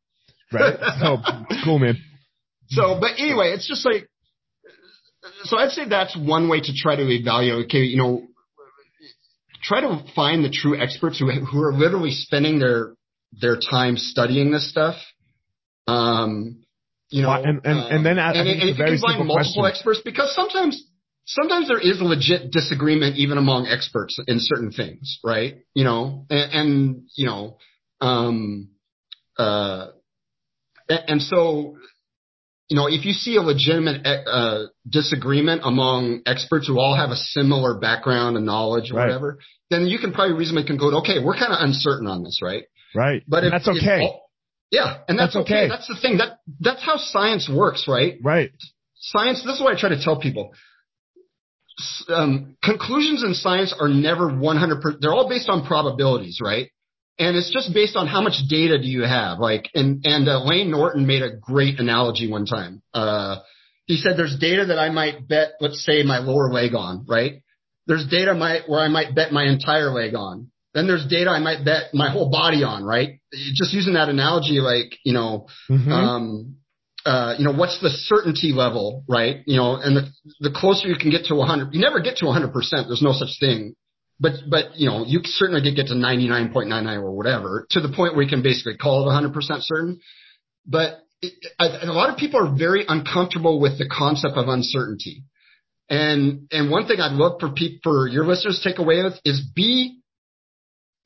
Right. 0.52 0.76
So 1.00 1.18
cool, 1.64 1.78
man. 1.78 1.96
So, 2.68 2.98
but 3.00 3.12
anyway, 3.18 3.52
it's 3.52 3.66
just 3.66 3.84
like. 3.84 4.08
So 5.44 5.58
I'd 5.58 5.70
say 5.70 5.88
that's 5.88 6.16
one 6.16 6.48
way 6.48 6.60
to 6.60 6.72
try 6.74 6.94
to 6.96 7.08
evaluate. 7.08 7.66
Okay, 7.66 7.80
you 7.80 7.96
know, 7.96 8.26
try 9.62 9.80
to 9.80 10.04
find 10.14 10.44
the 10.44 10.50
true 10.50 10.80
experts 10.80 11.18
who 11.18 11.30
who 11.30 11.60
are 11.62 11.72
literally 11.72 12.12
spending 12.12 12.58
their 12.58 12.94
their 13.40 13.56
time 13.56 13.96
studying 13.96 14.52
this 14.52 14.70
stuff. 14.70 14.94
Um, 15.88 16.64
you 17.10 17.22
know, 17.22 17.30
and 17.30 17.60
and, 17.64 17.78
um, 17.78 17.86
and 17.90 18.06
then 18.06 18.18
I, 18.18 18.30
and, 18.30 18.48
I 18.48 18.52
and 18.52 18.62
if 18.62 18.78
you 18.78 18.84
can 18.84 18.98
find 18.98 19.26
multiple 19.26 19.62
question. 19.62 19.64
experts, 19.66 20.00
because 20.04 20.34
sometimes 20.34 20.82
sometimes 21.26 21.68
there 21.68 21.80
is 21.80 22.00
legit 22.00 22.50
disagreement 22.50 23.16
even 23.16 23.36
among 23.36 23.66
experts 23.66 24.18
in 24.26 24.38
certain 24.40 24.70
things, 24.70 25.18
right? 25.24 25.58
You 25.74 25.84
know, 25.84 26.24
and, 26.30 26.52
and 26.52 27.02
you 27.16 27.26
know, 27.26 27.58
um, 28.00 28.70
uh, 29.38 29.88
and, 30.88 31.20
so, 31.20 31.76
you 32.68 32.76
know, 32.76 32.86
if 32.86 33.04
you 33.04 33.12
see 33.12 33.36
a 33.36 33.42
legitimate 33.42 34.06
uh, 34.06 34.66
disagreement 34.88 35.62
among 35.64 36.22
experts 36.26 36.68
who 36.68 36.78
all 36.78 36.96
have 36.96 37.10
a 37.10 37.16
similar 37.16 37.78
background 37.78 38.36
and 38.36 38.46
knowledge 38.46 38.92
or 38.92 38.96
right. 38.96 39.06
whatever, 39.06 39.38
then 39.68 39.86
you 39.86 39.98
can 39.98 40.12
probably 40.12 40.36
reasonably 40.36 40.64
conclude, 40.64 40.94
okay, 40.94 41.22
we're 41.22 41.34
kind 41.34 41.52
of 41.52 41.58
uncertain 41.60 42.06
on 42.06 42.22
this, 42.22 42.40
right? 42.40 42.64
Right. 42.94 43.22
But 43.26 43.44
if, 43.44 43.50
that's 43.50 43.68
okay. 43.68 44.04
If, 44.04 44.14
yeah, 44.70 44.98
and 45.08 45.18
that's, 45.18 45.34
that's 45.34 45.44
okay. 45.44 45.64
okay. 45.64 45.68
That's 45.68 45.88
the 45.88 45.98
thing. 46.00 46.18
That 46.18 46.38
that's 46.60 46.82
how 46.82 46.96
science 46.96 47.50
works, 47.52 47.86
right? 47.88 48.18
Right. 48.22 48.50
Science. 48.94 49.42
This 49.44 49.56
is 49.56 49.60
what 49.60 49.76
I 49.76 49.80
try 49.80 49.90
to 49.90 50.02
tell 50.02 50.18
people 50.18 50.52
um, 52.08 52.56
conclusions 52.62 53.22
in 53.22 53.34
science 53.34 53.74
are 53.78 53.88
never 53.88 54.30
100%. 54.30 55.00
They're 55.00 55.12
all 55.12 55.28
based 55.28 55.48
on 55.48 55.66
probabilities, 55.66 56.40
right? 56.42 56.70
And 57.18 57.36
it's 57.36 57.50
just 57.50 57.72
based 57.72 57.96
on 57.96 58.06
how 58.06 58.20
much 58.20 58.34
data 58.48 58.78
do 58.78 58.86
you 58.86 59.02
have. 59.02 59.38
Like, 59.38 59.70
and, 59.74 60.04
and 60.04 60.28
uh, 60.28 60.44
Layne 60.44 60.70
Norton 60.70 61.06
made 61.06 61.22
a 61.22 61.36
great 61.36 61.80
analogy 61.80 62.30
one 62.30 62.44
time. 62.44 62.82
Uh, 62.92 63.36
he 63.86 63.96
said 63.96 64.12
there's 64.16 64.36
data 64.38 64.66
that 64.66 64.78
I 64.78 64.90
might 64.90 65.26
bet, 65.26 65.52
let's 65.60 65.84
say 65.84 66.02
my 66.02 66.18
lower 66.18 66.50
leg 66.52 66.74
on, 66.74 67.06
right? 67.08 67.42
There's 67.86 68.06
data 68.06 68.34
my, 68.34 68.60
where 68.66 68.80
I 68.80 68.88
might 68.88 69.14
bet 69.14 69.32
my 69.32 69.44
entire 69.44 69.90
leg 69.90 70.14
on. 70.14 70.50
Then 70.74 70.86
there's 70.86 71.06
data 71.06 71.30
I 71.30 71.38
might 71.38 71.64
bet 71.64 71.94
my 71.94 72.10
whole 72.10 72.30
body 72.30 72.62
on, 72.62 72.84
right? 72.84 73.20
Just 73.32 73.72
using 73.72 73.94
that 73.94 74.10
analogy, 74.10 74.60
like, 74.60 74.98
you 75.04 75.14
know, 75.14 75.46
mm-hmm. 75.70 75.90
um, 75.90 76.56
uh, 77.06 77.36
you 77.38 77.44
know, 77.44 77.52
what's 77.52 77.80
the 77.80 77.88
certainty 77.88 78.52
level, 78.52 79.04
right? 79.08 79.36
You 79.46 79.56
know, 79.56 79.76
and 79.76 79.96
the, 79.96 80.10
the 80.40 80.50
closer 80.50 80.88
you 80.88 80.96
can 80.98 81.10
get 81.10 81.26
to 81.26 81.36
100, 81.36 81.72
you 81.72 81.80
never 81.80 82.00
get 82.00 82.16
to 82.16 82.24
100%. 82.24 82.52
There's 82.88 83.00
no 83.00 83.12
such 83.12 83.38
thing. 83.38 83.76
But, 84.18 84.32
but, 84.50 84.74
you 84.74 84.88
know, 84.88 85.04
you 85.06 85.20
certainly 85.22 85.62
can 85.62 85.76
get 85.76 85.86
to 85.86 85.94
99.99 85.94 86.96
or 86.96 87.12
whatever 87.12 87.66
to 87.70 87.80
the 87.80 87.90
point 87.94 88.14
where 88.14 88.24
you 88.24 88.28
can 88.28 88.42
basically 88.42 88.76
call 88.76 89.08
it 89.08 89.12
100% 89.12 89.32
certain. 89.60 90.00
But 90.66 90.98
it, 91.22 91.32
a 91.60 91.92
lot 91.92 92.10
of 92.10 92.16
people 92.16 92.40
are 92.44 92.58
very 92.58 92.84
uncomfortable 92.88 93.60
with 93.60 93.78
the 93.78 93.88
concept 93.88 94.34
of 94.36 94.48
uncertainty. 94.48 95.22
And, 95.88 96.48
and 96.50 96.72
one 96.72 96.88
thing 96.88 96.98
I'd 96.98 97.12
love 97.12 97.38
for 97.38 97.50
people, 97.50 97.78
for 97.84 98.08
your 98.08 98.26
listeners 98.26 98.58
to 98.60 98.68
take 98.68 98.80
away 98.80 99.04
with 99.04 99.14
is 99.24 99.40
be, 99.54 100.00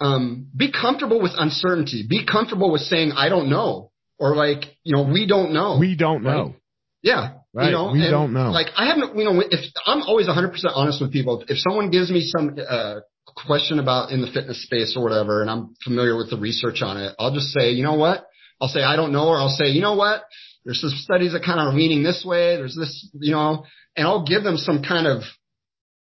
um, 0.01 0.47
be 0.57 0.73
comfortable 0.73 1.21
with 1.21 1.33
uncertainty. 1.37 2.07
Be 2.09 2.25
comfortable 2.25 2.73
with 2.73 2.83
saying, 2.83 3.13
I 3.15 3.29
don't 3.29 3.51
know 3.51 3.90
or 4.21 4.37
like, 4.37 4.65
you 4.85 4.95
know, 4.95 5.11
we 5.11 5.27
don't 5.27 5.53
know. 5.53 5.79
We 5.81 5.97
don't 5.97 6.23
know. 6.23 6.45
Right? 6.45 6.55
Yeah. 7.03 7.33
Right. 7.53 7.67
You 7.67 7.73
know, 7.73 7.91
we 7.93 8.09
don't 8.09 8.33
know. 8.33 8.51
Like 8.53 8.69
I 8.77 8.87
haven't, 8.87 9.17
you 9.17 9.25
know, 9.25 9.43
if 9.51 9.61
I'm 9.87 10.03
always 10.03 10.29
100% 10.29 10.53
honest 10.73 11.01
with 11.01 11.13
people, 11.13 11.43
if 11.49 11.59
someone 11.59 11.91
gives 11.91 12.11
me 12.11 12.21
some, 12.21 12.57
uh, 12.69 13.01
question 13.47 13.79
about 13.79 14.11
in 14.11 14.21
the 14.21 14.31
fitness 14.31 14.63
space 14.63 14.95
or 14.97 15.03
whatever, 15.03 15.41
and 15.41 15.51
I'm 15.51 15.75
familiar 15.85 16.17
with 16.17 16.31
the 16.31 16.37
research 16.37 16.83
on 16.83 16.97
it, 16.97 17.15
I'll 17.19 17.33
just 17.33 17.49
say, 17.49 17.71
you 17.71 17.83
know 17.83 17.95
what? 17.95 18.27
I'll 18.61 18.69
say, 18.69 18.83
I 18.83 18.97
don't 18.97 19.13
know, 19.13 19.29
or 19.29 19.39
I'll 19.39 19.49
say, 19.49 19.69
you 19.69 19.81
know 19.81 19.95
what? 19.95 20.25
There's 20.65 20.81
some 20.81 20.91
studies 20.91 21.33
that 21.33 21.45
kind 21.45 21.59
of 21.61 21.69
are 21.69 21.77
leaning 21.77 22.03
this 22.03 22.25
way. 22.27 22.57
There's 22.57 22.77
this, 22.77 23.09
you 23.15 23.33
know, 23.33 23.65
and 23.97 24.07
I'll 24.07 24.25
give 24.25 24.43
them 24.43 24.57
some 24.57 24.83
kind 24.83 25.07
of, 25.07 25.23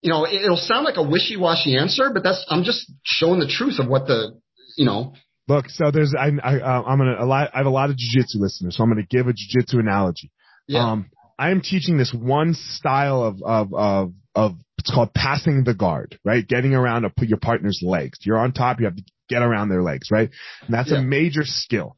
you 0.00 0.10
know, 0.10 0.26
it'll 0.26 0.56
sound 0.56 0.84
like 0.84 0.96
a 0.96 1.02
wishy-washy 1.02 1.76
answer, 1.76 2.10
but 2.12 2.24
that's, 2.24 2.44
I'm 2.48 2.64
just 2.64 2.90
showing 3.04 3.38
the 3.38 3.46
truth 3.46 3.78
of 3.78 3.88
what 3.88 4.06
the, 4.06 4.40
you 4.76 4.84
know, 4.84 5.14
Look, 5.52 5.68
so 5.68 5.90
there's 5.90 6.14
I, 6.18 6.30
I 6.42 6.60
uh, 6.60 6.82
I'm 6.82 6.98
gonna 6.98 7.16
a 7.18 7.26
lot 7.26 7.50
I 7.52 7.58
have 7.58 7.66
a 7.66 7.70
lot 7.70 7.90
of 7.90 7.96
jujitsu 7.96 8.36
listeners, 8.36 8.76
so 8.76 8.82
I'm 8.82 8.88
gonna 8.88 9.02
give 9.02 9.26
a 9.26 9.32
jujitsu 9.32 9.80
analogy. 9.80 10.30
Yeah. 10.66 10.90
Um, 10.90 11.10
I 11.38 11.50
am 11.50 11.60
teaching 11.60 11.98
this 11.98 12.14
one 12.14 12.54
style 12.54 13.22
of 13.22 13.42
of 13.42 13.74
of 13.74 14.12
of 14.34 14.52
it's 14.78 14.90
called 14.90 15.12
passing 15.12 15.64
the 15.64 15.74
guard, 15.74 16.18
right? 16.24 16.46
Getting 16.46 16.74
around 16.74 17.04
a, 17.04 17.10
put 17.10 17.28
your 17.28 17.38
partner's 17.38 17.80
legs. 17.82 18.18
You're 18.22 18.38
on 18.38 18.52
top, 18.52 18.80
you 18.80 18.86
have 18.86 18.96
to 18.96 19.04
get 19.28 19.42
around 19.42 19.68
their 19.68 19.82
legs, 19.82 20.08
right? 20.10 20.30
And 20.62 20.74
that's 20.74 20.90
yeah. 20.90 20.98
a 20.98 21.02
major 21.02 21.42
skill. 21.44 21.96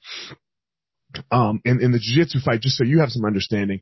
Um, 1.30 1.60
in, 1.64 1.80
in 1.80 1.92
the 1.92 2.00
jiu-jitsu 2.00 2.40
fight, 2.44 2.60
just 2.60 2.76
so 2.76 2.84
you 2.84 2.98
have 2.98 3.10
some 3.10 3.24
understanding, 3.24 3.80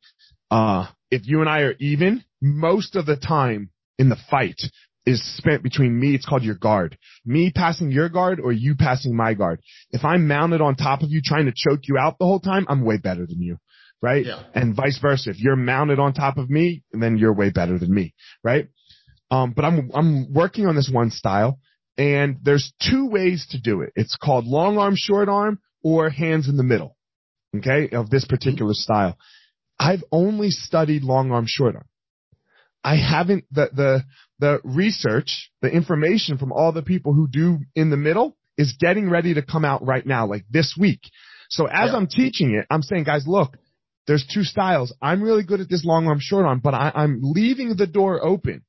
uh, 0.50 0.86
if 1.10 1.22
you 1.24 1.40
and 1.40 1.48
I 1.48 1.60
are 1.62 1.74
even, 1.80 2.22
most 2.42 2.94
of 2.94 3.06
the 3.06 3.16
time 3.16 3.70
in 3.98 4.10
the 4.10 4.18
fight, 4.30 4.60
is 5.04 5.22
spent 5.36 5.62
between 5.62 5.98
me, 5.98 6.14
it's 6.14 6.26
called 6.26 6.44
your 6.44 6.54
guard. 6.54 6.96
Me 7.24 7.50
passing 7.54 7.90
your 7.90 8.08
guard 8.08 8.40
or 8.40 8.52
you 8.52 8.76
passing 8.76 9.16
my 9.16 9.34
guard. 9.34 9.60
If 9.90 10.04
I'm 10.04 10.28
mounted 10.28 10.60
on 10.60 10.76
top 10.76 11.02
of 11.02 11.10
you 11.10 11.20
trying 11.24 11.46
to 11.46 11.52
choke 11.54 11.80
you 11.88 11.98
out 11.98 12.18
the 12.18 12.24
whole 12.24 12.40
time, 12.40 12.66
I'm 12.68 12.84
way 12.84 12.98
better 12.98 13.26
than 13.26 13.40
you. 13.40 13.58
Right? 14.00 14.26
Yeah. 14.26 14.42
And 14.54 14.74
vice 14.74 14.98
versa. 15.00 15.30
If 15.30 15.40
you're 15.40 15.56
mounted 15.56 15.98
on 15.98 16.12
top 16.12 16.36
of 16.36 16.50
me, 16.50 16.82
then 16.92 17.18
you're 17.18 17.34
way 17.34 17.50
better 17.50 17.78
than 17.78 17.92
me. 17.92 18.14
Right? 18.42 18.68
Um, 19.30 19.52
but 19.54 19.64
I'm, 19.64 19.90
I'm 19.94 20.32
working 20.32 20.66
on 20.66 20.76
this 20.76 20.90
one 20.92 21.10
style 21.10 21.58
and 21.96 22.38
there's 22.42 22.72
two 22.80 23.08
ways 23.08 23.46
to 23.50 23.60
do 23.60 23.82
it. 23.82 23.92
It's 23.96 24.16
called 24.16 24.44
long 24.46 24.78
arm, 24.78 24.94
short 24.96 25.28
arm 25.28 25.60
or 25.82 26.10
hands 26.10 26.48
in 26.48 26.56
the 26.56 26.62
middle. 26.62 26.96
Okay. 27.56 27.90
Of 27.90 28.10
this 28.10 28.24
particular 28.24 28.72
style. 28.74 29.16
I've 29.78 30.04
only 30.12 30.50
studied 30.50 31.02
long 31.02 31.32
arm, 31.32 31.44
short 31.46 31.74
arm. 31.74 31.86
I 32.84 32.96
haven't, 32.96 33.44
the, 33.52 33.70
the, 33.72 34.04
the 34.42 34.58
research, 34.64 35.52
the 35.60 35.70
information 35.70 36.36
from 36.36 36.50
all 36.50 36.72
the 36.72 36.82
people 36.82 37.12
who 37.12 37.28
do 37.28 37.60
in 37.76 37.90
the 37.90 37.96
middle 37.96 38.36
is 38.58 38.74
getting 38.76 39.08
ready 39.08 39.34
to 39.34 39.42
come 39.42 39.64
out 39.64 39.86
right 39.86 40.04
now, 40.04 40.26
like 40.26 40.44
this 40.50 40.74
week. 40.76 40.98
So 41.48 41.66
as 41.66 41.90
yeah. 41.90 41.96
I'm 41.96 42.08
teaching 42.08 42.56
it, 42.56 42.66
I'm 42.68 42.82
saying, 42.82 43.04
guys, 43.04 43.24
look, 43.24 43.56
there's 44.08 44.26
two 44.26 44.42
styles. 44.42 44.92
I'm 45.00 45.22
really 45.22 45.44
good 45.44 45.60
at 45.60 45.68
this 45.68 45.84
long 45.84 46.08
arm, 46.08 46.18
short 46.20 46.44
arm, 46.44 46.58
but 46.58 46.74
I, 46.74 46.90
am 46.92 47.20
leaving 47.22 47.76
the 47.76 47.86
door 47.86 48.20
open 48.20 48.64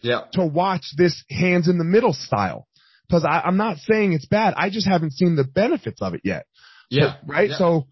yeah. 0.00 0.26
to 0.34 0.46
watch 0.46 0.84
this 0.96 1.24
hands 1.28 1.66
in 1.66 1.76
the 1.76 1.84
middle 1.84 2.12
style. 2.12 2.68
Cause 3.10 3.24
I, 3.28 3.40
I'm 3.40 3.56
not 3.56 3.78
saying 3.78 4.12
it's 4.12 4.26
bad. 4.26 4.54
I 4.56 4.70
just 4.70 4.86
haven't 4.86 5.14
seen 5.14 5.34
the 5.34 5.42
benefits 5.42 6.00
of 6.00 6.14
it 6.14 6.20
yet. 6.22 6.46
Yeah. 6.88 7.16
But, 7.26 7.34
right. 7.34 7.50
Yeah. 7.50 7.58
So 7.58 7.88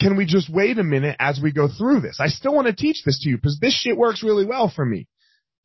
can 0.00 0.16
we 0.16 0.24
just 0.24 0.48
wait 0.48 0.78
a 0.78 0.82
minute 0.82 1.16
as 1.20 1.38
we 1.42 1.52
go 1.52 1.68
through 1.68 2.00
this? 2.00 2.20
I 2.20 2.28
still 2.28 2.54
want 2.54 2.68
to 2.68 2.72
teach 2.72 3.02
this 3.04 3.20
to 3.20 3.28
you 3.28 3.36
because 3.36 3.58
this 3.60 3.78
shit 3.78 3.98
works 3.98 4.22
really 4.22 4.46
well 4.46 4.72
for 4.74 4.86
me. 4.86 5.08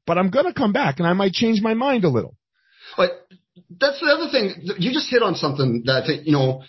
But 0.10 0.18
I'm 0.18 0.32
going 0.32 0.48
to 0.48 0.54
come 0.54 0.74
back 0.74 0.98
and 0.98 1.08
I 1.08 1.14
might 1.14 1.34
change 1.34 1.62
my 1.62 1.76
mind 1.76 2.04
a 2.04 2.10
little. 2.10 2.36
But 2.98 3.12
that's 3.80 4.00
the 4.00 4.08
other 4.08 4.32
thing. 4.32 4.56
You 4.80 4.92
just 4.92 5.08
hit 5.08 5.22
on 5.22 5.36
something 5.36 5.84
that 5.86 6.24
you 6.26 6.32
know, 6.32 6.64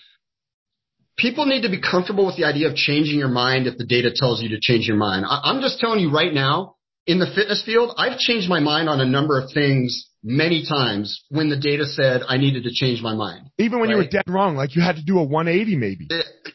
people 1.16 1.47
need 1.47 1.62
to 1.62 1.70
be 1.70 1.80
comfortable 1.80 2.26
with 2.26 2.36
the 2.36 2.45
idea 2.45 2.68
of 2.68 2.74
changing 2.74 3.18
your 3.18 3.30
mind 3.30 3.66
if 3.66 3.78
the 3.78 3.86
data 3.86 4.11
tells 4.14 4.43
you 4.43 4.51
to 4.51 4.61
change 4.61 4.86
your 4.86 4.99
mind. 4.99 5.24
I, 5.26 5.55
am 5.55 5.62
just 5.62 5.80
telling 5.80 6.01
you 6.01 6.12
right 6.12 6.34
now, 6.34 6.74
in 7.07 7.18
the 7.18 7.32
fitness 7.34 7.62
field, 7.64 7.95
I've 7.97 8.18
changed 8.18 8.47
my 8.51 8.61
mind 8.61 8.91
on 8.91 9.01
a 9.01 9.07
number 9.07 9.41
of 9.41 9.51
things 9.55 10.11
many 10.22 10.66
times 10.68 11.24
when 11.30 11.49
the 11.49 11.57
data 11.57 11.86
said 11.86 12.20
I 12.28 12.36
needed 12.36 12.64
to 12.64 12.70
change 12.70 13.01
my 13.01 13.14
mind. 13.14 13.49
Even 13.57 13.80
when 13.80 13.88
right? 13.88 13.95
you 13.95 14.03
were 14.05 14.11
dead 14.11 14.24
wrong, 14.28 14.55
like 14.55 14.76
you 14.76 14.82
had 14.82 14.97
to 14.97 15.03
do 15.03 15.18
a 15.18 15.24
180 15.24 15.76
maybe. 15.76 16.09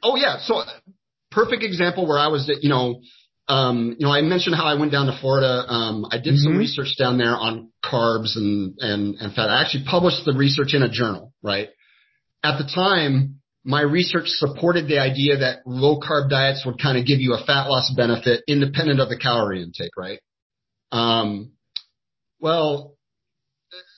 Oh 0.03 0.17
yeah. 0.17 0.37
So 0.37 0.61
perfect 1.31 1.63
example 1.63 2.07
where 2.07 2.19
I 2.19 2.27
was, 2.27 2.47
you 2.61 2.69
know, 2.69 3.01
um, 3.47 3.95
you 3.99 4.05
know, 4.07 4.11
I 4.11 4.21
mentioned 4.21 4.55
how 4.55 4.65
I 4.65 4.79
went 4.79 4.91
down 4.91 5.05
to 5.05 5.17
Florida. 5.19 5.65
Um, 5.67 6.05
I 6.09 6.17
did 6.17 6.33
mm-hmm. 6.33 6.43
some 6.43 6.57
research 6.57 6.95
down 6.97 7.17
there 7.17 7.35
on 7.35 7.71
carbs 7.83 8.35
and, 8.35 8.75
and, 8.79 9.15
and 9.15 9.33
fat. 9.33 9.49
I 9.49 9.61
actually 9.61 9.85
published 9.87 10.25
the 10.25 10.33
research 10.33 10.73
in 10.73 10.81
a 10.81 10.89
journal, 10.89 11.31
right? 11.43 11.69
At 12.43 12.57
the 12.57 12.69
time, 12.73 13.41
my 13.63 13.81
research 13.81 14.27
supported 14.27 14.87
the 14.87 14.99
idea 14.99 15.37
that 15.37 15.59
low 15.65 15.99
carb 15.99 16.29
diets 16.29 16.63
would 16.65 16.81
kind 16.81 16.97
of 16.97 17.05
give 17.05 17.19
you 17.19 17.33
a 17.33 17.43
fat 17.45 17.67
loss 17.67 17.91
benefit 17.95 18.43
independent 18.47 18.99
of 18.99 19.09
the 19.09 19.17
calorie 19.17 19.61
intake, 19.61 19.95
right? 19.97 20.19
Um, 20.91 21.53
well, 22.39 22.94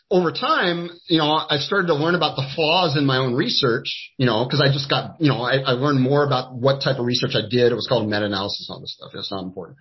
over 0.10 0.32
time, 0.32 0.90
you 1.08 1.18
know, 1.18 1.34
I 1.34 1.58
started 1.58 1.88
to 1.88 1.96
learn 1.96 2.16
about 2.16 2.38
the 2.38 2.48
flaws 2.56 2.96
in 2.96 3.06
my 3.06 3.18
own 3.18 3.36
research, 3.36 4.14
you 4.18 4.26
know, 4.26 4.46
because 4.46 4.62
I 4.62 4.72
just 4.72 4.90
got, 4.90 5.20
you 5.20 5.28
know, 5.28 5.42
I, 5.42 5.58
I, 5.58 5.72
learned 5.72 6.00
more 6.00 6.26
about 6.26 6.56
what 6.56 6.82
type 6.82 6.98
of 6.98 7.06
research 7.06 7.32
I 7.36 7.42
did. 7.50 7.74
It 7.74 7.76
was 7.76 7.88
called 7.88 8.08
meta-analysis 8.08 8.70
on 8.72 8.82
this 8.82 8.94
stuff. 8.94 9.12
It's 9.14 9.32
not 9.32 9.44
important. 9.44 9.78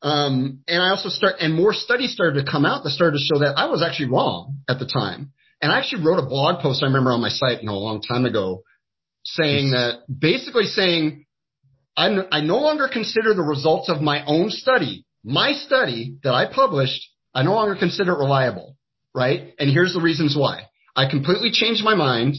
Um, 0.00 0.60
and 0.66 0.82
I 0.82 0.90
also 0.90 1.10
start, 1.10 1.36
and 1.40 1.54
more 1.54 1.74
studies 1.74 2.12
started 2.12 2.44
to 2.44 2.50
come 2.50 2.64
out 2.64 2.84
that 2.84 2.90
started 2.90 3.18
to 3.18 3.24
show 3.24 3.40
that 3.40 3.58
I 3.58 3.66
was 3.66 3.82
actually 3.82 4.10
wrong 4.10 4.60
at 4.68 4.78
the 4.78 4.86
time. 4.86 5.32
And 5.60 5.70
I 5.70 5.78
actually 5.78 6.04
wrote 6.04 6.18
a 6.18 6.26
blog 6.26 6.62
post 6.62 6.82
I 6.82 6.86
remember 6.86 7.12
on 7.12 7.20
my 7.20 7.28
site, 7.28 7.60
you 7.62 7.68
know, 7.68 7.74
a 7.74 7.84
long 7.84 8.00
time 8.00 8.24
ago 8.24 8.62
saying 9.24 9.70
that 9.70 10.00
basically 10.08 10.64
saying 10.64 11.24
I, 11.96 12.08
I 12.30 12.40
no 12.40 12.58
longer 12.58 12.88
consider 12.92 13.34
the 13.34 13.42
results 13.42 13.88
of 13.88 14.00
my 14.00 14.24
own 14.26 14.50
study, 14.50 15.06
my 15.22 15.52
study 15.52 16.16
that 16.22 16.34
I 16.34 16.52
published, 16.52 17.08
I 17.34 17.42
no 17.42 17.54
longer 17.54 17.76
consider 17.76 18.12
it 18.12 18.18
reliable, 18.18 18.76
right? 19.14 19.54
And 19.58 19.70
here's 19.70 19.94
the 19.94 20.00
reasons 20.00 20.36
why. 20.36 20.68
I 20.96 21.08
completely 21.08 21.50
changed 21.50 21.84
my 21.84 21.94
mind 21.94 22.36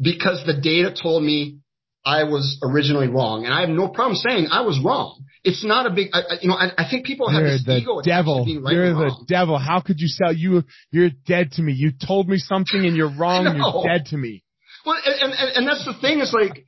because 0.00 0.42
the 0.46 0.54
data 0.60 0.94
told 1.00 1.22
me 1.22 1.58
I 2.04 2.24
was 2.24 2.58
originally 2.62 3.08
wrong, 3.08 3.44
and 3.44 3.54
I 3.54 3.60
have 3.60 3.70
no 3.70 3.88
problem 3.88 4.16
saying 4.16 4.48
I 4.50 4.62
was 4.62 4.78
wrong. 4.84 5.24
It's 5.42 5.64
not 5.64 5.86
a 5.86 5.90
big, 5.90 6.08
I, 6.12 6.20
you 6.40 6.48
know. 6.48 6.54
I, 6.54 6.70
I 6.76 6.90
think 6.90 7.04
people 7.04 7.28
have 7.28 7.42
you're 7.42 7.52
this 7.52 7.64
the 7.64 7.78
ego. 7.78 8.00
Devil. 8.02 8.44
Being 8.44 8.62
right 8.62 8.74
you're 8.74 8.94
the 8.94 9.24
devil. 9.28 9.58
How 9.58 9.80
could 9.80 10.00
you 10.00 10.08
sell 10.08 10.32
you? 10.32 10.64
You're 10.90 11.10
dead 11.26 11.52
to 11.52 11.62
me. 11.62 11.72
You 11.72 11.92
told 12.06 12.28
me 12.28 12.38
something, 12.38 12.84
and 12.84 12.96
you're 12.96 13.14
wrong. 13.18 13.44
you're 13.44 13.84
dead 13.86 14.06
to 14.06 14.16
me. 14.16 14.42
Well, 14.84 14.96
and, 15.04 15.32
and, 15.32 15.50
and 15.56 15.68
that's 15.68 15.84
the 15.84 15.94
thing 16.00 16.20
is 16.20 16.32
like, 16.32 16.66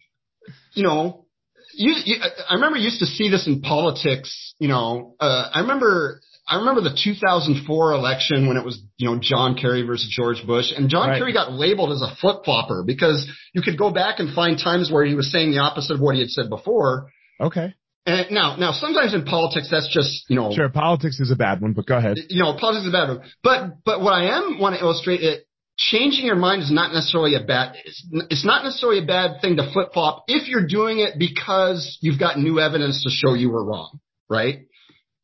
you 0.72 0.82
know, 0.82 1.26
you, 1.74 1.95
you, 2.05 2.16
I 2.49 2.55
remember 2.55 2.78
used 2.78 3.01
to 3.01 3.07
see 3.07 3.30
this 3.30 3.47
in 3.47 3.61
politics, 3.61 4.55
you 4.59 4.68
know, 4.68 5.14
uh, 5.20 5.51
I 5.53 5.61
remember, 5.61 6.22
I 6.49 6.59
remember 6.59 6.80
the 6.80 6.97
2004 7.03 7.92
election 7.92 8.47
when 8.47 8.57
it 8.57 8.64
was, 8.64 8.80
you 8.99 9.09
know, 9.09 9.18
John 9.20 9.57
Kerry 9.57 9.82
versus 9.82 10.09
George 10.09 10.47
Bush 10.47 10.72
and 10.76 10.88
John 10.88 11.09
right. 11.09 11.18
Kerry 11.18 11.32
got 11.32 11.53
labeled 11.53 11.90
as 11.92 12.03
a 12.03 12.14
flip 12.20 12.44
flopper 12.44 12.84
because 12.86 13.28
you 13.53 13.62
could 13.62 13.76
go 13.76 13.90
back 13.90 14.20
and 14.20 14.32
find 14.32 14.57
times 14.57 14.90
where 14.90 15.05
he 15.05 15.14
was 15.14 15.32
saying 15.32 15.51
the 15.51 15.59
opposite 15.59 15.94
of 15.94 16.01
what 16.01 16.14
he 16.14 16.20
had 16.20 16.30
said 16.30 16.49
before. 16.49 17.11
Okay. 17.40 17.74
And 18.07 18.30
now, 18.30 18.55
now 18.55 18.70
sometimes 18.70 19.12
in 19.12 19.24
politics, 19.24 19.68
that's 19.68 19.92
just, 19.92 20.30
you 20.30 20.36
know. 20.36 20.53
Sure, 20.55 20.68
politics 20.68 21.18
is 21.18 21.32
a 21.32 21.36
bad 21.36 21.61
one, 21.61 21.72
but 21.72 21.86
go 21.86 21.97
ahead. 21.97 22.16
You 22.28 22.44
know, 22.44 22.57
politics 22.59 22.82
is 22.82 22.90
a 22.90 22.92
bad 22.92 23.09
one. 23.09 23.22
But, 23.42 23.84
but 23.84 24.01
what 24.01 24.12
I 24.12 24.36
am 24.36 24.61
want 24.61 24.76
to 24.76 24.80
illustrate 24.80 25.22
it, 25.22 25.47
changing 25.76 26.24
your 26.24 26.36
mind 26.36 26.62
is 26.62 26.70
not 26.70 26.92
necessarily 26.92 27.34
a 27.34 27.44
bad 27.44 27.76
it's, 27.84 28.07
it's 28.30 28.44
not 28.47 28.64
necessarily 28.64 29.03
a 29.03 29.07
bad 29.07 29.42
thing 29.42 29.57
to 29.57 29.70
flip 29.72 29.92
flop 29.92 30.24
if 30.26 30.49
you're 30.49 30.66
doing 30.66 31.01
it 31.01 31.18
because 31.18 31.99
you've 32.01 32.18
got 32.18 32.38
new 32.38 32.59
evidence 32.59 33.03
to 33.03 33.11
show 33.11 33.34
you 33.34 33.51
were 33.51 33.62
wrong, 33.62 34.01
right? 34.30 34.66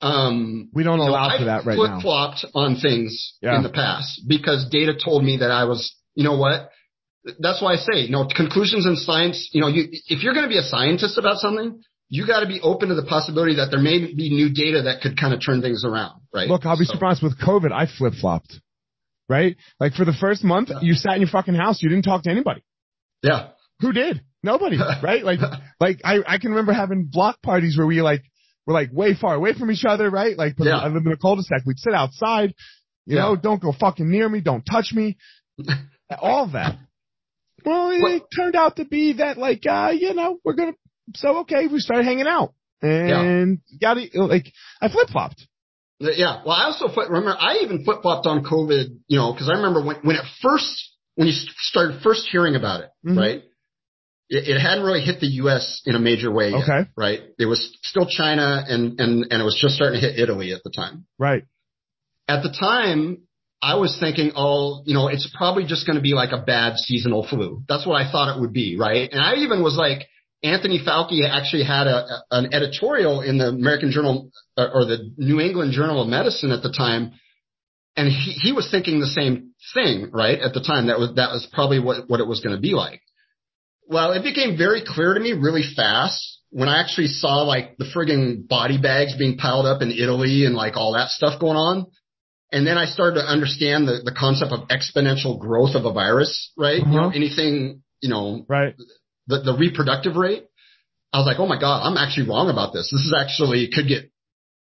Um, 0.03 0.69
we 0.75 0.83
don't 0.83 0.99
allow 0.99 1.29
know, 1.29 1.39
for 1.39 1.45
that 1.45 1.65
right 1.65 1.77
flip 1.77 1.91
now. 1.91 2.01
Flip 2.01 2.03
flopped 2.03 2.47
on 2.55 2.77
things 2.77 3.35
yeah. 3.41 3.57
in 3.57 3.63
the 3.63 3.71
past 3.71 4.23
because 4.27 4.69
data 4.71 4.95
told 5.03 5.25
me 5.25 5.39
that 5.39 5.51
I 5.51 5.65
was, 5.65 5.95
you 6.15 6.25
know 6.25 6.37
what? 6.37 6.71
That's 7.39 7.63
why 7.63 7.75
I 7.75 7.77
say, 7.77 8.01
you 8.01 8.11
know, 8.11 8.27
conclusions 8.27 8.85
in 8.85 8.97
science, 8.97 9.49
you 9.53 9.61
know, 9.61 9.69
you, 9.69 9.89
if 10.09 10.25
you're 10.25 10.35
going 10.35 10.45
to 10.45 10.51
be 10.51 10.59
a 10.59 10.63
scientist 10.63 11.19
about 11.19 11.39
something, 11.39 11.81
you 12.09 12.27
got 12.27 12.41
to 12.41 12.47
be 12.47 12.61
open 12.61 12.89
to 12.89 12.97
the 12.97 13.05
possibility 13.05 13.55
that 13.57 13.69
there 13.71 13.81
may 13.81 14.13
be 14.13 14.29
new 14.29 14.53
data 14.53 14.83
that 14.83 15.03
could 15.03 15.17
kind 15.19 15.33
of 15.33 15.41
turn 15.41 15.63
things 15.63 15.85
around, 15.85 16.21
right? 16.35 16.49
Look, 16.49 16.67
I'll 16.67 16.79
be 16.79 16.85
so. 16.85 16.95
surprised 16.95 17.23
with 17.23 17.41
COVID. 17.41 17.71
I 17.71 17.87
flip 17.87 18.15
flopped 18.21 18.61
right? 19.33 19.57
Like 19.81 19.95
for 19.95 20.05
the 20.05 20.13
first 20.13 20.45
month, 20.45 20.69
yeah. 20.71 20.81
you 20.83 20.95
sat 20.95 21.15
in 21.15 21.23
your 21.23 21.31
fucking 21.31 21.55
house. 21.55 21.83
You 21.83 21.89
didn't 21.89 22.05
talk 22.05 22.25
to 22.25 22.31
anybody. 22.31 22.63
Yeah. 23.23 23.49
Who 23.81 23.93
did? 23.93 24.23
Nobody, 24.43 24.77
right? 25.03 25.25
Like, 25.25 25.41
like 25.81 26.01
I, 26.05 26.19
I 26.27 26.39
can 26.39 26.51
remember 26.51 26.73
having 26.73 27.09
block 27.11 27.41
parties 27.43 27.77
where 27.79 27.87
we 27.87 28.03
like, 28.03 28.23
were 28.67 28.75
like 28.75 28.91
way 28.93 29.15
far 29.15 29.35
away 29.35 29.55
from 29.55 29.71
each 29.71 29.85
other, 29.85 30.11
right? 30.11 30.37
Like, 30.37 30.55
yeah. 30.59 30.79
I 30.79 30.89
live 30.89 31.05
in 31.05 31.13
a 31.13 31.17
cul-de-sac. 31.17 31.63
We'd 31.67 31.79
sit 31.79 31.95
outside, 31.95 32.55
you 33.07 33.17
yeah. 33.17 33.23
know, 33.23 33.37
don't 33.37 33.61
go 33.61 33.73
fucking 33.73 34.09
near 34.09 34.29
me. 34.29 34.41
Don't 34.41 34.63
touch 34.63 34.93
me. 34.93 35.17
All 36.19 36.49
that. 36.49 36.77
Well, 37.65 37.91
it 37.91 38.03
what? 38.03 38.29
turned 38.35 38.57
out 38.57 38.77
to 38.77 38.85
be 38.85 39.15
that 39.15 39.39
like, 39.39 39.65
uh, 39.67 39.93
you 39.97 40.15
know, 40.15 40.39
we're 40.45 40.55
going 40.55 40.73
to, 40.73 40.79
so 41.15 41.39
okay, 41.39 41.67
we 41.67 41.79
started 41.79 42.05
hanging 42.05 42.27
out 42.27 42.55
and 42.81 43.61
yeah. 43.81 43.95
got 43.95 43.99
like, 44.15 44.53
I 44.81 44.89
flip 44.89 45.09
flopped. 45.09 45.47
Yeah. 46.01 46.43
Well, 46.45 46.57
I 46.57 46.65
also 46.65 46.89
remember 46.89 47.37
I 47.39 47.59
even 47.63 47.85
flip 47.85 48.03
flopped 48.03 48.27
on 48.27 48.45
COVID, 48.45 48.87
you 49.07 49.19
know, 49.19 49.33
because 49.33 49.49
I 49.49 49.57
remember 49.57 49.85
when 49.85 49.97
when 50.03 50.17
it 50.17 50.25
first 50.43 50.91
when 51.15 51.29
you 51.29 51.33
started 51.33 52.03
first 52.03 52.27
hearing 52.31 52.57
about 52.57 52.81
it, 52.81 52.91
mm-hmm. 53.07 53.19
right? 53.19 53.43
It, 54.35 54.59
hadn't 54.59 54.85
really 54.85 55.03
hit 55.03 55.21
the 55.21 55.27
U.S. 55.45 55.83
in 55.85 55.95
a 55.95 55.99
major 55.99 56.33
way 56.33 56.51
yet, 56.51 56.63
okay. 56.63 56.91
right? 56.97 57.21
It 57.39 57.45
was 57.45 57.77
still 57.83 58.07
China 58.07 58.65
and 58.67 58.99
and 58.99 59.27
and 59.31 59.43
it 59.43 59.45
was 59.45 59.59
just 59.61 59.75
starting 59.75 60.01
to 60.01 60.07
hit 60.07 60.19
Italy 60.19 60.53
at 60.55 60.63
the 60.65 60.71
time. 60.71 61.05
Right. 61.19 61.45
At 62.29 62.43
the 62.43 62.49
time, 62.49 63.19
I 63.61 63.77
was 63.77 63.97
thinking, 64.01 64.33
oh, 64.35 64.83
you 64.87 64.95
know, 64.95 65.09
it's 65.09 65.31
probably 65.37 65.65
just 65.65 65.87
going 65.87 65.97
to 65.97 66.03
be 66.03 66.15
like 66.15 66.33
a 66.33 66.43
bad 66.43 66.79
seasonal 66.79 67.27
flu. 67.29 67.63
That's 67.69 67.87
what 67.87 68.01
I 68.01 68.11
thought 68.11 68.35
it 68.35 68.41
would 68.41 68.55
be, 68.55 68.79
right? 68.79 69.11
And 69.13 69.21
I 69.21 69.35
even 69.37 69.63
was 69.63 69.77
like, 69.77 70.09
Anthony 70.43 70.81
Fauci 70.85 71.29
actually 71.29 71.65
had 71.65 71.87
a, 71.87 72.05
an 72.31 72.53
editorial 72.53 73.21
in 73.21 73.39
the 73.39 73.49
American 73.49 73.93
Journal 73.93 74.31
or 74.57 74.85
the 74.85 75.13
New 75.17 75.41
England 75.41 75.73
Journal 75.73 76.03
of 76.03 76.09
Medicine 76.09 76.51
at 76.51 76.63
the 76.63 76.73
time, 76.73 77.13
and 77.97 78.09
he, 78.09 78.33
he 78.33 78.53
was 78.53 78.69
thinking 78.71 78.99
the 78.99 79.07
same 79.07 79.53
thing, 79.75 80.11
right? 80.13 80.41
At 80.41 80.55
the 80.55 80.61
time, 80.61 80.89
that 80.89 80.99
was 80.99 81.15
that 81.17 81.31
was 81.31 81.47
probably 81.53 81.79
what 81.79 82.09
what 82.09 82.21
it 82.21 82.27
was 82.27 82.41
going 82.41 82.57
to 82.57 82.61
be 82.61 82.73
like. 82.73 83.01
Well, 83.93 84.13
it 84.13 84.23
became 84.23 84.57
very 84.57 84.83
clear 84.87 85.15
to 85.15 85.21
me 85.21 85.33
really 85.33 85.65
fast 85.77 86.41
when 86.51 86.69
I 86.69 86.81
actually 86.81 87.09
saw 87.09 87.43
like 87.43 87.77
the 87.77 87.85
frigging 87.85 88.49
body 88.49 88.79
bags 88.81 89.17
being 89.17 89.37
piled 89.37 89.67
up 89.67 89.83
in 89.83 89.91
Italy 89.91 90.45
and 90.47 90.55
like 90.55 90.77
all 90.77 90.95
that 90.95 91.09
stuff 91.09 91.41
going 91.41 91.57
on. 91.57 91.87
And 92.51 92.67
then 92.67 92.77
I 92.77 92.85
started 92.85 93.21
to 93.21 93.27
understand 93.27 93.89
the, 93.89 94.03
the 94.05 94.13
concept 94.13 94.53
of 94.53 94.69
exponential 94.69 95.39
growth 95.39 95.75
of 95.75 95.87
a 95.87 95.93
virus, 95.93 96.53
right? 96.57 96.83
Uh-huh. 96.83 96.91
You 96.91 97.01
know, 97.01 97.11
anything, 97.11 97.83
you 98.01 98.11
know, 98.11 98.45
right 98.49 98.75
the, 99.27 99.41
the 99.41 99.57
reproductive 99.57 100.17
rate, 100.17 100.45
I 101.13 101.19
was 101.19 101.27
like, 101.27 101.39
oh 101.39 101.47
my 101.47 101.61
God, 101.61 101.83
I'm 101.85 101.97
actually 101.97 102.29
wrong 102.29 102.49
about 102.49 102.73
this. 102.73 102.91
This 102.91 103.01
is 103.01 103.15
actually 103.17 103.69
could 103.73 103.87
get 103.87 104.11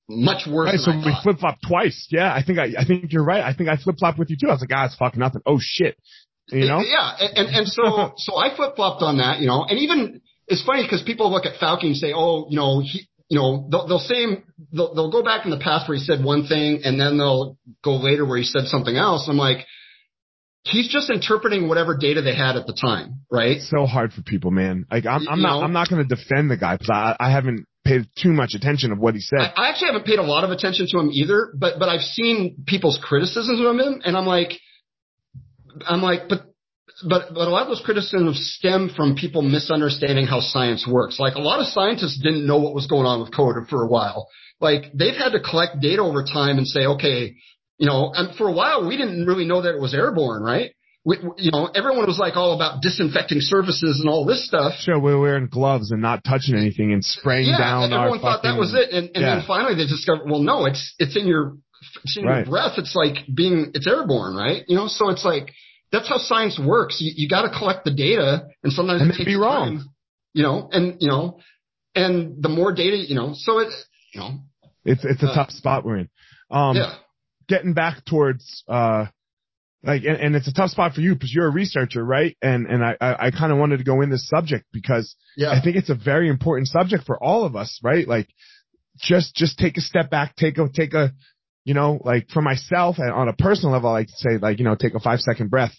much 0.09 0.47
worse. 0.49 0.71
Right, 0.73 0.81
so 0.81 0.91
we 0.93 1.17
flip 1.23 1.39
flop 1.39 1.59
twice. 1.67 2.09
Yeah, 2.11 2.33
I 2.33 2.43
think 2.43 2.59
I, 2.59 2.73
I 2.79 2.85
think 2.85 3.13
you're 3.13 3.25
right. 3.25 3.45
I 3.45 3.55
think 3.55 3.69
I 3.69 3.77
flip 3.77 3.97
flop 3.99 4.19
with 4.19 4.31
you 4.31 4.37
too. 4.41 4.49
I 4.49 4.53
was 4.53 4.61
like, 4.61 4.71
ah, 4.73 4.87
it's 4.87 4.97
fucking 4.97 5.21
nothing. 5.21 5.43
Oh 5.47 5.59
shit. 5.61 5.97
You 6.53 6.67
know? 6.67 6.81
Yeah, 6.87 7.17
and 7.37 7.49
and 7.49 7.69
so 7.69 8.13
so 8.17 8.37
I 8.37 8.55
flip 8.55 8.77
flopped 8.77 9.03
on 9.03 9.19
that, 9.19 9.41
you 9.41 9.47
know, 9.47 9.65
and 9.65 9.79
even 9.79 10.21
it's 10.47 10.65
funny 10.65 10.83
because 10.83 11.03
people 11.03 11.31
look 11.31 11.47
at 11.47 11.61
Fauci 11.61 11.87
and 11.87 11.97
say, 11.97 12.13
oh, 12.15 12.47
you 12.51 12.57
know, 12.57 12.81
he, 12.81 13.09
you 13.29 13.39
know, 13.39 13.69
they'll, 13.71 13.87
they'll 13.87 13.99
say 14.01 14.25
him, 14.25 14.43
they'll, 14.73 14.93
they'll 14.95 15.13
go 15.13 15.23
back 15.23 15.45
in 15.45 15.53
the 15.53 15.59
past 15.59 15.89
where 15.89 15.97
he 15.97 16.03
said 16.03 16.23
one 16.25 16.47
thing, 16.47 16.81
and 16.85 17.01
then 17.01 17.17
they'll 17.17 17.57
go 17.85 17.97
later 17.97 18.27
where 18.27 18.37
he 18.37 18.45
said 18.45 18.65
something 18.65 18.97
else. 18.97 19.29
I'm 19.31 19.37
like, 19.37 19.67
he's 20.65 20.89
just 20.89 21.09
interpreting 21.09 21.69
whatever 21.69 21.97
data 21.97 22.23
they 22.23 22.35
had 22.35 22.57
at 22.57 22.67
the 22.67 22.73
time, 22.73 23.21
right? 23.31 23.59
It's 23.59 23.71
so 23.71 23.87
hard 23.87 24.13
for 24.13 24.23
people, 24.23 24.51
man. 24.51 24.85
Like 24.91 25.07
I'm, 25.07 25.29
I'm 25.29 25.41
not, 25.41 25.59
know, 25.59 25.65
I'm 25.65 25.73
not 25.73 25.89
going 25.89 26.07
to 26.07 26.15
defend 26.15 26.51
the 26.51 26.57
guy 26.57 26.75
because 26.75 26.91
I, 26.91 27.17
I 27.21 27.31
haven't 27.31 27.67
paid 27.85 28.09
too 28.21 28.33
much 28.33 28.55
attention 28.55 28.91
of 28.91 28.99
what 28.99 29.15
he 29.15 29.21
said. 29.21 29.39
I, 29.39 29.53
I, 29.57 29.69
actually 29.71 29.89
haven't 29.93 30.07
paid 30.07 30.19
a 30.19 30.23
lot 30.23 30.45
of 30.45 30.51
attention 30.51 30.87
to 30.91 30.99
him 30.99 31.11
either, 31.13 31.53
but 31.57 31.79
but 31.79 31.89
I've 31.89 32.03
seen 32.03 32.65
people's 32.67 32.99
criticisms 33.03 33.61
of 33.61 33.67
him, 33.67 34.03
and 34.05 34.17
I'm 34.17 34.27
like, 34.27 34.53
I'm 35.87 36.03
like, 36.03 36.29
but. 36.29 36.47
But 37.09 37.33
but 37.33 37.49
a 37.49 37.51
lot 37.51 37.63
of 37.63 37.69
those 37.69 37.81
criticisms 37.83 38.57
stem 38.59 38.91
from 38.95 39.15
people 39.15 39.41
misunderstanding 39.41 40.27
how 40.27 40.41
science 40.41 40.87
works. 40.87 41.19
Like 41.19 41.35
a 41.35 41.41
lot 41.41 41.61
of 41.61 41.67
scientists 41.67 42.21
didn't 42.23 42.47
know 42.47 42.59
what 42.59 42.75
was 42.75 42.89
going 42.89 43.07
on 43.07 43.21
with 43.21 43.31
COVID 43.31 43.69
for 43.69 43.85
a 43.85 43.89
while. 43.89 44.29
Like 44.61 44.93
they've 44.93 45.17
had 45.17 45.31
to 45.31 45.41
collect 45.41 45.81
data 45.81 46.03
over 46.03 46.25
time 46.25 46.59
and 46.59 46.67
say, 46.67 46.85
okay, 46.85 47.37
you 47.79 47.87
know, 47.87 48.13
and 48.15 48.37
for 48.37 48.49
a 48.49 48.53
while 48.53 48.87
we 48.87 48.99
didn't 48.99 49.25
really 49.25 49.47
know 49.47 49.63
that 49.63 49.75
it 49.75 49.81
was 49.81 49.95
airborne, 49.95 50.43
right? 50.43 50.73
We, 51.07 51.17
you 51.39 51.51
know, 51.53 51.71
everyone 51.75 52.07
was 52.07 52.19
like 52.19 52.37
all 52.37 52.55
about 52.55 52.83
disinfecting 52.83 53.39
surfaces 53.41 54.01
and 54.01 54.11
all 54.11 54.27
this 54.27 54.45
stuff. 54.45 54.75
Sure, 54.81 54.99
we 54.99 55.15
were 55.15 55.21
wearing 55.21 55.47
gloves 55.47 55.93
and 55.93 56.03
not 56.03 56.23
touching 56.23 56.55
anything 56.55 56.93
and 56.93 57.03
spraying 57.03 57.49
yeah, 57.49 57.57
down. 57.57 57.85
And 57.85 57.95
everyone 57.95 58.21
thought 58.21 58.43
fucking, 58.43 58.51
that 58.51 58.61
was 58.61 58.75
it, 58.75 58.91
and, 58.91 59.07
and 59.15 59.23
yeah. 59.25 59.37
then 59.37 59.45
finally 59.47 59.75
they 59.75 59.87
discovered, 59.87 60.29
well, 60.29 60.43
no, 60.43 60.67
it's 60.67 60.95
it's 60.99 61.17
in 61.17 61.27
your 61.27 61.57
seeing 62.05 62.27
right. 62.27 62.45
your 62.45 62.47
breath, 62.47 62.73
it's 62.77 62.95
like 62.95 63.25
being, 63.35 63.71
it's 63.73 63.87
airborne, 63.87 64.37
right? 64.37 64.65
You 64.69 64.77
know, 64.77 64.89
so 64.89 65.09
it's 65.09 65.25
like, 65.25 65.55
that's 65.93 66.09
how 66.09 66.19
science 66.19 66.59
works. 66.59 66.99
You, 67.01 67.13
you 67.15 67.29
got 67.29 67.43
to 67.43 67.51
collect 67.57 67.85
the 67.85 67.93
data 67.93 68.49
and 68.63 68.73
sometimes 68.73 69.03
and 69.03 69.11
it 69.11 69.15
takes 69.15 69.27
be 69.27 69.37
wrong. 69.37 69.79
Time, 69.79 69.89
you 70.33 70.43
know, 70.43 70.69
and, 70.71 70.97
you 71.01 71.09
know, 71.09 71.41
and 71.95 72.43
the 72.43 72.49
more 72.49 72.73
data, 72.73 72.97
you 72.97 73.15
know, 73.15 73.33
so 73.35 73.59
it, 73.59 73.73
you 74.15 74.21
know, 74.21 74.39
it's, 74.85 75.05
it's 75.05 75.23
a 75.23 75.27
uh, 75.27 75.35
tough 75.35 75.51
spot 75.51 75.85
we're 75.85 75.99
in. 75.99 76.09
Um, 76.51 76.77
yeah. 76.77 76.95
getting 77.49 77.75
back 77.75 78.05
towards, 78.05 78.65
uh, 78.69 79.07
like, 79.83 80.03
and, 80.05 80.17
and, 80.17 80.37
it's 80.37 80.47
a 80.47 80.53
tough 80.53 80.71
spot 80.71 80.95
for 80.95 81.01
you 81.01 81.15
because 81.15 81.33
you're 81.33 81.47
a 81.47 81.53
researcher, 81.53 82.05
right? 82.05 82.37
And, 82.43 82.67
and 82.67 82.85
I, 82.85 82.97
I, 83.01 83.27
I 83.27 83.31
kind 83.31 83.51
of 83.51 83.59
wanted 83.59 83.79
to 83.79 83.85
go 83.85 84.03
in 84.03 84.11
this 84.11 84.29
subject 84.29 84.67
because 84.73 85.17
yeah. 85.37 85.51
I 85.51 85.63
think 85.63 85.77
it's 85.77 85.91
a 85.91 85.95
very 85.95 86.29
important 86.29 86.69
subject 86.69 87.05
for 87.05 87.23
all 87.23 87.45
of 87.45 87.57
us, 87.57 87.81
right? 87.83 88.07
Like, 88.07 88.29
just, 88.99 89.35
just 89.35 89.59
take 89.59 89.77
a 89.79 89.81
step 89.81 90.11
back, 90.11 90.37
take 90.37 90.59
a, 90.59 90.69
take 90.69 90.93
a, 90.93 91.13
you 91.65 91.75
know, 91.75 92.01
like 92.05 92.29
for 92.31 92.43
myself 92.43 92.97
and 92.99 93.11
on 93.11 93.29
a 93.29 93.33
personal 93.33 93.73
level, 93.73 93.91
I 93.91 93.93
like 93.93 94.07
to 94.07 94.17
say 94.17 94.39
like, 94.39 94.59
you 94.59 94.65
know, 94.65 94.75
take 94.75 94.95
a 94.95 95.01
five 95.01 95.21
second 95.21 95.51
breath. 95.51 95.73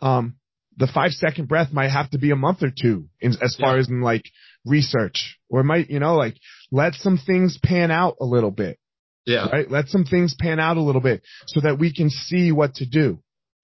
Um, 0.00 0.36
the 0.76 0.88
five 0.92 1.12
second 1.12 1.48
breath 1.48 1.72
might 1.72 1.90
have 1.90 2.10
to 2.10 2.18
be 2.18 2.30
a 2.30 2.36
month 2.36 2.62
or 2.62 2.70
two 2.70 3.08
in, 3.20 3.32
as 3.42 3.56
far 3.58 3.74
yeah. 3.74 3.80
as 3.80 3.88
in 3.88 4.00
like 4.00 4.24
research 4.64 5.38
or 5.48 5.62
might, 5.62 5.88
you 5.88 6.00
know, 6.00 6.16
like 6.16 6.36
let 6.70 6.94
some 6.94 7.18
things 7.18 7.58
pan 7.62 7.90
out 7.90 8.16
a 8.20 8.24
little 8.24 8.50
bit. 8.50 8.78
Yeah. 9.26 9.48
Right. 9.48 9.70
Let 9.70 9.88
some 9.88 10.04
things 10.04 10.34
pan 10.38 10.60
out 10.60 10.76
a 10.76 10.82
little 10.82 11.00
bit 11.00 11.22
so 11.46 11.60
that 11.60 11.78
we 11.78 11.94
can 11.94 12.10
see 12.10 12.52
what 12.52 12.74
to 12.74 12.86
do. 12.86 13.20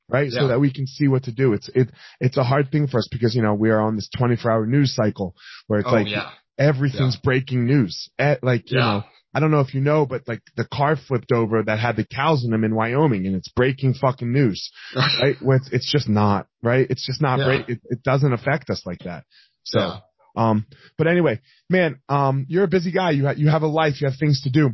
Right. 0.08 0.30
Yeah. 0.30 0.40
So 0.40 0.48
that 0.48 0.60
we 0.60 0.72
can 0.72 0.86
see 0.86 1.08
what 1.08 1.24
to 1.24 1.32
do. 1.32 1.52
It's, 1.52 1.68
it, 1.74 1.88
it's 2.20 2.36
a 2.36 2.42
hard 2.42 2.72
thing 2.72 2.86
for 2.86 2.98
us 2.98 3.08
because, 3.10 3.34
you 3.34 3.42
know, 3.42 3.54
we 3.54 3.70
are 3.70 3.80
on 3.80 3.96
this 3.96 4.08
24 4.16 4.50
hour 4.50 4.66
news 4.66 4.94
cycle 4.94 5.34
where 5.66 5.80
it's 5.80 5.88
oh, 5.88 5.94
like 5.94 6.08
yeah. 6.08 6.30
everything's 6.58 7.16
breaking 7.16 7.66
news. 7.66 8.08
At, 8.18 8.42
like, 8.42 8.70
you 8.70 8.78
know, 8.78 9.04
I 9.32 9.40
don't 9.40 9.50
know 9.50 9.60
if 9.60 9.74
you 9.74 9.80
know, 9.80 10.06
but 10.06 10.26
like 10.26 10.42
the 10.56 10.66
car 10.72 10.96
flipped 10.96 11.30
over 11.32 11.62
that 11.62 11.78
had 11.78 11.96
the 11.96 12.04
cows 12.04 12.44
in 12.44 12.50
them 12.50 12.64
in 12.64 12.74
Wyoming 12.74 13.26
and 13.26 13.36
it's 13.36 13.48
breaking 13.48 13.94
fucking 13.94 14.32
news. 14.32 14.70
right. 14.96 15.36
It's, 15.40 15.70
it's 15.72 15.92
just 15.92 16.08
not, 16.08 16.46
right? 16.62 16.86
It's 16.90 17.06
just 17.06 17.22
not 17.22 17.38
break. 17.46 17.68
It, 17.68 17.80
it 17.84 18.02
doesn't 18.02 18.32
affect 18.32 18.70
us 18.70 18.82
like 18.84 19.00
that. 19.04 19.24
So, 19.64 19.98
um, 20.36 20.66
but 20.98 21.06
anyway, 21.06 21.40
man, 21.68 22.00
um, 22.08 22.46
you're 22.48 22.64
a 22.64 22.68
busy 22.68 22.90
guy. 22.90 23.10
You 23.12 23.26
have, 23.26 23.38
you 23.38 23.48
have 23.48 23.62
a 23.62 23.68
life. 23.68 24.00
You 24.00 24.08
have 24.08 24.18
things 24.18 24.42
to 24.42 24.50
do 24.50 24.70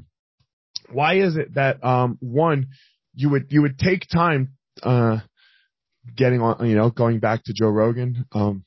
why 0.90 1.18
is 1.18 1.36
it 1.36 1.54
that 1.54 1.82
um 1.84 2.18
one 2.20 2.68
you 3.14 3.30
would 3.30 3.46
you 3.50 3.62
would 3.62 3.78
take 3.78 4.06
time 4.12 4.54
uh 4.82 5.18
getting 6.14 6.40
on 6.40 6.66
you 6.68 6.76
know 6.76 6.90
going 6.90 7.18
back 7.18 7.42
to 7.44 7.52
Joe 7.52 7.68
Rogan 7.68 8.26
um 8.32 8.64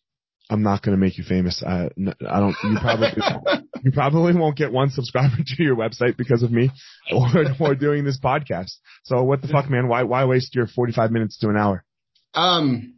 I'm 0.50 0.64
not 0.64 0.82
going 0.82 0.97
to 0.97 1.00
make 1.00 1.18
you 1.18 1.24
famous. 1.24 1.64
I, 1.66 1.89
I 2.28 2.39
don't. 2.39 2.56
You 2.64 2.78
probably 2.82 3.10
you 3.84 3.91
probably 3.91 4.36
won't 4.36 4.58
get 4.58 4.72
one 4.72 4.89
subscriber 4.89 5.36
to 5.45 5.64
your 5.64 5.76
website 5.76 6.18
because 6.18 6.43
of 6.43 6.52
me, 6.52 6.72
or 7.12 7.28
or 7.60 7.76
doing 7.76 8.04
this 8.04 8.20
podcast. 8.20 8.72
So 9.04 9.24
what 9.24 9.41
the 9.41 9.47
fuck, 9.47 9.70
man? 9.70 9.88
Why 9.88 10.04
why 10.04 10.26
waste 10.26 10.56
your 10.56 10.68
45 10.68 11.12
minutes 11.12 11.38
to 11.39 11.50
an 11.50 11.58
hour? 11.58 11.86
Um, 12.34 12.95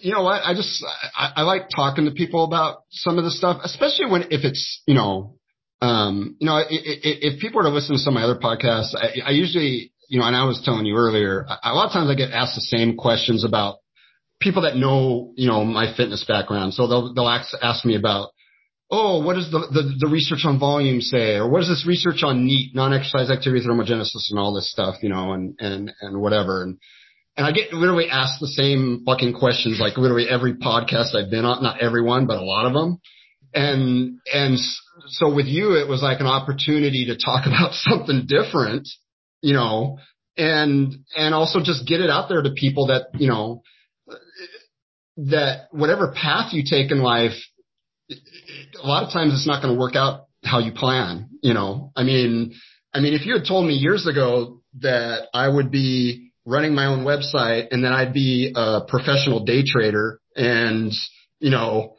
you 0.00 0.12
know 0.12 0.22
what? 0.22 0.42
I 0.44 0.54
just 0.54 0.84
I, 1.16 1.32
I 1.36 1.42
like 1.42 1.68
talking 1.74 2.06
to 2.06 2.10
people 2.10 2.44
about 2.44 2.84
some 2.90 3.18
of 3.18 3.24
the 3.24 3.30
stuff, 3.30 3.60
especially 3.62 4.10
when 4.10 4.22
if 4.30 4.44
it's 4.44 4.82
you 4.86 4.94
know 4.94 5.36
um, 5.84 6.36
you 6.38 6.46
know, 6.46 6.58
if, 6.58 6.66
if 6.70 7.40
people 7.40 7.58
were 7.58 7.64
to 7.64 7.74
listen 7.74 7.94
to 7.94 7.98
some 7.98 8.16
of 8.16 8.20
my 8.20 8.24
other 8.24 8.40
podcasts, 8.40 8.94
I, 8.96 9.28
I 9.28 9.30
usually, 9.30 9.92
you 10.08 10.18
know, 10.18 10.26
and 10.26 10.34
I 10.34 10.44
was 10.44 10.62
telling 10.64 10.86
you 10.86 10.96
earlier, 10.96 11.44
a 11.62 11.74
lot 11.74 11.86
of 11.86 11.92
times 11.92 12.08
I 12.08 12.14
get 12.14 12.30
asked 12.30 12.54
the 12.54 12.62
same 12.62 12.96
questions 12.96 13.44
about 13.44 13.78
people 14.44 14.62
that 14.62 14.76
know, 14.76 15.32
you 15.34 15.48
know, 15.48 15.64
my 15.64 15.92
fitness 15.96 16.24
background. 16.28 16.74
So 16.74 16.86
they'll, 16.86 17.14
they'll 17.14 17.28
ask, 17.28 17.52
ask 17.60 17.84
me 17.84 17.96
about, 17.96 18.30
oh, 18.90 19.24
what 19.24 19.34
does 19.34 19.50
the, 19.50 19.58
the, 19.58 20.06
the 20.06 20.12
research 20.12 20.44
on 20.44 20.60
volume 20.60 21.00
say? 21.00 21.36
Or 21.36 21.50
what 21.50 21.62
is 21.62 21.68
this 21.68 21.84
research 21.86 22.22
on 22.22 22.46
NEAT, 22.46 22.74
non-exercise 22.74 23.30
activity 23.30 23.66
thermogenesis 23.66 24.30
and 24.30 24.38
all 24.38 24.54
this 24.54 24.70
stuff, 24.70 24.96
you 25.02 25.08
know, 25.08 25.32
and, 25.32 25.56
and, 25.58 25.92
and 26.00 26.20
whatever. 26.20 26.62
And, 26.62 26.78
and 27.36 27.46
I 27.46 27.52
get 27.52 27.72
literally 27.72 28.08
asked 28.08 28.40
the 28.40 28.46
same 28.46 29.02
fucking 29.04 29.34
questions, 29.34 29.80
like 29.80 29.96
literally 29.96 30.28
every 30.28 30.54
podcast 30.54 31.16
I've 31.16 31.30
been 31.30 31.44
on, 31.44 31.62
not 31.62 31.82
everyone, 31.82 32.26
but 32.26 32.36
a 32.36 32.44
lot 32.44 32.66
of 32.66 32.74
them. 32.74 33.00
And, 33.54 34.18
and 34.32 34.58
so 35.08 35.32
with 35.34 35.46
you, 35.46 35.76
it 35.80 35.88
was 35.88 36.02
like 36.02 36.20
an 36.20 36.26
opportunity 36.26 37.06
to 37.06 37.16
talk 37.16 37.46
about 37.46 37.72
something 37.72 38.26
different, 38.28 38.88
you 39.40 39.54
know, 39.54 39.98
and, 40.36 40.94
and 41.16 41.34
also 41.34 41.60
just 41.62 41.86
get 41.88 42.00
it 42.00 42.10
out 42.10 42.28
there 42.28 42.42
to 42.42 42.50
people 42.50 42.88
that, 42.88 43.06
you 43.14 43.28
know, 43.28 43.62
that 45.16 45.68
whatever 45.70 46.12
path 46.12 46.52
you 46.52 46.62
take 46.68 46.90
in 46.90 46.98
life, 46.98 47.32
a 48.10 48.86
lot 48.86 49.04
of 49.04 49.12
times 49.12 49.32
it's 49.32 49.46
not 49.46 49.62
going 49.62 49.74
to 49.74 49.80
work 49.80 49.96
out 49.96 50.26
how 50.42 50.58
you 50.58 50.72
plan, 50.72 51.30
you 51.42 51.54
know, 51.54 51.92
I 51.96 52.02
mean, 52.02 52.54
I 52.92 53.00
mean, 53.00 53.14
if 53.14 53.26
you 53.26 53.34
had 53.34 53.46
told 53.46 53.66
me 53.66 53.74
years 53.74 54.06
ago 54.06 54.60
that 54.80 55.28
I 55.32 55.48
would 55.48 55.70
be 55.70 56.32
running 56.44 56.74
my 56.74 56.86
own 56.86 57.04
website 57.04 57.68
and 57.70 57.82
then 57.82 57.92
I'd 57.92 58.12
be 58.12 58.52
a 58.54 58.82
professional 58.86 59.44
day 59.44 59.62
trader 59.66 60.20
and, 60.36 60.92
you 61.40 61.50
know, 61.50 61.96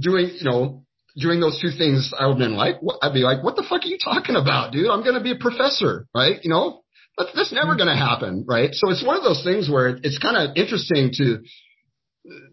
doing, 0.00 0.30
you 0.38 0.50
know, 0.50 0.84
doing 1.16 1.40
those 1.40 1.60
two 1.60 1.70
things, 1.76 2.12
I 2.18 2.26
would 2.26 2.34
have 2.34 2.38
been 2.38 2.56
like, 2.56 2.80
what? 2.80 2.98
I'd 3.02 3.12
be 3.12 3.20
like, 3.20 3.42
what 3.42 3.56
the 3.56 3.66
fuck 3.68 3.82
are 3.84 3.88
you 3.88 3.98
talking 4.02 4.36
about, 4.36 4.72
dude? 4.72 4.88
I'm 4.88 5.02
going 5.02 5.14
to 5.14 5.20
be 5.20 5.32
a 5.32 5.36
professor, 5.36 6.06
right? 6.14 6.38
You 6.42 6.50
know, 6.50 6.82
but 7.16 7.28
that's 7.34 7.52
never 7.52 7.76
going 7.76 7.88
to 7.88 7.96
happen, 7.96 8.44
right? 8.48 8.70
So 8.72 8.90
it's 8.90 9.04
one 9.04 9.16
of 9.16 9.22
those 9.22 9.42
things 9.44 9.68
where 9.68 9.88
it's 9.88 10.18
kind 10.18 10.36
of 10.36 10.56
interesting 10.56 11.10
to, 11.14 11.38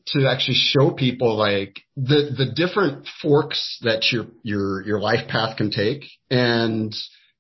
to 0.08 0.30
actually 0.30 0.58
show 0.58 0.92
people 0.92 1.38
like 1.38 1.76
the, 1.96 2.34
the 2.38 2.52
different 2.54 3.08
forks 3.22 3.80
that 3.84 4.12
your, 4.12 4.26
your, 4.44 4.84
your 4.86 5.00
life 5.00 5.28
path 5.28 5.58
can 5.58 5.72
take. 5.72 6.06
And, 6.30 6.94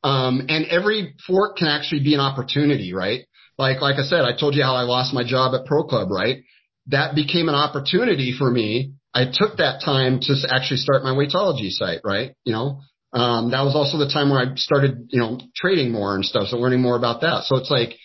um, 0.03 0.45
and 0.49 0.65
every 0.67 1.15
fork 1.25 1.57
can 1.57 1.67
actually 1.67 2.03
be 2.03 2.13
an 2.13 2.19
opportunity, 2.19 2.93
right? 2.93 3.25
Like, 3.57 3.81
like 3.81 3.95
I 3.97 4.03
said, 4.03 4.21
I 4.21 4.37
told 4.37 4.55
you 4.55 4.63
how 4.63 4.75
I 4.75 4.83
lost 4.83 5.13
my 5.13 5.23
job 5.25 5.53
at 5.55 5.65
Pro 5.65 5.83
Club, 5.83 6.09
right? 6.11 6.43
That 6.87 7.15
became 7.15 7.49
an 7.49 7.55
opportunity 7.55 8.35
for 8.37 8.49
me 8.49 8.93
I 9.17 9.25
took 9.25 9.57
that 9.57 9.81
time 9.83 10.19
to 10.21 10.35
actually 10.53 10.77
start 10.77 11.03
my 11.03 11.09
weightology 11.09 11.71
site, 11.71 12.01
right? 12.03 12.35
You 12.45 12.53
know, 12.53 12.81
um, 13.13 13.51
that 13.51 13.61
was 13.61 13.75
also 13.75 13.97
the 13.97 14.09
time 14.11 14.29
where 14.29 14.39
I 14.39 14.55
started, 14.55 15.07
you 15.09 15.19
know, 15.19 15.39
trading 15.55 15.91
more 15.91 16.15
and 16.15 16.25
stuff. 16.25 16.47
So 16.49 16.57
learning 16.57 16.81
more 16.81 16.97
about 16.97 17.21
that. 17.21 17.43
So 17.45 17.57
it's 17.57 17.71
like, 17.71 17.95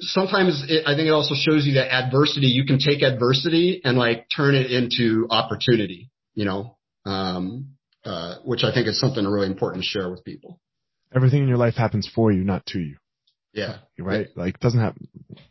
sometimes 0.00 0.64
it, 0.68 0.86
I 0.86 0.94
think 0.94 1.08
it 1.08 1.12
also 1.12 1.34
shows 1.34 1.66
you 1.66 1.74
that 1.74 1.92
adversity, 1.92 2.46
you 2.46 2.64
can 2.64 2.78
take 2.78 3.02
adversity 3.02 3.80
and 3.84 3.96
like 3.98 4.26
turn 4.34 4.54
it 4.54 4.70
into 4.70 5.26
opportunity, 5.30 6.10
you 6.34 6.44
know, 6.44 6.76
um, 7.04 7.74
uh, 8.04 8.36
which 8.44 8.64
I 8.64 8.72
think 8.72 8.86
is 8.86 9.00
something 9.00 9.24
really 9.24 9.46
important 9.46 9.84
to 9.84 9.88
share 9.88 10.10
with 10.10 10.24
people. 10.24 10.60
Everything 11.14 11.42
in 11.42 11.48
your 11.48 11.58
life 11.58 11.74
happens 11.74 12.10
for 12.12 12.32
you, 12.32 12.44
not 12.44 12.66
to 12.66 12.78
you. 12.78 12.96
Yeah. 13.52 13.78
Right? 13.98 14.26
Yeah. 14.36 14.42
Like 14.42 14.58
doesn't 14.58 14.80
have, 14.80 14.96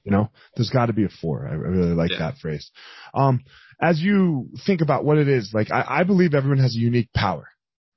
you 0.04 0.12
know, 0.12 0.30
there's 0.56 0.70
got 0.70 0.88
to 0.88 0.94
be 0.94 1.06
a 1.06 1.10
four. 1.22 1.48
I 1.48 1.54
really 1.54 1.94
like 1.94 2.12
yeah. 2.12 2.20
that 2.20 2.38
phrase. 2.38 2.70
Um, 3.14 3.44
as 3.82 4.02
you 4.02 4.50
think 4.66 4.82
about 4.82 5.06
what 5.06 5.18
it 5.18 5.30
is, 5.30 5.52
like 5.54 5.72
I, 5.72 5.86
I 5.88 6.04
believe 6.04 6.34
everyone 6.34 6.60
has 6.60 6.76
a 6.76 6.80
unique 6.80 7.14
power. 7.14 7.48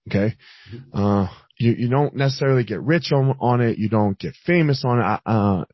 Okay. 0.09 0.37
Mm-hmm. 0.73 0.99
Uh, 0.99 1.29
you, 1.59 1.73
you 1.73 1.89
don't 1.89 2.15
necessarily 2.15 2.65
get 2.65 2.83
rich 2.83 3.13
on, 3.13 3.37
on 3.41 3.61
it. 3.61 3.79
You 3.79 3.89
don't 3.89 4.19
get 4.19 4.35
famous 4.45 4.85
on 4.85 4.99
it. 4.99 5.21
Uh, 5.27 5.65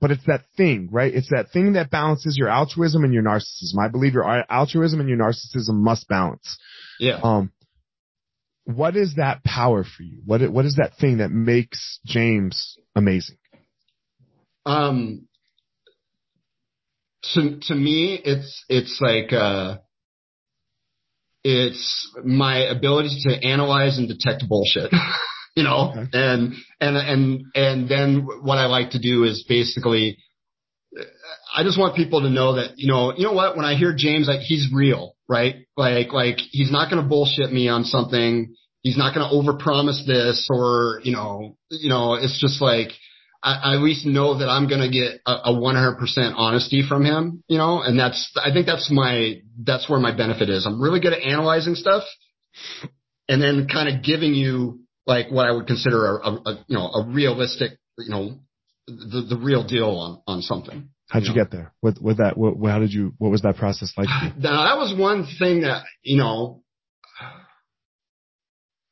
but 0.00 0.10
it's 0.10 0.24
that 0.26 0.44
thing, 0.56 0.88
right? 0.90 1.14
It's 1.14 1.28
that 1.30 1.50
thing 1.52 1.74
that 1.74 1.90
balances 1.90 2.36
your 2.38 2.48
altruism 2.48 3.04
and 3.04 3.12
your 3.12 3.22
narcissism. 3.22 3.78
I 3.78 3.88
believe 3.88 4.14
your 4.14 4.24
altruism 4.50 4.98
and 5.00 5.08
your 5.08 5.18
narcissism 5.18 5.74
must 5.74 6.08
balance. 6.08 6.58
Yeah. 6.98 7.20
Um, 7.22 7.52
what 8.64 8.96
is 8.96 9.16
that 9.16 9.44
power 9.44 9.84
for 9.84 10.02
you? 10.02 10.22
What, 10.24 10.40
what 10.50 10.64
is 10.64 10.76
that 10.76 10.96
thing 10.98 11.18
that 11.18 11.30
makes 11.30 12.00
James 12.06 12.76
amazing? 12.96 13.36
Um, 14.64 15.26
to 17.34 17.58
to 17.68 17.74
me, 17.74 18.20
it's 18.24 18.64
it's 18.68 19.00
like 19.00 19.32
uh, 19.32 19.78
it's 21.44 22.12
my 22.24 22.58
ability 22.58 23.20
to 23.22 23.34
analyze 23.34 23.98
and 23.98 24.08
detect 24.08 24.48
bullshit. 24.48 24.92
you 25.56 25.62
know, 25.62 25.92
okay. 25.96 26.08
and 26.12 26.54
and 26.80 26.96
and 26.96 27.44
and 27.54 27.88
then 27.88 28.26
what 28.42 28.58
I 28.58 28.66
like 28.66 28.90
to 28.90 28.98
do 28.98 29.24
is 29.24 29.44
basically, 29.48 30.18
I 31.54 31.64
just 31.64 31.78
want 31.78 31.96
people 31.96 32.22
to 32.22 32.30
know 32.30 32.56
that 32.56 32.72
you 32.76 32.90
know, 32.90 33.14
you 33.16 33.24
know 33.24 33.32
what? 33.32 33.56
When 33.56 33.64
I 33.64 33.74
hear 33.74 33.94
James, 33.96 34.28
like 34.28 34.40
he's 34.40 34.68
real, 34.72 35.14
right? 35.28 35.66
Like 35.76 36.12
like 36.12 36.38
he's 36.38 36.70
not 36.70 36.90
going 36.90 37.02
to 37.02 37.08
bullshit 37.08 37.52
me 37.52 37.68
on 37.68 37.84
something. 37.84 38.54
He's 38.82 38.96
not 38.96 39.14
going 39.14 39.28
to 39.28 39.34
overpromise 39.34 40.06
this, 40.06 40.48
or 40.50 41.00
you 41.04 41.12
know, 41.12 41.56
you 41.70 41.88
know, 41.88 42.14
it's 42.14 42.40
just 42.40 42.62
like 42.62 42.88
I, 43.42 43.54
I 43.54 43.74
at 43.74 43.80
least 43.80 44.04
know 44.04 44.38
that 44.38 44.48
I'm 44.48 44.68
going 44.68 44.82
to 44.82 44.90
get 44.90 45.20
a, 45.26 45.50
a 45.50 45.54
100% 45.54 46.34
honesty 46.36 46.84
from 46.86 47.04
him, 47.04 47.42
you 47.48 47.58
know, 47.58 47.80
and 47.82 47.98
that's, 47.98 48.32
I 48.36 48.52
think 48.52 48.66
that's 48.66 48.90
my, 48.90 49.40
that's 49.62 49.88
where 49.88 49.98
my 49.98 50.14
benefit 50.14 50.50
is. 50.50 50.66
I'm 50.66 50.80
really 50.80 51.00
good 51.00 51.12
at 51.12 51.22
analyzing 51.22 51.74
stuff 51.74 52.02
and 53.28 53.40
then 53.42 53.66
kind 53.72 53.88
of 53.88 54.04
giving 54.04 54.34
you 54.34 54.80
like 55.06 55.30
what 55.30 55.46
I 55.46 55.52
would 55.52 55.66
consider 55.66 56.18
a, 56.18 56.28
a, 56.28 56.32
a 56.32 56.64
you 56.68 56.76
know, 56.76 56.90
a 56.92 57.06
realistic, 57.08 57.72
you 57.98 58.10
know, 58.10 58.38
the, 58.86 59.26
the 59.30 59.38
real 59.40 59.66
deal 59.66 59.90
on, 59.90 60.22
on 60.26 60.42
something. 60.42 60.90
How'd 61.08 61.22
you, 61.22 61.28
you 61.30 61.34
know? 61.34 61.44
get 61.44 61.50
there? 61.50 61.72
With, 61.80 61.98
with 62.00 62.18
that, 62.18 62.36
what, 62.36 62.56
how 62.68 62.78
did 62.78 62.92
you, 62.92 63.14
what 63.18 63.30
was 63.30 63.42
that 63.42 63.56
process 63.56 63.92
like? 63.96 64.08
Now 64.38 64.64
that 64.64 64.76
was 64.76 64.94
one 64.98 65.26
thing 65.38 65.62
that, 65.62 65.84
you 66.02 66.18
know, 66.18 66.62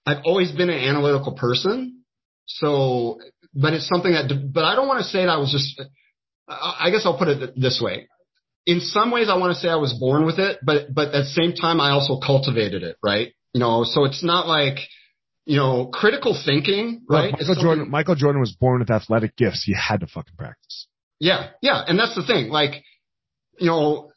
I've 0.06 0.22
always 0.24 0.52
been 0.52 0.70
an 0.70 0.78
analytical 0.78 1.32
person. 1.32 2.02
So 2.46 3.18
but 3.54 3.72
it's 3.72 3.88
something 3.88 4.12
that, 4.12 4.50
but 4.52 4.64
I 4.64 4.74
don't 4.74 4.88
want 4.88 5.00
to 5.00 5.08
say 5.08 5.20
that 5.20 5.30
I 5.30 5.38
was 5.38 5.50
just, 5.50 5.80
I 6.48 6.90
guess 6.90 7.02
I'll 7.04 7.18
put 7.18 7.28
it 7.28 7.52
this 7.56 7.80
way. 7.82 8.08
In 8.66 8.80
some 8.80 9.10
ways, 9.10 9.28
I 9.30 9.36
want 9.36 9.54
to 9.54 9.58
say 9.58 9.68
I 9.68 9.76
was 9.76 9.94
born 9.94 10.26
with 10.26 10.38
it, 10.38 10.58
but, 10.62 10.94
but 10.94 11.08
at 11.08 11.24
the 11.24 11.24
same 11.24 11.54
time, 11.54 11.80
I 11.80 11.90
also 11.90 12.18
cultivated 12.18 12.82
it, 12.82 12.96
right? 13.02 13.32
You 13.54 13.60
know, 13.60 13.84
so 13.84 14.04
it's 14.04 14.22
not 14.22 14.46
like, 14.46 14.78
you 15.46 15.56
know, 15.56 15.86
critical 15.86 16.38
thinking, 16.44 17.02
right? 17.08 17.32
Michael 17.32 17.54
Jordan, 17.54 17.90
Michael 17.90 18.14
Jordan 18.14 18.40
was 18.40 18.52
born 18.52 18.80
with 18.80 18.90
athletic 18.90 19.36
gifts. 19.36 19.64
He 19.64 19.74
had 19.74 20.00
to 20.00 20.06
fucking 20.06 20.34
practice. 20.36 20.86
Yeah. 21.18 21.48
Yeah. 21.62 21.82
And 21.86 21.98
that's 21.98 22.14
the 22.14 22.26
thing. 22.26 22.50
Like, 22.50 22.84
you 23.58 23.68
know, 23.68 24.10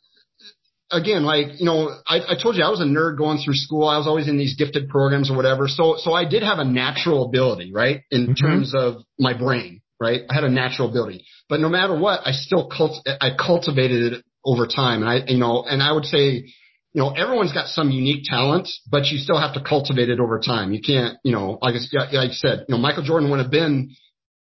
again, 0.91 1.23
like, 1.23 1.59
you 1.59 1.65
know, 1.65 1.89
I, 2.07 2.19
I 2.29 2.35
told 2.41 2.55
you 2.55 2.63
I 2.63 2.69
was 2.69 2.81
a 2.81 2.85
nerd 2.85 3.17
going 3.17 3.39
through 3.39 3.55
school. 3.55 3.87
I 3.87 3.97
was 3.97 4.07
always 4.07 4.27
in 4.27 4.37
these 4.37 4.55
gifted 4.55 4.89
programs 4.89 5.31
or 5.31 5.37
whatever. 5.37 5.67
So, 5.67 5.95
so 5.97 6.13
I 6.13 6.25
did 6.25 6.43
have 6.43 6.59
a 6.59 6.65
natural 6.65 7.25
ability, 7.25 7.71
right? 7.73 8.01
In 8.11 8.27
mm-hmm. 8.27 8.33
terms 8.33 8.73
of 8.75 9.03
my 9.17 9.33
brain, 9.37 9.81
right? 9.99 10.21
I 10.29 10.33
had 10.33 10.43
a 10.43 10.49
natural 10.49 10.89
ability, 10.89 11.25
but 11.49 11.59
no 11.59 11.69
matter 11.69 11.97
what, 11.97 12.21
I 12.25 12.31
still 12.31 12.69
cult, 12.69 13.07
I 13.07 13.29
cultivated 13.37 14.13
it 14.13 14.25
over 14.45 14.67
time. 14.67 15.01
And 15.01 15.09
I, 15.09 15.31
you 15.31 15.37
know, 15.39 15.63
and 15.63 15.81
I 15.81 15.91
would 15.91 16.05
say, 16.05 16.53
you 16.93 17.01
know, 17.01 17.11
everyone's 17.11 17.53
got 17.53 17.67
some 17.67 17.89
unique 17.89 18.25
talent, 18.25 18.67
but 18.89 19.05
you 19.05 19.17
still 19.17 19.39
have 19.39 19.53
to 19.53 19.63
cultivate 19.63 20.09
it 20.09 20.19
over 20.19 20.39
time. 20.39 20.73
You 20.73 20.81
can't, 20.81 21.17
you 21.23 21.31
know, 21.31 21.57
like, 21.61 21.75
like 21.93 22.13
I 22.13 22.33
said, 22.33 22.65
you 22.67 22.75
know, 22.75 22.77
Michael 22.77 23.03
Jordan 23.03 23.29
would 23.31 23.39
have 23.39 23.51
been, 23.51 23.95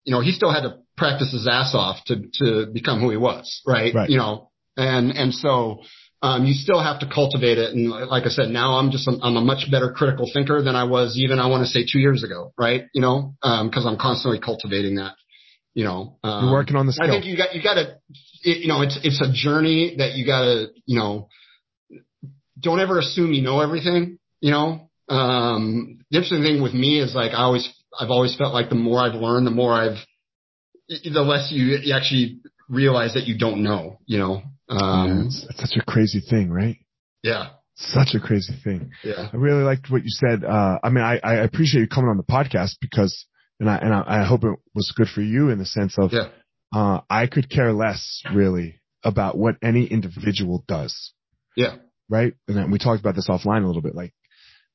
you 0.04 0.12
know, 0.12 0.20
he 0.20 0.32
still 0.32 0.52
had 0.52 0.62
to 0.62 0.78
practice 0.96 1.32
his 1.32 1.48
ass 1.50 1.74
off 1.74 2.04
to, 2.06 2.24
to 2.34 2.66
become 2.72 3.00
who 3.00 3.10
he 3.10 3.16
was, 3.16 3.62
right? 3.66 3.94
right. 3.94 4.10
You 4.10 4.18
know, 4.18 4.50
and, 4.76 5.10
and 5.12 5.32
so, 5.32 5.82
um, 6.26 6.44
you 6.44 6.54
still 6.54 6.82
have 6.82 6.98
to 7.00 7.06
cultivate 7.06 7.56
it. 7.56 7.72
And 7.72 7.88
like 7.88 8.24
I 8.24 8.30
said, 8.30 8.48
now 8.48 8.78
I'm 8.78 8.90
just, 8.90 9.08
I'm 9.08 9.36
a 9.36 9.40
much 9.40 9.70
better 9.70 9.92
critical 9.92 10.28
thinker 10.32 10.60
than 10.60 10.74
I 10.74 10.82
was 10.82 11.16
even, 11.16 11.38
I 11.38 11.46
want 11.46 11.62
to 11.62 11.68
say 11.68 11.86
two 11.90 12.00
years 12.00 12.24
ago, 12.24 12.52
right? 12.58 12.82
You 12.92 13.00
know, 13.00 13.36
um, 13.42 13.70
cause 13.70 13.86
I'm 13.86 13.96
constantly 13.96 14.40
cultivating 14.40 14.96
that, 14.96 15.12
you 15.74 15.84
know, 15.84 16.18
um, 16.24 16.46
you're 16.46 16.52
working 16.52 16.74
on 16.74 16.86
the 16.86 16.92
skill. 16.92 17.06
I 17.06 17.10
think 17.10 17.26
you 17.26 17.36
got, 17.36 17.54
you 17.54 17.62
gotta, 17.62 17.98
it, 18.42 18.58
you 18.58 18.66
know, 18.66 18.82
it's, 18.82 18.98
it's 19.04 19.20
a 19.20 19.32
journey 19.32 19.94
that 19.98 20.14
you 20.14 20.26
gotta, 20.26 20.72
you 20.84 20.98
know, 20.98 21.28
don't 22.58 22.80
ever 22.80 22.98
assume 22.98 23.32
you 23.32 23.42
know 23.42 23.60
everything, 23.60 24.18
you 24.40 24.50
know, 24.50 24.90
um, 25.08 26.00
the 26.10 26.18
interesting 26.18 26.42
thing 26.42 26.60
with 26.60 26.74
me 26.74 27.00
is 27.00 27.14
like, 27.14 27.32
I 27.32 27.44
always, 27.44 27.72
I've 27.96 28.10
always 28.10 28.34
felt 28.36 28.52
like 28.52 28.68
the 28.68 28.74
more 28.74 28.98
I've 28.98 29.14
learned, 29.14 29.46
the 29.46 29.52
more 29.52 29.72
I've, 29.72 29.98
the 30.88 31.22
less 31.22 31.52
you, 31.52 31.78
you 31.84 31.94
actually 31.94 32.40
realize 32.68 33.14
that 33.14 33.28
you 33.28 33.38
don't 33.38 33.62
know, 33.62 33.98
you 34.06 34.18
know, 34.18 34.42
um, 34.68 35.08
yeah, 35.08 35.24
it's, 35.26 35.46
such 35.58 35.80
a 35.80 35.84
crazy 35.84 36.20
thing, 36.20 36.50
right? 36.50 36.76
Yeah. 37.22 37.50
Such 37.76 38.14
a 38.14 38.20
crazy 38.20 38.54
thing. 38.64 38.90
Yeah. 39.04 39.28
I 39.32 39.36
really 39.36 39.62
liked 39.62 39.90
what 39.90 40.02
you 40.02 40.10
said. 40.10 40.44
Uh, 40.44 40.78
I 40.82 40.88
mean, 40.88 41.04
I, 41.04 41.20
I 41.22 41.34
appreciate 41.36 41.82
you 41.82 41.88
coming 41.88 42.10
on 42.10 42.16
the 42.16 42.22
podcast 42.22 42.76
because, 42.80 43.26
and 43.60 43.68
I, 43.68 43.76
and 43.76 43.92
I, 43.92 44.04
I 44.06 44.24
hope 44.24 44.44
it 44.44 44.58
was 44.74 44.92
good 44.96 45.08
for 45.08 45.20
you 45.20 45.50
in 45.50 45.58
the 45.58 45.66
sense 45.66 45.98
of, 45.98 46.12
yeah. 46.12 46.28
uh, 46.74 47.00
I 47.10 47.26
could 47.26 47.50
care 47.50 47.72
less 47.72 48.22
really 48.34 48.80
about 49.04 49.36
what 49.36 49.56
any 49.62 49.84
individual 49.84 50.64
does. 50.66 51.12
Yeah. 51.54 51.76
Right. 52.08 52.34
And 52.48 52.56
then 52.56 52.70
we 52.70 52.78
talked 52.78 53.00
about 53.00 53.14
this 53.14 53.28
offline 53.28 53.64
a 53.64 53.66
little 53.66 53.82
bit, 53.82 53.94
like, 53.94 54.12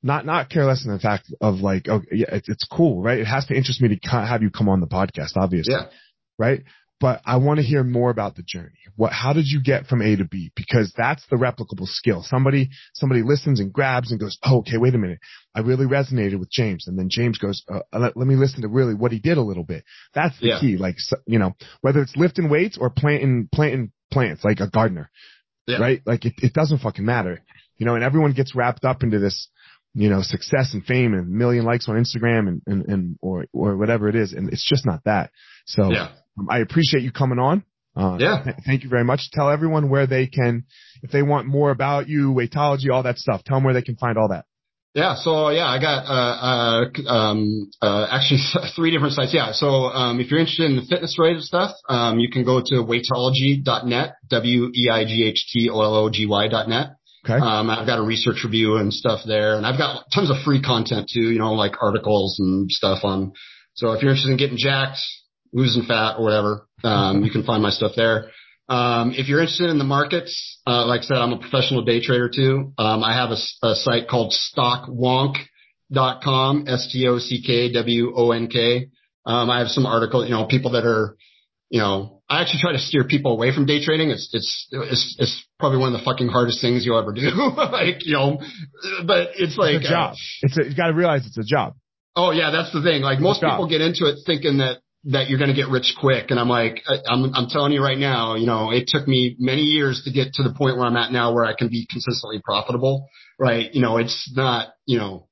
not 0.03 0.25
not 0.25 0.49
care 0.49 0.65
less 0.65 0.83
in 0.83 0.91
the 0.91 0.99
fact 0.99 1.31
of 1.41 1.59
like, 1.59 1.87
oh 1.87 2.01
yeah, 2.11 2.25
it's, 2.31 2.49
it's 2.49 2.67
cool, 2.71 3.03
right? 3.03 3.19
It 3.19 3.25
has 3.25 3.45
to 3.45 3.55
interest 3.55 3.81
me 3.81 3.95
to 3.95 4.09
have 4.09 4.41
you 4.41 4.49
come 4.49 4.67
on 4.67 4.79
the 4.79 4.87
podcast, 4.87 5.33
obviously. 5.35 5.75
Yeah. 5.75 5.89
Right 6.39 6.63
but 7.01 7.19
I 7.25 7.37
want 7.37 7.57
to 7.57 7.65
hear 7.65 7.83
more 7.83 8.11
about 8.11 8.35
the 8.35 8.43
journey. 8.43 8.77
What, 8.95 9.11
how 9.11 9.33
did 9.33 9.45
you 9.47 9.61
get 9.61 9.87
from 9.87 10.03
A 10.03 10.15
to 10.15 10.23
B? 10.23 10.51
Because 10.55 10.93
that's 10.95 11.25
the 11.31 11.35
replicable 11.35 11.87
skill. 11.87 12.21
Somebody, 12.21 12.69
somebody 12.93 13.23
listens 13.23 13.59
and 13.59 13.73
grabs 13.73 14.11
and 14.11 14.19
goes, 14.19 14.37
oh, 14.43 14.59
okay, 14.59 14.77
wait 14.77 14.93
a 14.93 14.99
minute. 14.99 15.17
I 15.55 15.61
really 15.61 15.87
resonated 15.87 16.39
with 16.39 16.51
James. 16.51 16.87
And 16.87 16.99
then 16.99 17.09
James 17.09 17.39
goes, 17.39 17.63
uh, 17.67 17.79
let, 17.91 18.15
let, 18.15 18.27
me 18.27 18.35
listen 18.35 18.61
to 18.61 18.67
really 18.67 18.93
what 18.93 19.11
he 19.11 19.17
did 19.17 19.39
a 19.39 19.41
little 19.41 19.63
bit. 19.63 19.83
That's 20.13 20.39
the 20.39 20.49
yeah. 20.49 20.59
key. 20.59 20.77
Like, 20.77 20.97
you 21.25 21.39
know, 21.39 21.55
whether 21.81 22.01
it's 22.01 22.15
lifting 22.15 22.49
weights 22.49 22.77
or 22.79 22.91
planting, 22.91 23.49
planting 23.51 23.91
plants 24.11 24.43
like 24.43 24.59
a 24.59 24.69
gardener, 24.69 25.09
yeah. 25.65 25.77
right? 25.79 26.01
Like 26.05 26.25
it, 26.25 26.33
it 26.37 26.53
doesn't 26.53 26.79
fucking 26.79 27.05
matter, 27.05 27.41
you 27.77 27.87
know, 27.87 27.95
and 27.95 28.03
everyone 28.03 28.33
gets 28.33 28.53
wrapped 28.53 28.85
up 28.85 29.01
into 29.01 29.17
this, 29.17 29.49
you 29.95 30.09
know, 30.09 30.21
success 30.21 30.75
and 30.75 30.85
fame 30.85 31.15
and 31.15 31.31
million 31.31 31.65
likes 31.65 31.89
on 31.89 31.95
Instagram 31.95 32.47
and, 32.47 32.61
and, 32.67 32.85
and, 32.85 33.17
or, 33.21 33.47
or 33.53 33.75
whatever 33.75 34.07
it 34.07 34.15
is. 34.15 34.33
And 34.33 34.53
it's 34.53 34.67
just 34.67 34.85
not 34.85 35.03
that. 35.05 35.31
So 35.65 35.91
yeah. 35.91 36.09
Um, 36.41 36.47
I 36.49 36.59
appreciate 36.59 37.03
you 37.03 37.11
coming 37.11 37.39
on. 37.39 37.63
Uh, 37.95 38.17
yeah. 38.19 38.43
Th- 38.43 38.55
thank 38.65 38.83
you 38.83 38.89
very 38.89 39.03
much. 39.03 39.29
Tell 39.31 39.49
everyone 39.49 39.89
where 39.89 40.07
they 40.07 40.27
can, 40.27 40.65
if 41.03 41.11
they 41.11 41.21
want 41.21 41.47
more 41.47 41.71
about 41.71 42.07
you, 42.07 42.33
weightology, 42.33 42.91
all 42.91 43.03
that 43.03 43.17
stuff. 43.17 43.43
Tell 43.43 43.57
them 43.57 43.63
where 43.63 43.73
they 43.73 43.81
can 43.81 43.95
find 43.95 44.17
all 44.17 44.29
that. 44.29 44.45
Yeah. 44.93 45.15
So 45.15 45.49
yeah, 45.49 45.67
I 45.67 45.79
got 45.79 46.05
uh, 46.05 47.07
uh, 47.07 47.09
um, 47.09 47.71
uh, 47.81 48.07
actually 48.11 48.41
three 48.75 48.91
different 48.91 49.13
sites. 49.13 49.33
Yeah. 49.33 49.53
So 49.53 49.67
um, 49.67 50.19
if 50.19 50.29
you're 50.29 50.39
interested 50.39 50.69
in 50.69 50.75
the 50.75 50.83
fitness 50.83 51.17
related 51.17 51.43
stuff, 51.43 51.71
um, 51.87 52.19
you 52.19 52.29
can 52.29 52.43
go 52.43 52.59
to 52.59 52.75
weightology.net, 52.75 54.13
w 54.29 54.71
e 54.75 54.89
i 54.89 55.05
g 55.05 55.23
h 55.23 55.47
t 55.51 55.69
o 55.69 55.81
l 55.81 55.95
o 55.95 56.09
g 56.09 56.25
y.net. 56.25 56.87
Okay. 57.23 57.39
Um, 57.39 57.69
I've 57.69 57.85
got 57.85 57.99
a 57.99 58.01
research 58.01 58.43
review 58.43 58.77
and 58.77 58.91
stuff 58.91 59.21
there, 59.25 59.55
and 59.55 59.65
I've 59.65 59.77
got 59.77 60.05
tons 60.13 60.31
of 60.31 60.37
free 60.43 60.61
content 60.61 61.09
too. 61.13 61.31
You 61.31 61.39
know, 61.39 61.53
like 61.53 61.75
articles 61.81 62.37
and 62.39 62.69
stuff 62.69 63.03
on. 63.03 63.31
So 63.75 63.93
if 63.93 64.01
you're 64.01 64.11
interested 64.11 64.31
in 64.31 64.37
getting 64.37 64.57
jacked, 64.57 64.99
losing 65.53 65.83
fat 65.83 66.15
or 66.17 66.23
whatever, 66.23 66.67
um, 66.83 67.23
you 67.23 67.29
can 67.31 67.43
find 67.43 67.61
my 67.61 67.69
stuff 67.69 67.91
there. 67.95 68.31
Um, 68.69 69.13
if 69.15 69.27
you're 69.27 69.41
interested 69.41 69.69
in 69.69 69.77
the 69.77 69.83
markets, 69.83 70.59
uh, 70.65 70.85
like 70.85 71.01
I 71.01 71.03
said, 71.03 71.17
I'm 71.17 71.33
a 71.33 71.39
professional 71.39 71.83
day 71.83 72.01
trader 72.01 72.31
too. 72.33 72.71
Um, 72.77 73.03
I 73.03 73.13
have 73.13 73.31
a, 73.31 73.37
a 73.67 73.75
site 73.75 74.07
called 74.07 74.31
stockwonk.com, 74.31 76.63
S-T-O-C-K-W-O-N-K. 76.67 78.87
Um, 79.25 79.49
I 79.49 79.59
have 79.59 79.67
some 79.67 79.85
articles, 79.85 80.29
you 80.29 80.31
know, 80.31 80.45
people 80.45 80.71
that 80.71 80.85
are, 80.85 81.17
you 81.69 81.81
know, 81.81 82.21
I 82.29 82.39
actually 82.41 82.61
try 82.61 82.71
to 82.71 82.79
steer 82.79 83.03
people 83.03 83.33
away 83.33 83.53
from 83.53 83.65
day 83.65 83.83
trading. 83.83 84.09
It's, 84.09 84.29
it's, 84.31 84.69
it's, 84.71 85.17
it's 85.19 85.45
probably 85.59 85.79
one 85.79 85.93
of 85.93 85.99
the 85.99 86.05
fucking 86.05 86.29
hardest 86.29 86.61
things 86.61 86.85
you'll 86.85 86.97
ever 86.97 87.11
do. 87.11 87.29
like, 87.57 88.05
you 88.05 88.13
know, 88.13 88.39
but 89.05 89.31
it's 89.35 89.57
like 89.57 89.75
it's 89.75 89.87
a 89.87 89.89
job. 89.89 90.13
Uh, 90.13 90.17
it's 90.43 90.57
a, 90.57 90.63
you 90.69 90.75
got 90.75 90.87
to 90.87 90.93
realize 90.93 91.25
it's 91.25 91.37
a 91.37 91.43
job. 91.43 91.75
Oh 92.15 92.31
yeah, 92.31 92.51
that's 92.51 92.71
the 92.71 92.81
thing. 92.81 93.01
Like 93.01 93.19
most 93.19 93.41
people 93.41 93.67
get 93.67 93.81
into 93.81 94.05
it 94.05 94.19
thinking 94.25 94.59
that 94.59 94.77
that 95.05 95.29
you're 95.29 95.39
going 95.39 95.49
to 95.49 95.55
get 95.55 95.69
rich 95.69 95.95
quick. 95.99 96.29
And 96.29 96.39
I'm 96.39 96.49
like, 96.49 96.83
I'm, 96.87 97.33
I'm 97.33 97.47
telling 97.49 97.71
you 97.71 97.81
right 97.81 97.97
now, 97.97 98.35
you 98.35 98.45
know, 98.45 98.71
it 98.71 98.87
took 98.87 99.07
me 99.07 99.35
many 99.39 99.61
years 99.61 100.03
to 100.05 100.11
get 100.11 100.33
to 100.33 100.43
the 100.43 100.53
point 100.53 100.77
where 100.77 100.85
I'm 100.85 100.95
at 100.95 101.11
now 101.11 101.33
where 101.33 101.45
I 101.45 101.55
can 101.55 101.69
be 101.69 101.87
consistently 101.89 102.39
profitable, 102.43 103.09
right? 103.39 103.73
You 103.73 103.81
know, 103.81 103.97
it's 103.97 104.31
not, 104.35 104.73
you 104.85 104.99
know, 104.99 105.27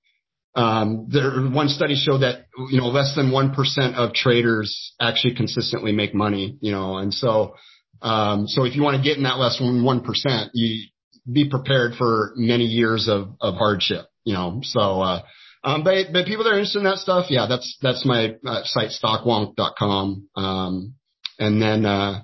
um, 0.56 1.08
there, 1.10 1.30
one 1.52 1.70
study 1.70 1.96
showed 1.96 2.20
that, 2.20 2.48
you 2.70 2.80
know, 2.80 2.88
less 2.88 3.16
than 3.16 3.30
1% 3.30 3.94
of 3.94 4.14
traders 4.14 4.94
actually 5.00 5.36
consistently 5.36 5.92
make 5.92 6.16
money, 6.16 6.58
you 6.62 6.72
know, 6.72 6.98
and 6.98 7.14
so, 7.14 7.56
um, 8.02 8.48
so 8.48 8.66
if 8.66 8.76
you 8.76 8.82
want 8.82 8.98
to 8.98 9.04
get 9.04 9.18
in 9.18 9.24
that 9.24 9.38
less 9.38 9.60
than 9.60 9.84
1%, 9.84 10.50
you 10.54 10.88
be 11.32 11.48
prepared 11.48 11.94
for 11.96 12.34
many 12.36 12.66
years 12.66 13.08
of, 13.08 13.30
of 13.40 13.56
hardship, 13.56 14.08
you 14.24 14.34
know, 14.34 14.62
so, 14.64 15.02
uh, 15.02 15.22
um, 15.64 15.84
but, 15.84 16.08
but 16.14 16.26
people 16.26 16.44
that 16.46 16.52
are 16.52 16.58
interested 16.58 16.80
in 16.80 16.86
that 16.86 17.00
stuff, 17.00 17.26
yeah, 17.30 17.48
that's, 17.50 17.78
that's 17.82 18.06
my 18.06 18.36
uh, 18.46 18.62
site, 18.64 18.92
stockwonk.com. 18.92 20.30
Um, 20.36 20.94
and 21.38 21.62
then, 21.62 21.86
uh, 21.86 22.22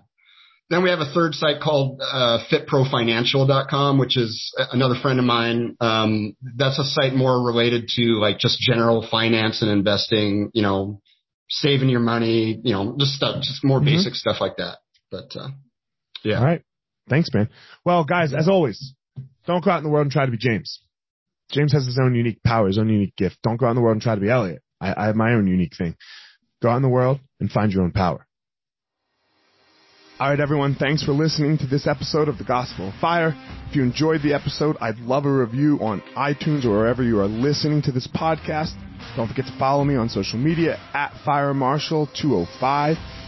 then 0.69 0.83
we 0.83 0.89
have 0.89 0.99
a 0.99 1.13
third 1.13 1.35
site 1.35 1.61
called, 1.61 2.01
uh, 2.01 2.39
fitprofinancial.com, 2.51 3.99
which 3.99 4.17
is 4.17 4.53
another 4.71 4.95
friend 5.01 5.19
of 5.19 5.25
mine. 5.25 5.75
Um, 5.79 6.35
that's 6.55 6.79
a 6.79 6.85
site 6.85 7.13
more 7.13 7.45
related 7.45 7.89
to 7.95 8.19
like 8.19 8.39
just 8.39 8.59
general 8.59 9.05
finance 9.09 9.61
and 9.61 9.69
investing, 9.69 10.49
you 10.53 10.63
know, 10.63 11.01
saving 11.49 11.89
your 11.89 11.99
money, 11.99 12.59
you 12.63 12.73
know, 12.73 12.95
just 12.97 13.13
stuff, 13.13 13.41
just 13.43 13.63
more 13.63 13.79
mm-hmm. 13.79 13.87
basic 13.87 14.15
stuff 14.15 14.37
like 14.39 14.57
that. 14.57 14.79
But, 15.11 15.35
uh, 15.35 15.49
yeah. 16.23 16.39
All 16.39 16.45
right. 16.45 16.63
Thanks, 17.09 17.29
man. 17.33 17.49
Well, 17.83 18.03
guys, 18.03 18.33
as 18.33 18.47
always, 18.47 18.93
don't 19.45 19.63
go 19.63 19.71
out 19.71 19.77
in 19.77 19.83
the 19.83 19.89
world 19.89 20.05
and 20.05 20.11
try 20.11 20.25
to 20.25 20.31
be 20.31 20.37
James. 20.37 20.79
James 21.51 21.73
has 21.73 21.85
his 21.85 21.99
own 21.99 22.15
unique 22.15 22.41
power, 22.43 22.67
his 22.67 22.77
own 22.77 22.89
unique 22.89 23.15
gift. 23.15 23.37
Don't 23.43 23.57
go 23.57 23.67
out 23.67 23.71
in 23.71 23.75
the 23.75 23.81
world 23.81 23.95
and 23.95 24.01
try 24.01 24.15
to 24.15 24.21
be 24.21 24.29
Elliot. 24.29 24.61
I, 24.81 24.93
I 24.95 25.05
have 25.07 25.15
my 25.15 25.33
own 25.33 25.47
unique 25.47 25.75
thing. 25.77 25.95
Go 26.61 26.69
out 26.69 26.77
in 26.77 26.81
the 26.81 26.89
world 26.89 27.19
and 27.39 27.51
find 27.51 27.71
your 27.71 27.83
own 27.83 27.91
power. 27.91 28.25
All 30.17 30.29
right, 30.29 30.39
everyone. 30.39 30.75
Thanks 30.75 31.03
for 31.03 31.11
listening 31.11 31.57
to 31.57 31.67
this 31.67 31.87
episode 31.87 32.29
of 32.29 32.37
The 32.37 32.45
Gospel 32.45 32.87
of 32.87 32.95
Fire. 33.01 33.35
If 33.69 33.75
you 33.75 33.83
enjoyed 33.83 34.21
the 34.21 34.33
episode, 34.33 34.77
I'd 34.79 34.97
love 34.99 35.25
a 35.25 35.31
review 35.31 35.77
on 35.81 36.01
iTunes 36.15 36.63
or 36.63 36.69
wherever 36.69 37.03
you 37.03 37.19
are 37.19 37.27
listening 37.27 37.81
to 37.81 37.91
this 37.91 38.07
podcast. 38.07 38.73
Don't 39.17 39.27
forget 39.27 39.45
to 39.45 39.59
follow 39.59 39.83
me 39.83 39.95
on 39.95 40.07
social 40.07 40.39
media 40.39 40.79
at 40.93 41.13
Fire 41.25 41.53
Marshal 41.53 42.07
205 42.21 42.95